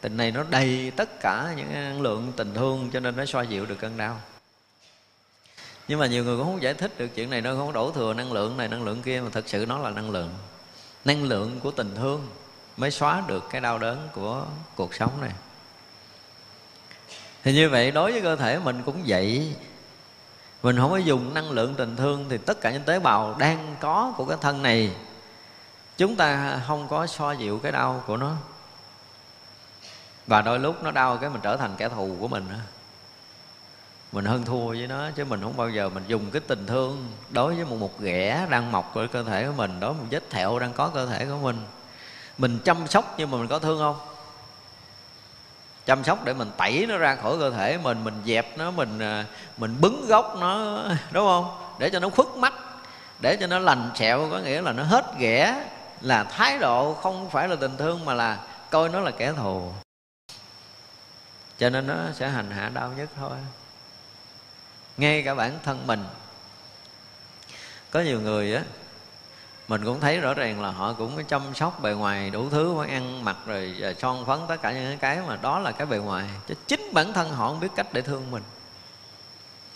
[0.00, 3.42] tình này nó đầy tất cả những năng lượng tình thương cho nên nó xoa
[3.42, 4.20] dịu được cơn đau.
[5.88, 8.14] Nhưng mà nhiều người cũng không giải thích được chuyện này, nó không đổ thừa
[8.14, 10.34] năng lượng này, năng lượng kia, mà thật sự nó là năng lượng.
[11.04, 12.28] Năng lượng của tình thương
[12.80, 14.44] mới xóa được cái đau đớn của
[14.76, 15.32] cuộc sống này.
[17.42, 19.56] Thì như vậy, đối với cơ thể mình cũng vậy.
[20.62, 23.76] Mình không có dùng năng lượng tình thương thì tất cả những tế bào đang
[23.80, 24.92] có của cái thân này,
[25.96, 28.36] chúng ta không có so dịu cái đau của nó.
[30.26, 32.48] Và đôi lúc nó đau cái mình trở thành kẻ thù của mình
[34.12, 37.08] mình hơn thua với nó, chứ mình không bao giờ mình dùng cái tình thương
[37.30, 40.08] đối với một một ghẻ đang mọc ở cơ thể của mình, đối với một
[40.10, 41.56] vết thẹo đang có cơ thể của mình
[42.40, 43.96] mình chăm sóc nhưng mà mình có thương không?
[45.86, 48.98] Chăm sóc để mình tẩy nó ra khỏi cơ thể mình mình dẹp nó, mình
[48.98, 49.24] à,
[49.56, 51.74] mình bứng gốc nó, đúng không?
[51.78, 52.52] Để cho nó khuất mắt,
[53.20, 55.66] để cho nó lành sẹo, có nghĩa là nó hết ghẻ,
[56.00, 58.38] là thái độ không phải là tình thương mà là
[58.70, 59.72] coi nó là kẻ thù.
[61.58, 63.36] Cho nên nó sẽ hành hạ đau nhất thôi.
[64.96, 66.04] Ngay cả bản thân mình.
[67.90, 68.62] Có nhiều người á
[69.70, 72.88] mình cũng thấy rõ ràng là họ cũng chăm sóc bề ngoài đủ thứ phải
[72.88, 75.98] ăn mặc rồi à, son phấn tất cả những cái mà đó là cái bề
[75.98, 76.24] ngoài.
[76.46, 78.42] Chứ chính bản thân họ không biết cách để thương mình.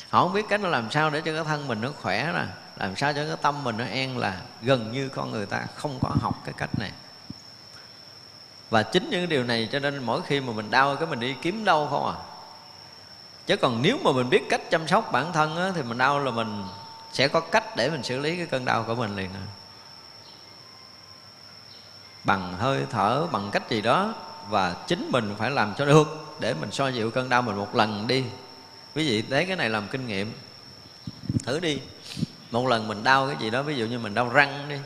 [0.08, 2.44] Họ không biết cách nó làm sao để cho cái thân mình nó khỏe nè
[2.76, 5.98] làm sao cho cái tâm mình nó an là gần như con người ta không
[6.00, 6.92] có học cái cách này.
[8.70, 11.34] Và chính những điều này cho nên mỗi khi mà mình đau cái mình đi
[11.42, 12.16] kiếm đâu không à.
[13.46, 16.18] Chứ còn nếu mà mình biết cách chăm sóc bản thân á, thì mình đau
[16.18, 16.64] là mình
[17.12, 19.46] sẽ có cách để mình xử lý cái cơn đau của mình liền à
[22.24, 24.14] bằng hơi thở, bằng cách gì đó,
[24.48, 27.74] và chính mình phải làm cho được, để mình soi dịu cơn đau mình một
[27.74, 28.24] lần đi.
[28.94, 30.32] Quý vị lấy cái này làm kinh nghiệm.
[31.44, 31.80] Thử đi.
[32.50, 34.76] Một lần mình đau cái gì đó, ví dụ như mình đau răng đi.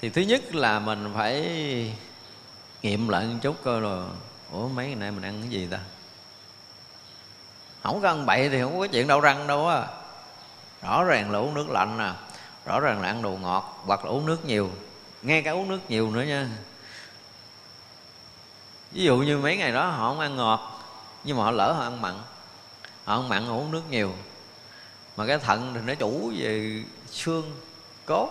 [0.00, 1.42] Thì thứ nhất là mình phải
[2.82, 4.06] nghiệm lại một chút coi là
[4.52, 5.78] ủa, mấy ngày nay mình ăn cái gì ta?
[7.82, 9.86] Không có ăn bậy thì không có chuyện đau răng đâu á.
[10.82, 12.10] Rõ ràng là uống nước lạnh nè
[12.64, 14.70] rõ ràng là ăn đồ ngọt hoặc là uống nước nhiều.
[15.22, 16.48] Ngay cả uống nước nhiều nữa nha.
[18.92, 20.84] Ví dụ như mấy ngày đó họ không ăn ngọt,
[21.24, 22.14] nhưng mà họ lỡ họ ăn mặn.
[23.04, 24.12] Họ ăn mặn, họ uống nước nhiều.
[25.16, 27.60] Mà cái thận thì nó chủ về xương,
[28.06, 28.30] cốt.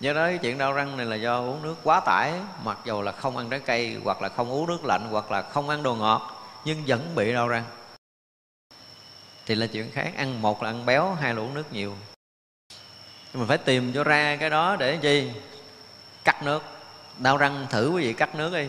[0.00, 2.32] Do đó cái chuyện đau răng này là do uống nước quá tải,
[2.64, 5.42] mặc dù là không ăn trái cây hoặc là không uống nước lạnh hoặc là
[5.42, 7.64] không ăn đồ ngọt, nhưng vẫn bị đau răng.
[9.46, 11.96] Thì là chuyện khác, ăn một là ăn béo, hai là uống nước nhiều
[13.34, 15.30] mình phải tìm cho ra cái đó để chi?
[16.24, 16.62] Cắt nước.
[17.18, 18.68] Đau răng thử quý vị cắt nước đi.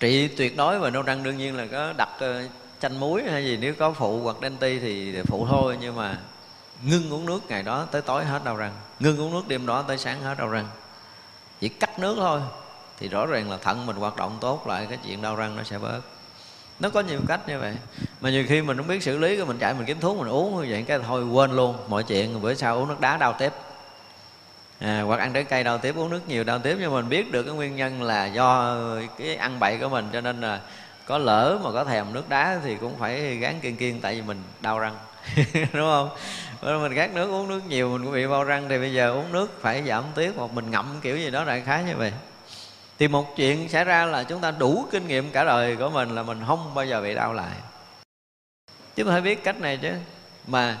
[0.00, 2.42] Trị tuyệt đối và đau răng đương nhiên là có đặt ờ,
[2.80, 6.18] chanh muối hay gì, nếu có phụ hoặc đen ti thì phụ thôi, nhưng mà
[6.82, 8.72] ngưng uống nước ngày đó tới tối hết đau răng.
[9.00, 10.68] Ngưng uống nước đêm đó tới sáng hết đau răng.
[11.60, 12.40] Chỉ cắt nước thôi
[12.98, 15.62] thì rõ ràng là thận mình hoạt động tốt lại, cái chuyện đau răng nó
[15.62, 16.00] sẽ bớt
[16.80, 17.74] nó có nhiều cách như vậy.
[18.20, 20.60] Mà nhiều khi mình không biết xử lý mình chạy mình kiếm thuốc mình uống
[20.60, 23.52] như vậy cái thôi quên luôn mọi chuyện bữa sau uống nước đá đau tiếp
[24.80, 27.32] à, hoặc ăn trái cây đau tiếp uống nước nhiều đau tiếp nhưng mình biết
[27.32, 28.76] được cái nguyên nhân là do
[29.18, 30.60] cái ăn bậy của mình cho nên là
[31.06, 34.22] có lỡ mà có thèm nước đá thì cũng phải gán kiên kiên tại vì
[34.22, 34.96] mình đau răng.
[35.54, 36.08] Đúng không?
[36.62, 39.12] Bởi mình gác nước uống nước nhiều mình cũng bị bao răng thì bây giờ
[39.12, 42.12] uống nước phải giảm tiết hoặc mình ngậm kiểu gì đó đại khái như vậy
[42.98, 46.14] thì một chuyện xảy ra là chúng ta đủ kinh nghiệm cả đời của mình
[46.14, 47.56] là mình không bao giờ bị đau lại.
[48.96, 49.92] Chúng ta phải biết cách này chứ.
[50.46, 50.78] Mà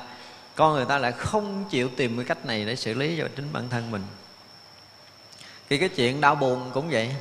[0.54, 3.52] con người ta lại không chịu tìm cái cách này để xử lý cho chính
[3.52, 4.02] bản thân mình.
[5.68, 7.14] Thì cái chuyện đau buồn cũng vậy.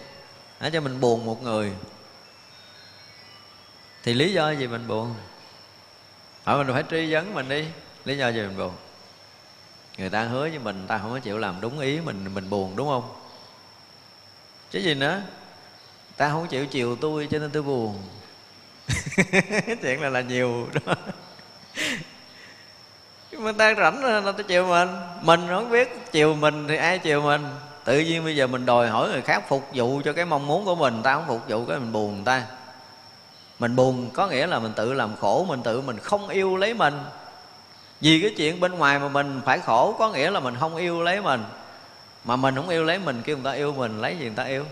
[0.59, 1.71] Để cho mình buồn một người.
[4.03, 5.15] Thì lý do gì mình buồn?
[6.43, 7.65] Hỏi mình phải truy vấn mình đi.
[8.05, 8.73] Lý do gì mình buồn?
[9.97, 12.75] Người ta hứa với mình, ta không có chịu làm đúng ý mình mình buồn,
[12.75, 13.24] đúng không?
[14.71, 15.21] Chứ gì nữa.
[16.17, 18.01] Ta không chịu chiều tôi cho nên tôi buồn.
[19.81, 20.95] Chuyện là là nhiều đó.
[23.31, 24.89] Mà ta rảnh là ta chịu mình.
[25.21, 27.45] Mình không biết chiều mình thì ai chiều mình?
[27.83, 30.65] Tự nhiên bây giờ mình đòi hỏi người khác phục vụ cho cái mong muốn
[30.65, 31.01] của mình.
[31.03, 32.43] Ta không phục vụ cái mình buồn người ta.
[33.59, 36.73] Mình buồn có nghĩa là mình tự làm khổ, mình tự mình không yêu lấy
[36.73, 36.99] mình.
[38.01, 41.03] Vì cái chuyện bên ngoài mà mình phải khổ có nghĩa là mình không yêu
[41.03, 41.43] lấy mình
[42.25, 44.43] mà mình không yêu lấy mình, kêu người ta yêu mình, lấy gì người ta
[44.43, 44.65] yêu.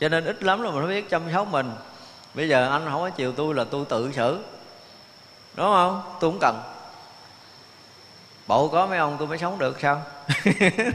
[0.00, 1.72] Cho nên ít lắm là mình phải biết chăm sóc mình.
[2.34, 4.38] Bây giờ anh không có chiều tôi là tôi tự xử.
[5.54, 6.02] Đúng không?
[6.20, 6.62] Tôi không cần.
[8.46, 10.02] Bộ có mấy ông tôi mới sống được sao?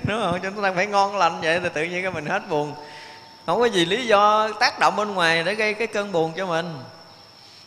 [0.03, 0.39] Đúng không?
[0.43, 2.73] Chúng ta phải ngon lành vậy thì tự nhiên cái mình hết buồn.
[3.45, 6.45] Không có gì lý do tác động bên ngoài để gây cái cơn buồn cho
[6.45, 6.80] mình.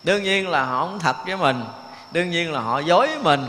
[0.02, 1.64] Đương nhiên là họ không thật với mình.
[2.10, 3.46] Đương nhiên là họ dối mình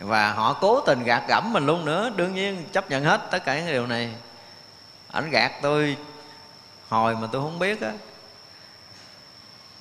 [0.00, 2.10] và họ cố tình gạt gẫm mình luôn nữa.
[2.16, 4.14] Đương nhiên chấp nhận hết tất cả những điều này.
[5.12, 5.96] Ảnh gạt tôi
[6.88, 7.92] hồi mà tôi không biết á.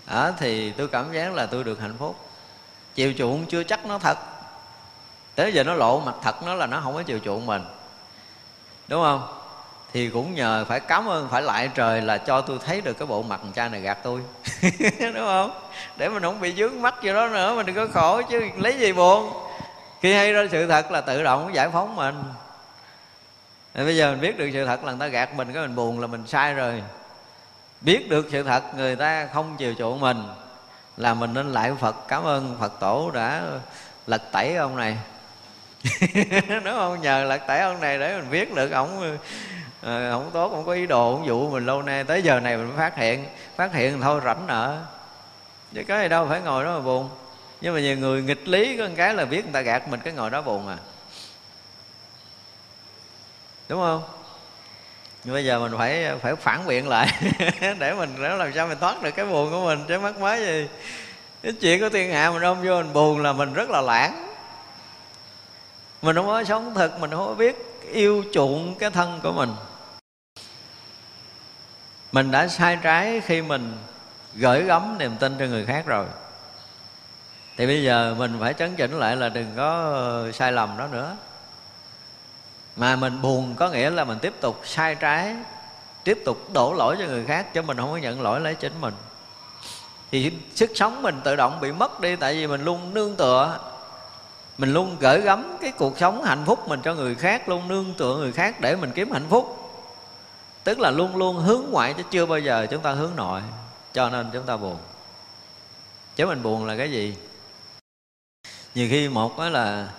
[0.06, 2.16] À, thì tôi cảm giác là tôi được hạnh phúc.
[2.96, 4.18] Chiều chuộng chưa chắc nó thật.
[5.36, 7.62] Tới giờ nó lộ mặt thật nó là nó không có chiều chuộng mình.
[8.88, 9.36] Đúng không?
[9.94, 13.08] Thì cũng nhờ phải cảm ơn phải lại trời là cho tôi thấy được cái
[13.08, 14.22] bộ mặt cha này gạt tôi.
[15.00, 15.52] Đúng không?
[15.98, 18.80] Để mình không bị dướng mắt gì đó nữa mình đừng có khổ chứ lấy
[18.80, 19.49] gì buồn
[20.02, 22.24] khi hay ra sự thật là tự động giải phóng mình.
[23.74, 25.76] Thì bây giờ mình biết được sự thật là người ta gạt mình cái mình
[25.76, 26.84] buồn là mình sai rồi.
[27.82, 30.24] Biết được sự thật người ta không chiều chuộng mình
[30.98, 31.96] là mình nên lại phật.
[32.08, 33.44] Cảm ơn phật tổ đã
[34.08, 34.98] lật tẩy ông này.
[36.50, 39.18] Đúng không nhờ lật tẩy ông này để mình biết được ổng
[39.82, 42.04] à, không ờ, tốt không có ý đồ không dụ mình lâu nay.
[42.04, 44.78] Tới giờ này mình mới phát hiện phát hiện thôi rảnh nợ.
[45.74, 47.10] Chứ cái gì đâu phải ngồi đó mà buồn
[47.62, 50.00] nhưng mà nhiều người nghịch lý, có một cái là biết người ta gạt mình,
[50.04, 50.78] cái ngồi đó buồn à.
[53.70, 54.04] Đúng không?
[55.24, 57.08] Nhưng bây giờ mình phải phải phản biện lại
[57.80, 60.46] để mình, để làm sao mình thoát được cái buồn của mình, chứ mắc mới
[60.46, 60.68] gì.
[61.44, 64.36] Cái chuyện của thiên hạ mình ôm vô mình buồn là mình rất là lãng.
[66.02, 67.56] Mình không có sống thật mình không có biết
[67.92, 69.50] yêu chuộng cái thân của mình.
[72.12, 73.78] Mình đã sai trái khi mình
[74.34, 76.06] gửi gắm niềm tin cho người khác rồi
[77.60, 80.88] thì bây giờ mình phải chấn chỉnh lại là đừng có ờ, sai lầm đó
[80.88, 81.18] nữa.
[82.76, 85.36] Mà mình buồn có nghĩa là mình tiếp tục sai trái,
[86.04, 88.82] tiếp tục đổ lỗi cho người khác chứ mình không có nhận lỗi lấy chính
[88.82, 88.94] mình.
[90.12, 93.60] Thì sức sống mình tự động bị mất đi tại vì mình luôn nương tựa,
[94.58, 97.94] mình luôn gửi gắm cái cuộc sống hạnh phúc mình cho người khác, luôn nương
[97.98, 99.72] tựa người khác để mình kiếm hạnh phúc.
[100.64, 103.42] Tức là luôn luôn hướng ngoại chứ chưa bao giờ chúng ta hướng nội,
[103.94, 104.78] cho nên chúng ta buồn.
[106.16, 107.16] Chứ mình buồn là cái gì?
[108.76, 109.90] Nhiều khi một đó là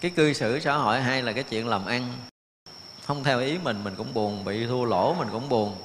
[0.00, 2.12] cái cư xử xã hội hay là cái chuyện làm ăn,
[3.04, 5.76] không theo ý mình mình cũng buồn, bị thua lỗ mình cũng buồn.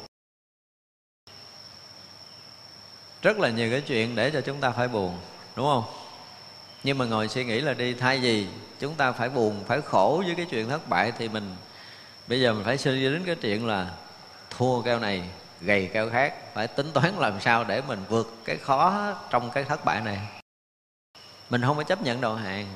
[3.21, 5.17] Rất là nhiều cái chuyện để cho chúng ta phải buồn,
[5.55, 5.83] đúng không?
[6.83, 8.47] Nhưng mà ngồi suy nghĩ là đi, thay vì
[8.79, 11.55] chúng ta phải buồn, phải khổ với cái chuyện thất bại thì mình,
[12.27, 13.91] bây giờ mình phải suy đến cái chuyện là
[14.49, 15.23] thua keo này,
[15.61, 19.63] gầy keo khác, phải tính toán làm sao để mình vượt cái khó trong cái
[19.63, 20.19] thất bại này
[21.49, 22.67] mình không có chấp nhận đầu hàng.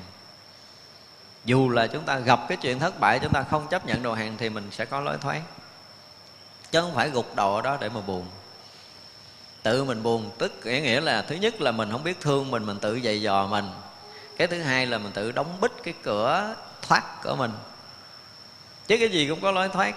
[1.44, 4.14] Dù là chúng ta gặp cái chuyện thất bại, chúng ta không chấp nhận đầu
[4.14, 5.40] hàng thì mình sẽ có lối thoát.
[6.70, 8.26] Chứ không phải gục đầu ở đó để mà buồn.
[9.62, 12.66] Tự mình buồn tức nghĩa nghĩa là thứ nhất là mình không biết thương mình
[12.66, 13.70] mình tự dày dò mình.
[14.36, 17.52] Cái thứ hai là mình tự đóng bít cái cửa thoát của mình.
[18.86, 19.94] Chứ cái gì cũng có lối thoát.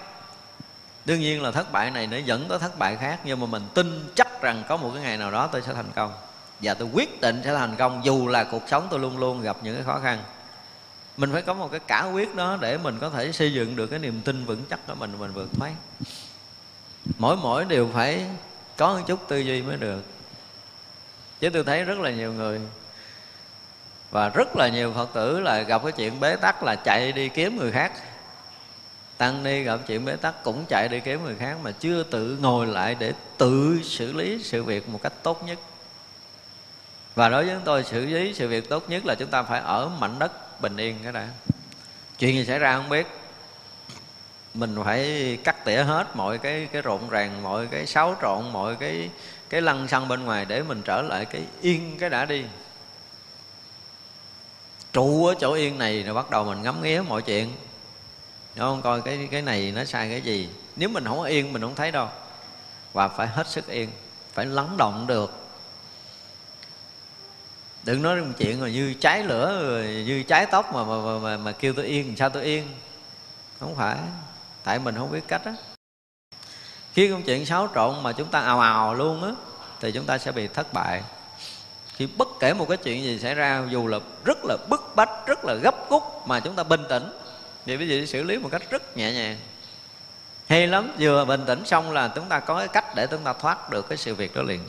[1.04, 3.62] Đương nhiên là thất bại này nó dẫn tới thất bại khác, nhưng mà mình
[3.74, 6.12] tin chắc rằng có một cái ngày nào đó tôi sẽ thành công
[6.60, 9.56] và tôi quyết định sẽ thành công, dù là cuộc sống tôi luôn luôn gặp
[9.62, 10.22] những cái khó khăn.
[11.16, 13.86] Mình phải có một cái cả quyết đó để mình có thể xây dựng được
[13.86, 15.72] cái niềm tin vững chắc của mình mình vượt thoát.
[17.18, 18.26] Mỗi mỗi đều phải
[18.76, 20.04] có một chút tư duy mới được.
[21.40, 22.60] Chứ tôi thấy rất là nhiều người
[24.10, 27.28] và rất là nhiều phật tử là gặp cái chuyện bế tắc là chạy đi
[27.28, 27.92] kiếm người khác.
[29.16, 32.38] Tăng ni gặp chuyện bế tắc cũng chạy đi kiếm người khác mà chưa tự
[32.40, 35.58] ngồi lại để tự xử lý sự việc một cách tốt nhất
[37.14, 39.60] và đối với chúng tôi, xử lý sự việc tốt nhất là chúng ta phải
[39.60, 41.28] ở mảnh đất bình yên, cái đã
[42.18, 43.06] chuyện gì xảy ra không biết.
[44.54, 48.76] Mình phải cắt tỉa hết mọi cái cái rộn ràng, mọi cái xáo trộn, mọi
[48.76, 49.10] cái
[49.50, 52.44] cái lăng xăng bên ngoài để mình trở lại cái yên, cái đã đi.
[54.92, 57.52] Trụ ở chỗ yên này rồi bắt đầu mình ngắm nghía mọi chuyện.
[58.54, 58.82] Đúng không?
[58.82, 60.48] Coi cái cái này nó sai cái gì.
[60.76, 62.08] Nếu mình không yên, mình không thấy đâu.
[62.92, 63.90] Và phải hết sức yên,
[64.32, 65.43] phải lắng động được
[67.84, 71.18] đừng nói một chuyện mà như cháy lửa rồi như cháy tóc mà mà, mà
[71.18, 72.68] mà mà kêu tôi yên sao tôi yên?
[73.60, 73.96] Không phải.
[74.64, 75.52] Tại mình không biết cách á.
[76.92, 79.30] Khi công chuyện xáo trộn mà chúng ta ào ào luôn á
[79.80, 81.02] thì chúng ta sẽ bị thất bại.
[81.96, 85.26] Khi bất kể một cái chuyện gì xảy ra dù là rất là bức bách
[85.26, 87.12] rất là gấp rút mà chúng ta bình tĩnh
[87.66, 89.38] thì quý vị xử lý một cách rất nhẹ nhàng.
[90.48, 93.32] Hay lắm vừa bình tĩnh xong là chúng ta có cái cách để chúng ta
[93.32, 94.60] thoát được cái sự việc đó liền.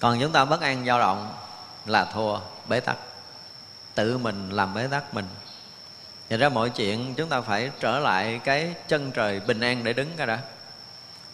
[0.00, 1.34] Còn chúng ta bất an dao động
[1.86, 2.38] là thua
[2.68, 2.96] bế tắc.
[3.94, 5.24] Tự mình làm bế tắc mình.
[6.28, 9.92] Vậy ra mọi chuyện, chúng ta phải trở lại cái chân trời bình an để
[9.92, 10.38] đứng cái đã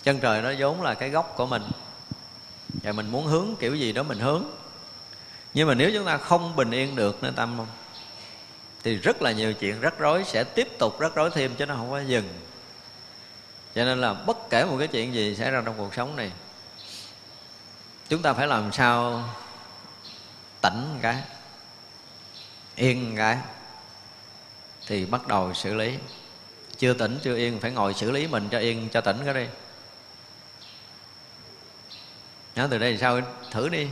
[0.03, 1.63] Chân trời nó vốn là cái gốc của mình.
[2.83, 4.45] Và mình muốn hướng kiểu gì đó mình hướng.
[5.55, 7.67] Nhưng mà nếu chúng ta không bình yên được, nên tâm không?
[8.85, 11.75] Thì rất là nhiều chuyện rắc rối sẽ tiếp tục rắc rối thêm chứ nó
[11.75, 12.29] không có dừng.
[13.75, 16.33] Cho nên là bất kể một cái chuyện gì xảy ra trong cuộc sống này,
[18.09, 19.25] Chúng ta phải làm sao
[20.61, 21.23] tỉnh cái,
[22.77, 23.39] yên cái,
[24.87, 25.99] thì bắt đầu xử lý.
[26.79, 29.47] Chưa tỉnh, chưa yên, phải ngồi xử lý mình cho yên, cho tỉnh cái đi.
[32.57, 33.21] Nói từ đây thì sao?
[33.51, 33.89] Thử đi.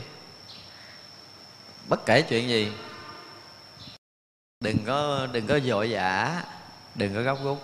[1.87, 2.71] Bất kể chuyện gì,
[4.59, 6.43] đừng có đừng có vội vã
[6.95, 7.63] đừng có gấp rút.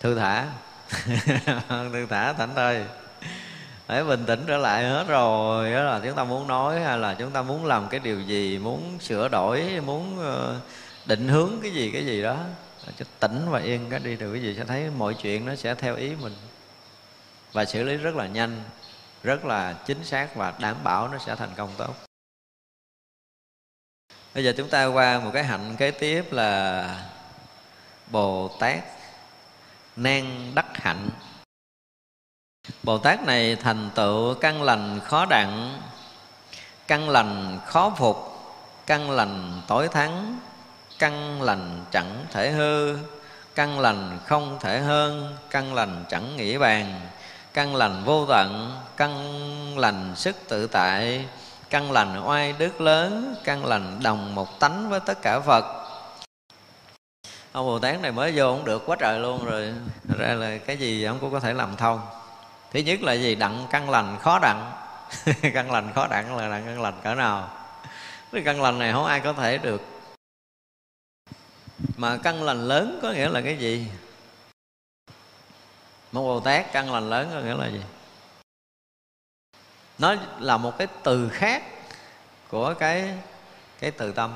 [0.00, 0.46] Thư thả.
[1.68, 2.84] Thư thả thảnh thơi
[3.86, 5.72] phải bình tĩnh trở lại hết rồi.
[5.72, 8.58] Đó là chúng ta muốn nói hay là chúng ta muốn làm cái điều gì,
[8.58, 10.60] muốn sửa đổi, muốn ờ,
[11.06, 12.36] định hướng cái gì cái gì đó.
[12.98, 15.74] Cho tỉnh và yên cái đi được cái gì sẽ thấy mọi chuyện nó sẽ
[15.74, 16.34] theo ý mình.
[17.52, 18.62] Và xử lý rất là nhanh,
[19.22, 21.94] rất là chính xác và đảm bảo nó sẽ thành công tốt.
[24.34, 26.88] Bây giờ chúng ta qua một cái hạnh kế tiếp là
[28.10, 28.84] bồ tát
[29.96, 31.08] nan đắc hạnh
[32.82, 35.78] bồ tát này thành tựu căn lành khó đặng
[36.86, 38.16] căn lành khó phục
[38.86, 40.38] căn lành tối thắng
[40.98, 42.96] căn lành chẳng thể hư
[43.54, 47.00] căn lành không thể hơn căn lành chẳng nghĩ bàn
[47.54, 51.26] căn lành vô tận căn lành sức tự tại
[51.70, 55.64] căn lành oai đức lớn căn lành đồng một tánh với tất cả phật
[57.52, 59.74] ông bồ tát này mới vô cũng được quá trời luôn rồi
[60.18, 62.00] ra là cái gì ông cũng có thể làm thông
[62.74, 63.34] thứ nhất là gì?
[63.34, 64.72] Đặng căn lành khó đặng.
[65.54, 67.50] Căn lành khó đặng là đặng căn lành cỡ nào?
[68.32, 69.82] Cái căn lành này không ai có thể được.
[71.96, 73.86] Mà căn lành lớn có nghĩa là cái gì?
[76.12, 77.82] Một bồ tát căn lành lớn có nghĩa là gì?
[79.98, 81.62] Nó là một cái từ khác
[82.48, 83.18] của cái
[83.78, 84.34] cái từ tâm.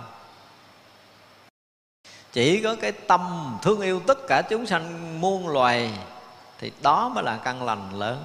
[2.33, 5.93] Chỉ có cái tâm thương yêu tất cả chúng sanh muôn loài
[6.59, 8.25] thì đó mới là căn lành lớn.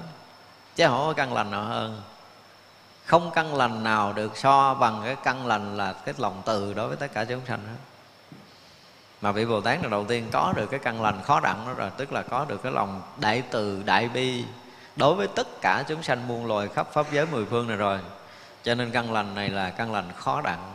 [0.76, 2.02] Chứ không có căn lành nào hơn.
[3.06, 6.88] Không căn lành nào được so bằng cái căn lành là cái lòng từ đối
[6.88, 7.78] với tất cả chúng sanh hết.
[9.22, 11.74] Mà vị bồ tát là đầu tiên có được cái căn lành khó đặng đó
[11.74, 14.46] rồi, tức là có được cái lòng đại từ, đại bi
[14.96, 18.00] đối với tất cả chúng sanh muôn loài khắp pháp giới mười phương này rồi.
[18.64, 20.74] Cho nên căn lành này là căn lành khó đặng.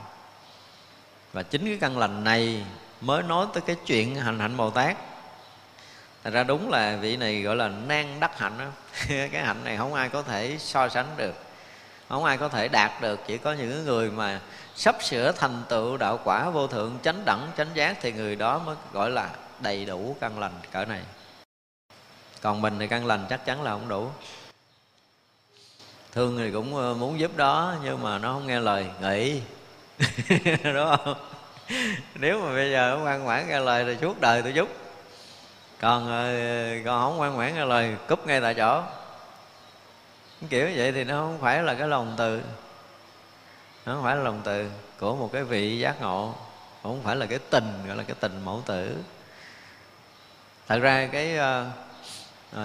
[1.32, 2.64] Và chính cái căn lành này
[3.00, 4.96] mới nói tới cái chuyện hành hạnh bồ tát.
[6.28, 8.64] Thật ra đúng là vị này gọi là nan đắc hạnh đó.
[9.32, 11.34] Cái hạnh này không ai có thể so sánh được,
[12.08, 13.20] Không ai có thể đạt được.
[13.26, 14.40] Chỉ có những người mà
[14.76, 18.58] sắp sửa thành tựu đạo quả vô thượng, chánh đẳng, chánh giác Thì người đó
[18.58, 19.30] mới gọi là
[19.60, 21.00] đầy đủ căn lành cỡ này.
[22.40, 24.10] Còn mình thì căn lành chắc chắn là không đủ.
[26.12, 29.40] Thương thì cũng ờ, muốn giúp đó, nhưng mà nó không nghe lời, nghỉ.
[30.64, 31.14] Đúng không?
[32.14, 34.68] Nếu mà bây giờ ngoan ngoãn nghe lời thì suốt đời tôi giúp
[35.80, 36.34] còn ờ,
[36.84, 38.82] còn không ngoan ngoãn nghe lời cúp ngay tại chỗ.
[40.50, 42.40] Kiểu vậy thì nó không phải là cái lòng từ.
[43.86, 46.34] Nó không phải là lòng từ của một cái vị giác ngộ
[46.82, 48.96] không phải là cái tình gọi là cái tình mẫu tử.
[50.68, 51.70] Thật ra cái à,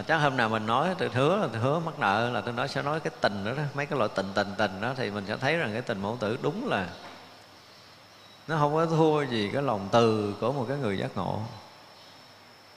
[0.08, 2.68] chắc hôm nào mình nói tôi hứa là tôi hứa mắc nợ là tôi nói
[2.68, 5.26] sẽ nói cái tình đó, đó mấy cái loại tình tình tình đó thì mình
[5.28, 6.88] sẽ thấy rằng cái tình mẫu tử đúng là
[8.48, 11.40] nó không có thua gì cái lòng từ của một cái người giác ngộ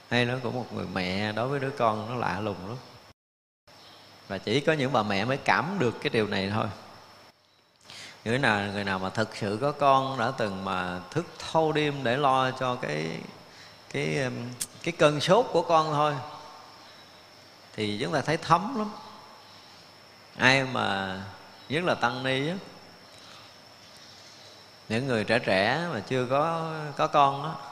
[0.09, 2.77] hay nó của một người mẹ, đối với đứa con nó lạ lùng lắm.
[4.27, 6.67] Và chỉ có những bà mẹ mới cảm được cái điều này thôi.
[8.25, 12.03] Người nào người nào mà thực sự có con đã từng mà thức thâu đêm
[12.03, 13.19] để lo cho cái
[13.89, 14.31] cái
[14.83, 16.15] cái cơn sốt của con thôi,
[17.73, 18.89] thì chúng ta thấy thấm lắm.
[20.35, 21.17] Ai mà,
[21.69, 22.55] nhất là tăng ni á,
[24.89, 27.66] những người trẻ trẻ mà chưa có có con á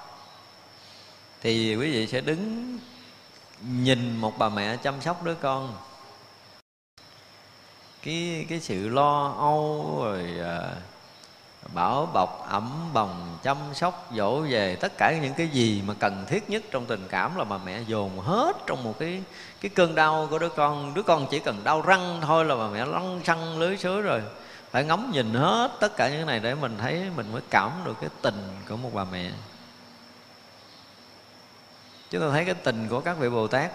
[1.45, 2.77] thì quý vị sẽ đứng
[3.61, 5.73] nhìn một bà mẹ chăm sóc đứa con.
[8.03, 10.61] Cái cái sự lo âu rồi à,
[11.73, 16.25] bảo bọc ẩm bồng chăm sóc dỗ về tất cả những cái gì mà cần
[16.27, 19.21] thiết nhất trong tình cảm là bà mẹ dồn hết trong một cái
[19.61, 20.93] cái cơn đau của đứa con.
[20.93, 24.21] Đứa con chỉ cần đau răng thôi là bà mẹ lăn xăng lưới sứa rồi.
[24.71, 27.71] Phải ngắm nhìn hết tất cả những cái này để mình thấy mình mới cảm
[27.85, 29.31] được cái tình của một bà mẹ
[32.15, 33.71] chúng ta thấy cái tình của các vị bồ tát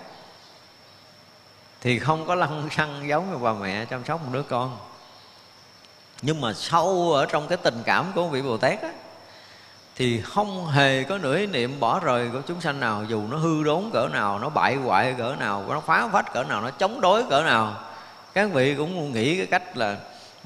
[1.80, 4.76] thì không có lăng xăng giống như bà mẹ chăm sóc một đứa con.
[6.22, 8.92] Nhưng mà sâu ở trong cái tình cảm của vị bồ tát á,
[9.96, 13.36] thì không hề có nửa ý niệm bỏ rời của chúng sanh nào, dù nó
[13.36, 16.70] hư đốn cỡ nào, nó bại hoại cỡ nào, nó phá phách cỡ nào, nó
[16.70, 17.76] chống đối cỡ nào.
[18.34, 19.96] Các vị cũng nghĩ cái cách là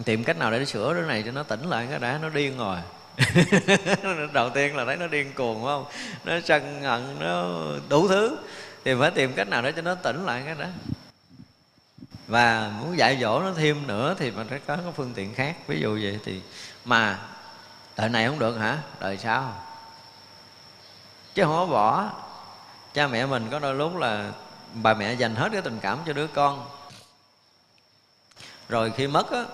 [0.04, 2.58] tìm cách nào để sửa đứa này cho nó tỉnh lại, cái đã nó điên
[2.58, 2.78] rồi.
[4.32, 5.84] đầu tiên là thấy nó điên cuồng, phải không?
[6.24, 7.44] Nó sân hận, nó
[7.88, 8.36] đủ thứ.
[8.84, 10.66] Thì phải tìm cách nào để cho nó tỉnh lại cái đó.
[12.26, 15.56] Và muốn dạy dỗ nó thêm nữa thì mình phải có cái phương tiện khác.
[15.66, 16.40] Ví dụ vậy thì,
[16.84, 17.18] mà,
[17.96, 18.78] đời này không được hả?
[19.00, 19.62] Đời sau.
[21.34, 22.10] Chứ không có bỏ.
[22.94, 24.32] Cha mẹ mình có đôi lúc là
[24.74, 26.66] bà mẹ dành hết cái tình cảm cho đứa con.
[28.68, 29.44] Rồi khi mất á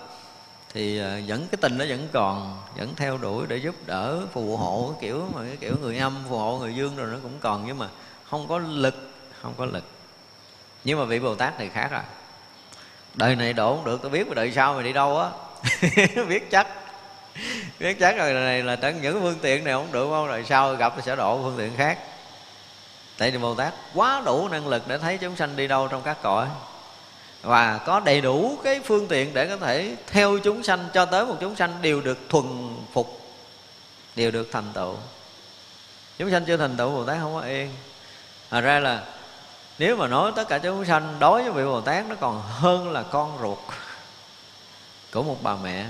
[0.73, 4.57] thì ờ, vẫn cái tình nó vẫn còn, vẫn theo đuổi để giúp đỡ, phù
[4.57, 7.67] hộ, kiểu mà cái kiểu người âm, phù hộ người dương rồi nó cũng còn,
[7.67, 7.87] nhưng mà
[8.29, 9.11] không có lực,
[9.41, 9.83] không có lực.
[10.83, 12.01] Nhưng mà vị bồ tát thì khác rồi
[13.13, 15.29] đời này đổ không được tôi biết mà đời sau mày đi đâu á.
[16.29, 16.67] Biết chắc
[17.79, 20.75] biết chắc rồi này là tận những phương tiện này không được không rồi sau
[20.75, 21.99] gặp thì sẽ độ phương tiện khác.
[23.17, 26.01] Tại vì bồ tát quá đủ năng lực để thấy chúng sanh đi đâu trong
[26.01, 26.47] các cõi
[27.41, 31.25] và có đầy đủ cái phương tiện để có thể theo chúng sanh cho tới
[31.25, 33.21] một chúng sanh đều được thuần phục,
[34.15, 34.95] đều được thành tựu.
[36.17, 37.71] Chúng sanh chưa thành tựu, bồ tát không có yên.
[38.49, 39.03] Thật ra là
[39.79, 42.91] nếu mà nói tất cả chúng sanh đối với vị bồ tát, nó còn hơn
[42.91, 43.57] là con ruột
[45.11, 45.85] của một bà mẹ.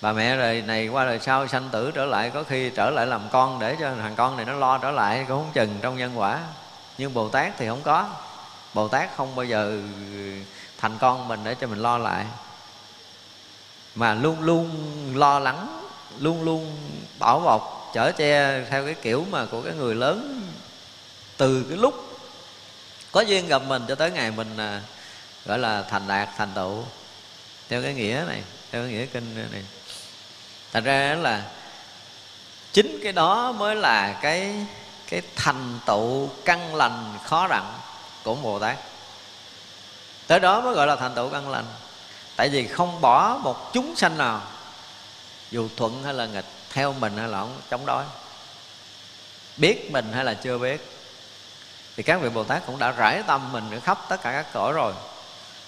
[0.00, 3.06] Bà mẹ rồi này qua đời sau sanh tử trở lại, có khi trở lại
[3.06, 5.96] làm con để cho thằng con này nó lo trở lại cũng không chừng trong
[5.96, 6.40] nhân quả.
[6.98, 8.08] Nhưng bồ tát thì không có
[8.74, 9.80] bồ tát không bao giờ
[10.78, 12.26] thành con mình để cho mình lo lại.
[13.94, 14.70] Mà luôn luôn
[15.14, 15.88] lo lắng
[16.18, 16.76] luôn luôn
[17.18, 20.46] bảo bọc chở che theo cái kiểu mà của cái người lớn
[21.36, 22.20] từ cái lúc
[23.12, 24.82] có duyên gặp mình cho tới ngày mình à,
[25.46, 26.84] gọi là thành đạt thành tựu.
[27.68, 28.42] Theo cái nghĩa này
[28.72, 29.62] theo cái nghĩa kinh này.
[30.72, 31.42] Thành ra là
[32.72, 34.66] chính cái đó mới là cái
[35.08, 37.78] cái thành tựu căn lành khó đặng
[38.34, 38.76] của bồ tát.
[40.26, 41.64] Tới đó mới gọi là thành tựu căn lành.
[42.36, 44.42] Tại vì không bỏ một chúng sanh nào,
[45.50, 48.04] dù thuận hay là nghịch, theo mình hay là không chống đối.
[49.56, 50.90] Biết mình hay là chưa biết.
[51.96, 54.72] Thì các vị bồ tát cũng đã rải tâm mình khắp tất cả các cõi
[54.72, 54.92] rồi.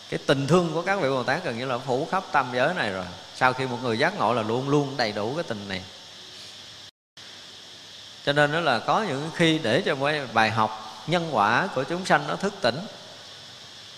[0.08, 2.74] Cái tình thương của các vị bồ tát gần như là phủ khắp tam giới
[2.74, 3.04] này rồi.
[3.34, 5.82] Sau khi một người giác ngộ là luôn luôn đầy đủ cái tình này.
[8.26, 11.84] Cho nên đó là có những khi để cho mấy bài học nhân quả của
[11.84, 12.78] chúng sanh nó thức tỉnh.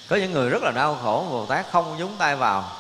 [0.09, 2.70] Có những người rất là đau khổ, bồ tát không nhúng tay vào.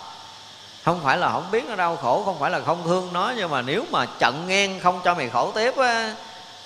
[0.84, 3.50] Không phải là không biết nó đau khổ, không phải là không thương nó, nhưng
[3.50, 6.14] mà nếu mà chặn ngang không cho mày khổ tiếp á,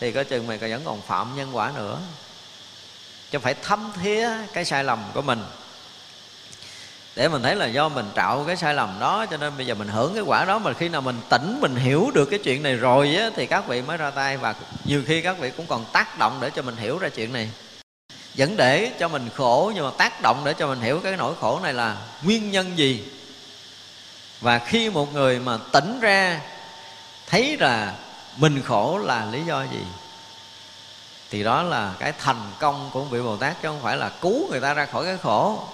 [0.01, 1.99] thì coi chừng mày vẫn còn phạm nhân quả nữa.
[3.31, 5.45] Chứ phải thấm thía cái sai lầm của mình
[7.19, 9.75] để mình thấy là do mình trạo cái sai lầm đó cho nên bây giờ
[9.75, 10.59] mình hưởng cái quả đó.
[10.59, 13.69] Mà khi nào mình tỉnh mình hiểu được cái chuyện này rồi á, thì các
[13.69, 14.37] vị mới ra tay.
[14.37, 14.55] Và
[14.85, 17.51] nhiều khi các vị cũng còn tác động để cho mình hiểu ra chuyện này.
[18.35, 21.35] Vẫn để cho mình khổ nhưng mà tác động để cho mình hiểu cái nỗi
[21.41, 23.05] khổ này là nguyên nhân gì?
[24.41, 26.41] Và khi một người mà tỉnh ra
[27.27, 27.93] thấy là
[28.37, 29.83] mình khổ là lý do gì?
[31.31, 34.51] Thì đó là cái thành công của vị bồ tát chứ không phải là cứu
[34.51, 35.65] người ta ra khỏi cái khổ.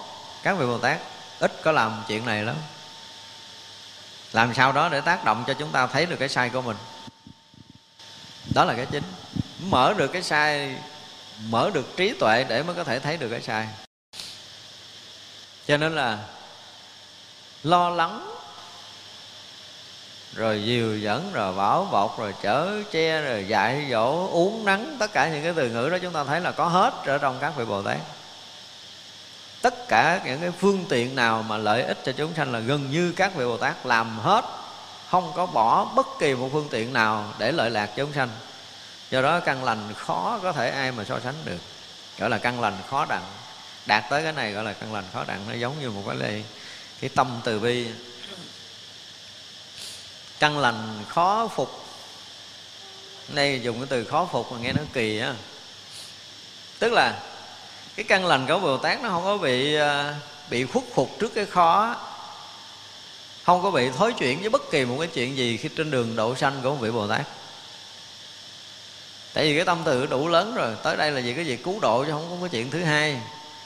[0.43, 0.97] Các vị bồ tát
[1.39, 2.55] ít có làm chuyện này lắm.
[4.33, 6.77] Làm sao đó để tác động cho chúng ta thấy được cái sai của mình.
[8.53, 9.03] Đó là cái chính.
[9.59, 10.75] Mở được cái sai,
[11.49, 13.67] mở được trí tuệ để mới có thể thấy được cái sai.
[15.67, 16.19] Cho nên là
[17.63, 18.35] lo lắng,
[20.33, 25.13] rồi dìu dẫn rồi bảo bọc, rồi chở che, rồi dạy dỗ, uống nắng, tất
[25.13, 27.53] cả những cái từ ngữ đó chúng ta thấy là có hết ở trong các
[27.55, 27.97] vị bồ tát
[29.65, 32.91] tất cả những cái phương tiện nào mà lợi ích cho chúng sanh là gần
[32.91, 34.45] như các vị bồ tát làm hết.
[35.09, 38.29] Không có bỏ bất kỳ một phương tiện nào để lợi lạc chúng sanh.
[39.11, 41.57] Do đó căn lành khó có thể ai mà so sánh được.
[42.17, 43.23] Gọi là căn lành khó đặng.
[43.85, 45.39] Đạt tới cái này gọi là căn lành khó đặng.
[45.47, 46.41] Nó giống như một cái lệ
[47.01, 47.87] cái tâm từ bi.
[50.39, 51.85] Căn lành khó phục.
[53.27, 55.33] Đây dùng cái từ khó phục mà nghe nó kỳ á.
[56.79, 57.19] Tức là
[57.95, 60.15] cái căn lành của bồ tát nó không có bị à,
[60.49, 61.95] bị khuất phục trước cái khó.
[63.43, 66.15] Không có bị thối chuyển với bất kỳ một cái chuyện gì khi trên đường
[66.15, 67.21] độ sanh của một vị bồ tát.
[69.33, 71.79] Tại vì cái tâm từ đủ lớn rồi, tới đây là gì cái việc cứu
[71.79, 73.21] độ chứ không có chuyện thứ hai.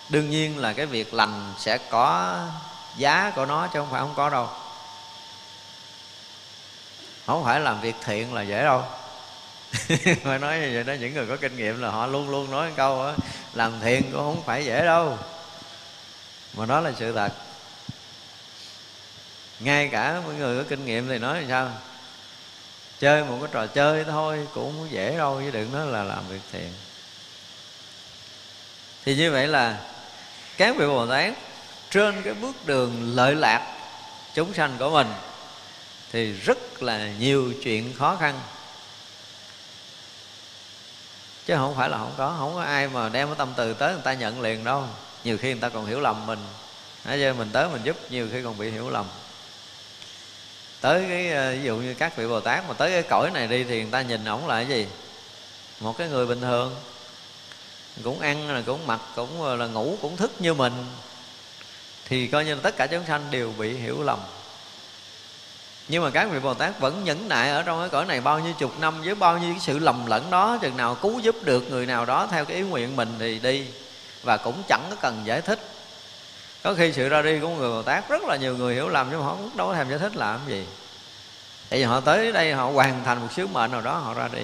[0.09, 2.37] Đương nhiên là cái việc lành sẽ có
[2.97, 4.47] giá của nó chứ không phải không có đâu.
[7.25, 8.83] Không phải làm việc thiện là dễ đâu.
[10.23, 12.71] mà nói như vậy đó những người có kinh nghiệm là họ luôn luôn nói
[12.75, 13.15] câu đó,
[13.53, 15.17] làm thiện cũng không phải dễ đâu.
[16.53, 17.31] Mà đó là sự thật.
[19.59, 21.71] Ngay cả mọi người có kinh nghiệm thì nói làm sao?
[22.99, 26.27] Chơi một cái trò chơi thôi cũng không dễ đâu chứ đừng nói là làm
[26.29, 26.73] việc thiện.
[29.05, 29.77] Thì như vậy là
[30.57, 31.33] các vị bồ tát
[31.89, 33.75] trên cái bước đường lợi lạc
[34.33, 35.07] chúng sanh của mình
[36.11, 38.39] thì rất là nhiều chuyện khó khăn
[41.49, 43.93] chứ không phải là không có không có ai mà đem cái tâm từ tới
[43.93, 44.83] người ta nhận liền đâu.
[45.23, 46.39] Nhiều khi người ta còn hiểu lầm mình.
[47.05, 49.05] Nói chứ mình tới mình giúp, nhiều khi còn bị hiểu lầm.
[50.81, 53.47] Tới cái ờ, ví dụ như các vị bồ tát mà tới cái cõi này
[53.47, 54.87] đi thì người ta nhìn ổng là cái gì?
[55.79, 56.75] Một cái người bình thường.
[58.03, 60.73] Cũng ăn là cũng mặc, cũng ờ, là ngủ, cũng thức như mình.
[62.05, 64.19] Thì coi như là tất cả chúng sanh đều bị hiểu lầm
[65.91, 68.39] nhưng mà các vị bồ tát vẫn nhẫn nại ở trong cái cõi này bao
[68.39, 71.35] nhiêu chục năm với bao nhiêu cái sự lầm lẫn đó, chừng nào cứu giúp
[71.43, 73.65] được người nào đó theo cái ý nguyện mình thì đi,
[74.23, 75.59] và cũng chẳng có cần giải thích.
[76.63, 79.07] Có khi sự ra đi của người bồ tát rất là nhiều người hiểu lầm,
[79.11, 80.65] nhưng mà họ cũng đâu có thèm giải thích làm gì.
[81.69, 84.29] Tại vì họ tới đây, họ hoàn thành một sứ mệnh nào đó, họ ra
[84.33, 84.43] đi.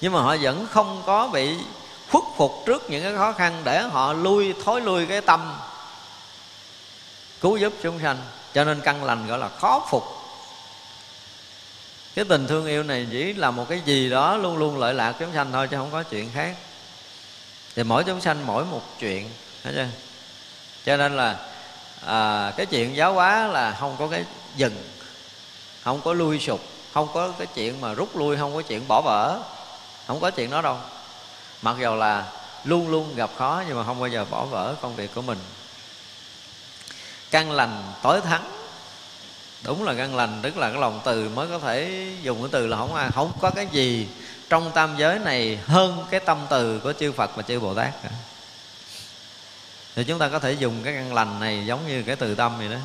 [0.00, 1.56] Nhưng mà họ vẫn không có bị
[2.10, 5.54] khuất phục trước những cái khó khăn để họ lui, thối lui cái tâm
[7.40, 8.16] cứu giúp chúng sanh
[8.54, 10.04] cho nên căn lành gọi là khó phục.
[12.14, 15.12] Cái tình thương yêu này chỉ là một cái gì đó luôn luôn lợi lạc
[15.18, 16.56] chúng sanh thôi chứ không có chuyện khác.
[17.76, 19.30] Thì mỗi chúng sanh mỗi một chuyện
[19.64, 19.88] thấy chưa?
[20.84, 21.36] Cho nên là
[22.06, 24.24] à, cái chuyện giáo hóa là không có cái
[24.56, 24.76] dừng
[25.82, 26.60] không có lui sụp
[26.92, 29.38] không có cái chuyện mà rút lui không có chuyện bỏ vỡ
[30.06, 30.76] không có chuyện đó đâu.
[31.62, 32.26] Mặc dù là
[32.64, 35.38] luôn luôn gặp khó nhưng mà không bao giờ bỏ vỡ công việc của mình
[37.30, 38.44] căn lành tối thắng.
[39.62, 42.66] Đúng là căn lành, tức là cái lòng từ mới có thể dùng cái từ
[42.66, 44.08] là không ai, không có cái gì
[44.48, 48.02] trong tam giới này hơn cái tâm từ của chư Phật và chư Bồ Tát
[48.02, 48.10] cả.
[49.94, 52.58] Thì chúng ta có thể dùng cái căn lành này giống như cái từ tâm
[52.58, 52.78] vậy đó.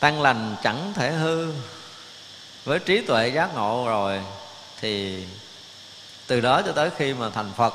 [0.00, 1.52] Căn lành chẳng thể hư.
[2.64, 4.20] Với trí tuệ giác ngộ rồi
[4.80, 5.24] thì
[6.26, 7.74] từ đó cho tới khi mà thành phật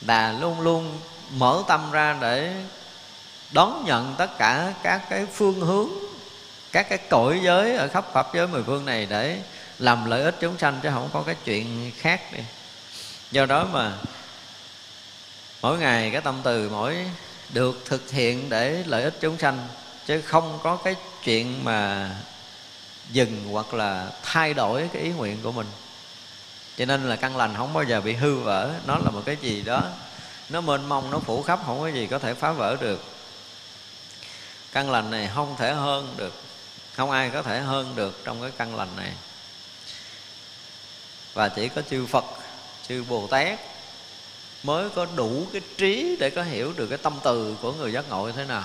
[0.00, 1.00] là luôn luôn
[1.30, 2.54] mở tâm ra để
[3.52, 5.88] đón nhận tất cả các cái phương hướng,
[6.72, 9.38] các cái cõi giới ở khắp pháp giới mười phương này để
[9.78, 12.42] làm lợi ích chúng sanh chứ không có cái chuyện khác đi.
[13.30, 13.92] Do đó mà
[15.62, 16.96] mỗi ngày cái tâm từ mỗi
[17.52, 19.68] được thực hiện để lợi ích chúng sanh,
[20.06, 20.94] chứ không có cái
[21.24, 22.10] chuyện mà
[23.10, 25.66] dừng hoặc là thay đổi cái ý nguyện của mình.
[26.76, 29.36] Cho nên là căn lành không bao giờ bị hư vỡ, nó là một cái
[29.40, 29.82] gì đó,
[30.48, 33.04] nó mênh mông, nó phủ khắp, không có gì có thể phá vỡ được
[34.72, 36.34] căn lành này không thể hơn được,
[36.94, 39.12] không ai có thể hơn được trong cái căn lành này.
[41.34, 42.24] Và chỉ có chư phật,
[42.88, 43.58] chư bồ tát
[44.62, 48.08] mới có đủ cái trí để có hiểu được cái tâm từ của người giác
[48.08, 48.64] ngộ như thế nào.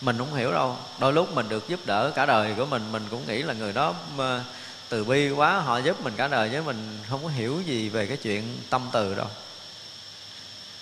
[0.00, 0.76] Mình không hiểu đâu.
[0.98, 3.72] Đôi lúc mình được giúp đỡ cả đời của mình mình cũng nghĩ là người
[3.72, 4.40] đó ờ,
[4.88, 8.06] từ bi quá, họ giúp mình cả đời chứ mình không có hiểu gì về
[8.06, 9.28] cái chuyện tâm từ đâu.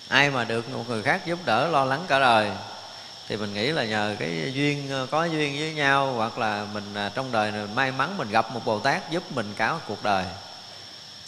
[0.08, 2.50] Ai mà được một người khác giúp đỡ lo lắng cả đời
[3.28, 6.94] thì mình nghĩ là nhờ cái duyên ờ, có duyên với nhau, hoặc là mình
[6.94, 9.80] à, trong đời này may mắn mình gặp một bồ tát giúp mình cả một
[9.88, 10.24] cuộc đời.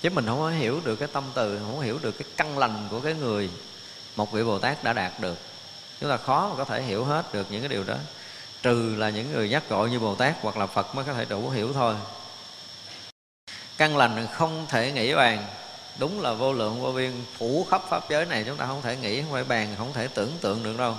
[0.00, 2.58] Chứ mình không có hiểu được cái tâm từ, không có hiểu được cái căn
[2.58, 3.50] lành của cái người
[4.16, 5.38] một vị bồ tát đã đạt được.
[6.00, 7.96] Chúng ta khó mà có thể hiểu hết được những cái điều đó.
[8.62, 11.24] Trừ là những người giác ngộ như bồ tát hoặc là phật mới có thể
[11.24, 11.94] đủ hiểu thôi.
[13.78, 15.46] Căn lành không thể nghĩ bàn.
[15.98, 18.96] Đúng là vô lượng vô biên, phủ khắp pháp giới này chúng ta không thể
[18.96, 20.94] nghĩ, không phải bàn, không thể tưởng tượng được đâu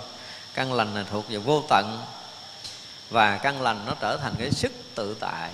[0.60, 2.02] căn lành là thuộc về vô tận,
[3.10, 5.52] và căn lành nó trở thành cái sức tự tại.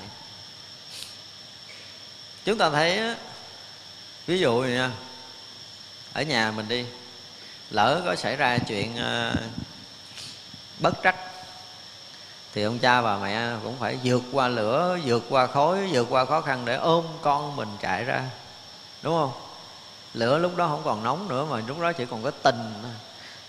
[2.45, 3.15] Chúng ta thấy
[4.27, 4.91] ví dụ nha,
[6.13, 6.85] ở nhà mình đi,
[7.69, 9.35] lỡ có xảy ra chuyện ờ,
[10.79, 11.15] bất trắc,
[12.53, 16.25] thì ông cha bà mẹ cũng phải vượt qua lửa, vượt qua khói, vượt qua
[16.25, 18.23] khó khăn để ôm con mình chạy ra,
[19.01, 19.31] đúng không?
[20.13, 22.73] Lửa lúc đó không còn nóng nữa mà lúc đó chỉ còn có tình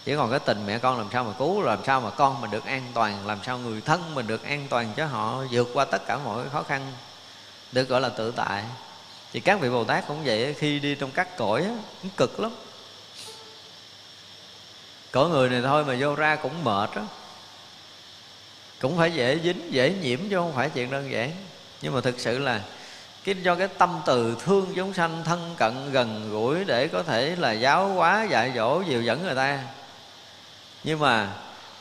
[0.06, 2.50] chỉ còn cái tình mẹ con làm sao mà cứu, làm sao mà con mình
[2.50, 5.84] được an toàn, làm sao người thân mình được an toàn cho họ vượt qua
[5.84, 6.92] tất cả mọi khó khăn,
[7.72, 8.64] được gọi là tự tại.
[9.32, 11.66] Thì các vị bồ tát cũng vậy, khi đi trong các cõi
[12.02, 12.50] cũng cực lắm.
[15.12, 17.02] Cõi người này thôi mà vô ra cũng mệt đó
[18.80, 21.30] cũng phải dễ dính, dễ nhiễm chứ không phải chuyện đơn giản.
[21.82, 22.60] Nhưng mà thực sự là
[23.24, 27.36] cái, do cái tâm từ thương chúng sanh thân cận gần gũi để có thể
[27.36, 29.58] là giáo hóa, dạy dỗ, dìu dẫn người ta
[30.86, 31.28] nhưng mà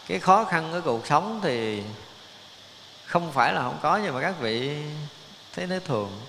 [0.07, 1.83] cái khó khăn của cuộc sống thì
[3.05, 4.77] không phải là không có, nhưng mà các vị
[5.55, 6.21] thấy nó thường.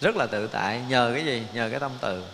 [0.00, 1.42] Rất là tự tại, nhờ cái gì?
[1.52, 2.24] Nhờ cái tâm từ.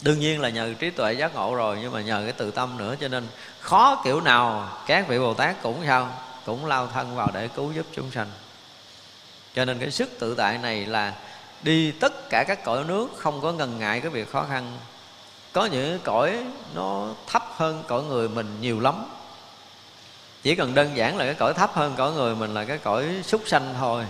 [0.00, 2.78] Đương nhiên là nhờ trí tuệ giác ngộ rồi, nhưng mà nhờ cái tự tâm
[2.78, 3.26] nữa, cho nên
[3.60, 6.10] khó kiểu nào các vị bồ tát cũng sao?
[6.46, 8.30] Cũng lao thân vào để cứu giúp chúng sanh.
[9.54, 11.14] Cho nên cái sức tự tại này là
[11.62, 14.78] đi tất cả các cõi nước, không có ngần ngại cái việc khó khăn
[15.58, 16.44] có những cõi
[16.74, 19.04] nó thấp hơn cõi người mình nhiều lắm.
[20.42, 23.06] Chỉ cần đơn giản là cái cõi thấp hơn cõi người mình là cái cõi
[23.22, 24.04] súc sanh thôi.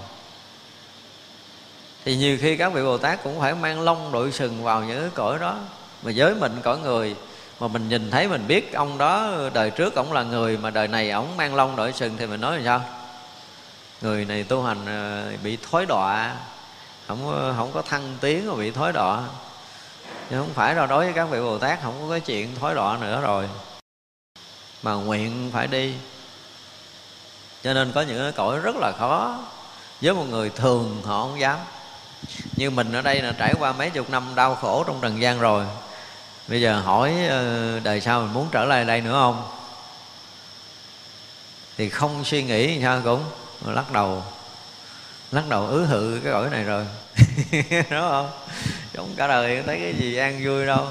[2.04, 5.00] Thì nhiều khi các vị bồ tát cũng phải mang lông đội sừng vào những
[5.00, 5.56] cái cõi đó.
[6.02, 7.16] Mà giới mình cõi người,
[7.60, 10.88] mà mình nhìn thấy mình biết ông đó đời trước ông là người, mà đời
[10.88, 12.80] này ông mang lông đội sừng thì mình nói là sao?
[14.00, 16.36] Người này tu hành à, bị thối đọa.
[17.06, 19.22] Không không có thăng tiến mà bị thối đọa
[20.30, 22.74] nhưng không phải đâu, đối với các vị bồ tát không có cái chuyện thối
[22.74, 23.48] đọa nữa rồi.
[24.82, 25.94] Mà nguyện phải đi.
[27.62, 29.38] Cho nên có những cái cõi rất là khó.
[30.00, 31.58] Với một người thường họ không dám.
[32.56, 35.40] Như mình ở đây là trải qua mấy chục năm đau khổ trong trần gian
[35.40, 35.64] rồi.
[36.48, 39.50] Bây giờ hỏi ờ, đời sau mình muốn trở lại đây nữa không?
[41.76, 43.24] Thì không suy nghĩ sao cũng
[43.66, 44.22] lắc đầu.
[45.30, 46.86] Lắc đầu ứ hự cái cõi này rồi.
[47.70, 48.30] Đúng không?
[48.98, 50.86] Trong cả đời thấy cái gì an vui đâu.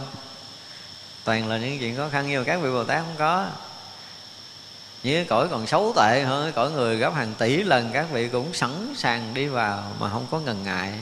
[1.24, 3.48] Toàn là những chuyện khó khăn nhưng mà các vị bồ tát không có.
[5.04, 8.28] Như cái cõi còn xấu tệ hơn cõi người gấp hàng tỷ lần, các vị
[8.28, 10.94] cũng sẵn sàng đi vào mà không có ngần ngại.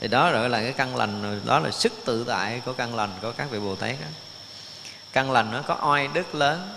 [0.00, 3.10] Thì đó gọi là cái căn lành đó là sức tự tại của căn lành
[3.22, 4.06] của các vị bồ tát đó.
[5.12, 6.74] căn lành nó có oai đức lớn.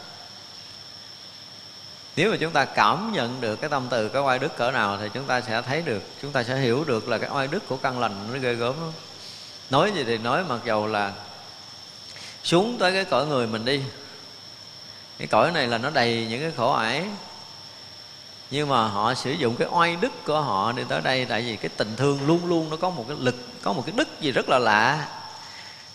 [2.16, 4.98] Nếu mà chúng ta cảm nhận được cái tâm từ cái oai đức cỡ nào
[4.98, 7.68] thì chúng ta sẽ thấy được, chúng ta sẽ hiểu được là cái oai đức
[7.68, 8.92] của căn lành nó ghê gớm lắm
[9.70, 11.14] nói gì thì nói, mặc dầu là
[12.44, 13.82] xuống tới cái cõi người mình đi.
[15.18, 17.06] Cái cõi này là nó đầy những cái khổ ải.
[18.52, 21.56] Nhưng mà họ sử dụng cái oai đức của họ đi tới đây, tại vì
[21.56, 24.32] cái tình thương luôn luôn nó có một cái lực, có một cái đức gì
[24.32, 25.08] rất là lạ.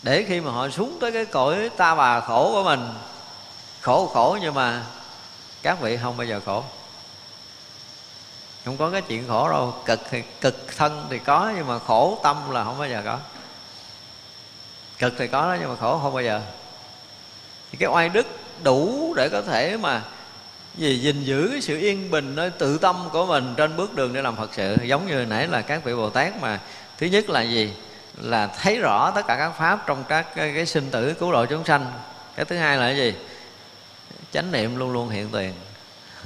[0.01, 2.93] Để khi mà họ xuống tới cái cõi ta bà khổ của mình,
[3.81, 4.83] khổ khổ nhưng mà
[5.61, 6.63] các vị không bao giờ khổ.
[8.65, 12.19] Không có cái chuyện khổ đâu, cực thì cực thân thì có, nhưng mà khổ
[12.23, 13.17] tâm là không bao giờ có
[15.01, 16.41] cực thì có đó nhưng mà khổ không bao giờ.
[17.71, 18.27] Thì cái oai đức
[18.63, 20.01] đủ để có thể mà
[20.75, 24.13] gì gìn giữ cái sự yên bình nơi tự tâm của mình trên bước đường
[24.13, 24.77] để làm phật sự.
[24.83, 26.59] Giống như nãy là các vị bồ tát mà
[26.97, 27.73] thứ nhất là gì?
[28.17, 31.45] Là thấy rõ tất cả các pháp trong các cái, cái sinh tử cứu độ
[31.45, 31.91] chúng sanh.
[32.35, 33.13] Cái thứ hai là cái gì?
[34.31, 35.53] Chánh niệm luôn luôn hiện tiền.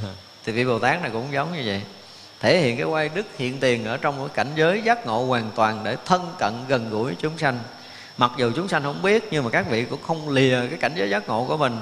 [0.45, 1.81] Thì vị bồ tát này cũng giống như vậy.
[2.39, 5.51] Thể hiện cái quay đức hiện tiền ở trong cái cảnh giới giác ngộ hoàn
[5.55, 7.59] toàn để thân cận gần gũi chúng sanh
[8.17, 10.93] mặc dù chúng sanh không biết, nhưng mà các vị cũng không lìa cái cảnh
[10.95, 11.77] giới giác ngộ của mình.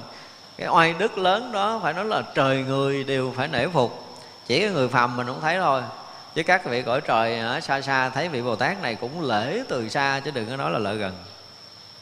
[0.57, 4.17] Cái oai đức lớn đó, phải nói là trời người đều phải nể phục.
[4.47, 5.81] Chỉ cái người phàm mình không thấy thôi.
[6.35, 9.63] Chứ các vị cõi trời ở xa xa thấy vị bồ tát này cũng lễ
[9.69, 11.13] từ xa, chứ đừng có nói là lợi gần.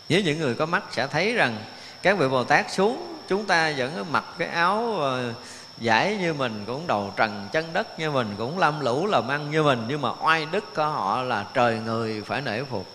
[0.10, 1.56] Với những người có mắt sẽ thấy rằng
[2.02, 5.34] các vị bồ tát xuống, chúng ta vẫn mặc cái áo ờ,
[5.78, 9.52] giải như mình, cũng đầu trần chân đất như mình, cũng lam lũ làm ăn
[9.52, 9.86] như mình.
[9.88, 12.86] Nhưng mà oai đức của họ là trời người phải nể phục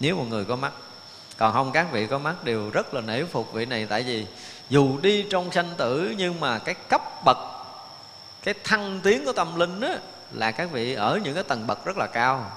[0.00, 0.72] nếu một người có mắt.
[1.36, 3.86] Còn không, các vị có mắt đều rất là nể phục vị này.
[3.86, 4.26] Tại vì
[4.68, 7.36] dù đi trong sanh tử, nhưng mà cái cấp bậc,
[8.42, 9.98] cái thăng tiến của tâm linh á,
[10.32, 12.50] là các vị ở những cái tầng bậc rất là cao.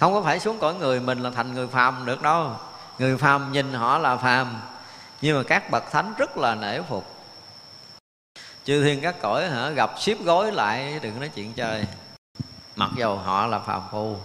[0.00, 2.50] Không có phải xuống cõi người mình là thành người phàm được đâu.
[2.98, 4.60] Người phàm nhìn họ là phàm,
[5.22, 7.04] nhưng mà các bậc thánh rất là nể phục.
[8.64, 11.84] Chư thiên các cõi hả, gặp xếp gối lại, đừng nói chuyện chơi.
[12.76, 14.16] Mặc dầu họ là phàm phu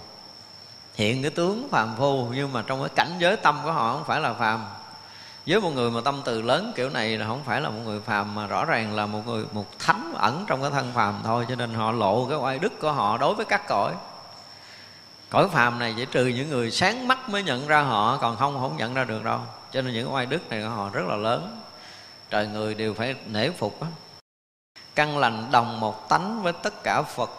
[1.00, 4.04] hiện cái tướng phàm phu, nhưng mà trong cái cảnh giới tâm của họ không
[4.06, 4.66] phải là phàm
[5.48, 8.02] với một người mà tâm từ lớn kiểu này là không phải là một người
[8.02, 11.46] phàm mà rõ ràng là một người, một thánh ẩn trong cái thân phàm thôi,
[11.50, 13.94] cho nên họ lộ cái oai đức của họ đối với các cõi.
[15.30, 18.60] Cõi phàm này chỉ trừ những người sáng mắt mới nhận ra họ, còn không
[18.60, 19.40] không nhận ra được đâu.
[19.72, 21.62] Cho nên những oai đức này của họ rất là lớn.
[22.30, 23.88] Trời người đều phải nể phục á.
[24.96, 27.30] Căn lành đồng một tánh với tất cả phật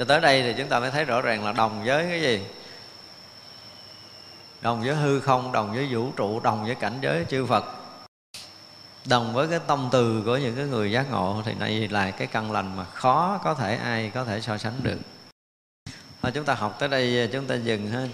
[0.00, 2.40] cho tới đây thì chúng ta mới thấy rõ ràng là đồng với cái gì?
[4.60, 7.64] Đồng với hư không, đồng với vũ trụ, đồng với cảnh giới chư phật.
[9.04, 12.26] Đồng với cái tâm từ của những cái người giác ngộ thì này là cái
[12.26, 14.98] căn lành mà khó có thể ai có thể so sánh được.
[16.22, 18.06] Thôi, chúng ta học tới đây, chúng ta dừng ha.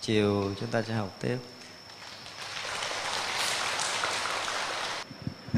[0.00, 1.38] Chiều chúng ta sẽ học tiếp.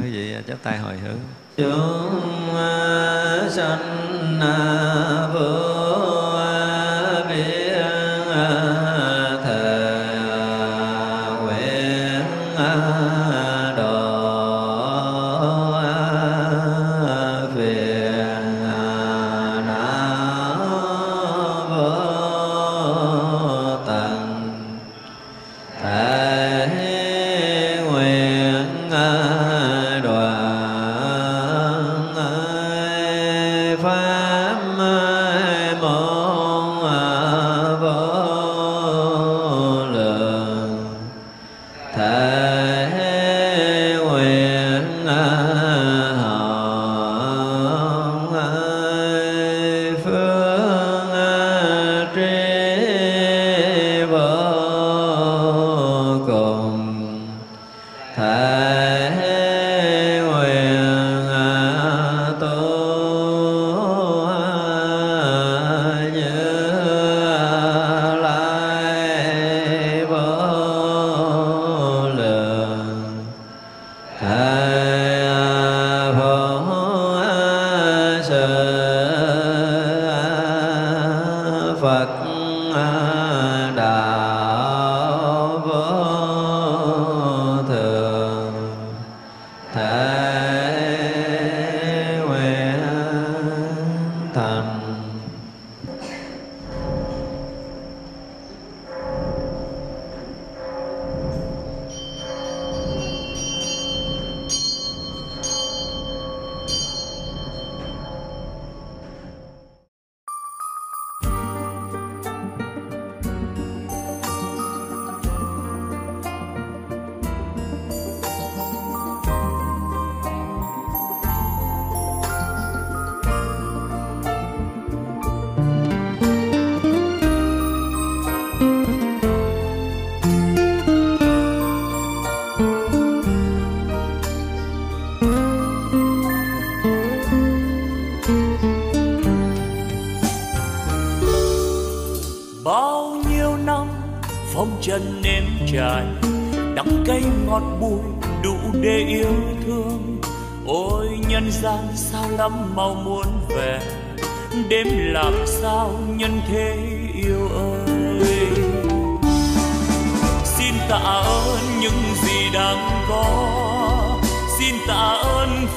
[0.03, 1.19] Quý vị, chắp tay hồi hướng
[1.59, 5.78] chúng à, sanh à, vương.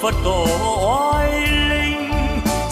[0.02, 0.48] phật tổ
[0.82, 2.12] oai linh.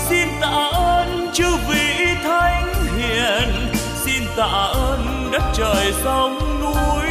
[0.10, 3.74] Xin tạ ơn chư vị thánh hiền.
[4.06, 7.10] Xin tạ ơn đất trời sông núi.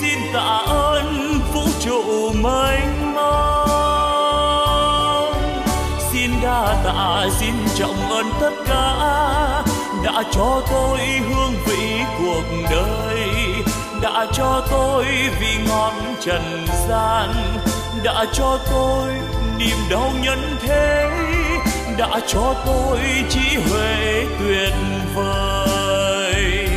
[0.00, 3.72] Xin tạ ơn vũ trụ mênh mông.
[6.12, 8.92] Xin đa tạ, xin trọng ơn tất cả
[10.04, 13.28] đã cho tôi hương vị cuộc đời,
[14.02, 15.04] đã cho tôi
[15.40, 17.28] vì ngọn trần gian
[18.04, 19.12] đã cho tôi
[19.58, 21.10] niềm đau nhân thế,
[21.98, 22.98] đã cho tôi
[23.28, 24.72] trí huệ tuyệt
[25.14, 26.68] vời.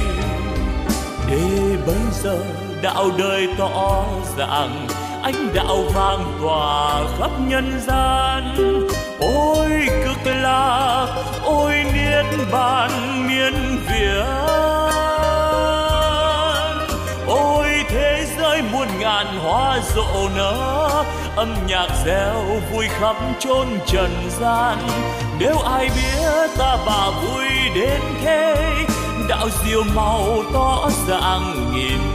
[1.30, 2.38] Để bây giờ
[2.82, 4.04] đạo đời tỏ
[4.38, 4.88] rằng
[5.24, 8.56] anh đạo vang tỏa khắp nhân gian.
[9.20, 9.70] Ôi,
[10.06, 11.08] cực lạc,
[11.44, 12.92] ôi, niết bàn
[13.28, 13.54] miên
[13.88, 14.26] viễn.
[17.28, 17.65] Ôi
[17.96, 21.04] thế giới muôn ngàn hoa rộ nở,
[21.36, 24.78] âm nhạc reo vui khắp chốn trần gian.
[25.40, 27.46] Nếu ai biết ta bà vui
[27.76, 28.56] đến thế,
[29.30, 32.15] đạo diệu màu tỏ dạng nghìn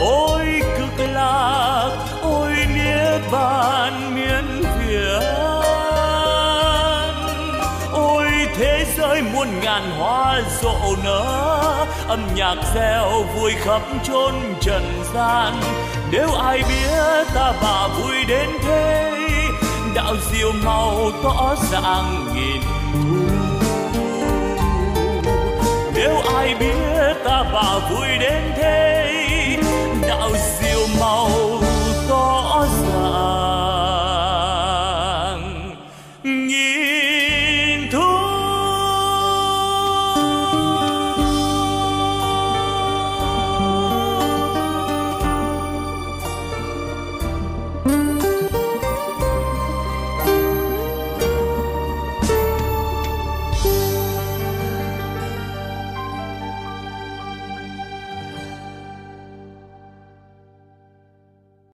[0.00, 1.90] ôi cực lạc,
[2.22, 5.20] ôi nghĩa bàn miên việt
[7.92, 15.02] ôi thế giới muôn ngàn hoa rộ nở, âm nhạc reo vui khắp chốn trần
[15.14, 15.54] gian.
[16.10, 19.12] Nếu ai biết ta bà vui đến thế,
[19.94, 22.62] đạo diệu màu tỏ ràng nghìn
[22.92, 23.16] thu.
[25.94, 28.99] Nếu ai biết ta bà vui đến thế
[31.02, 31.59] Oh.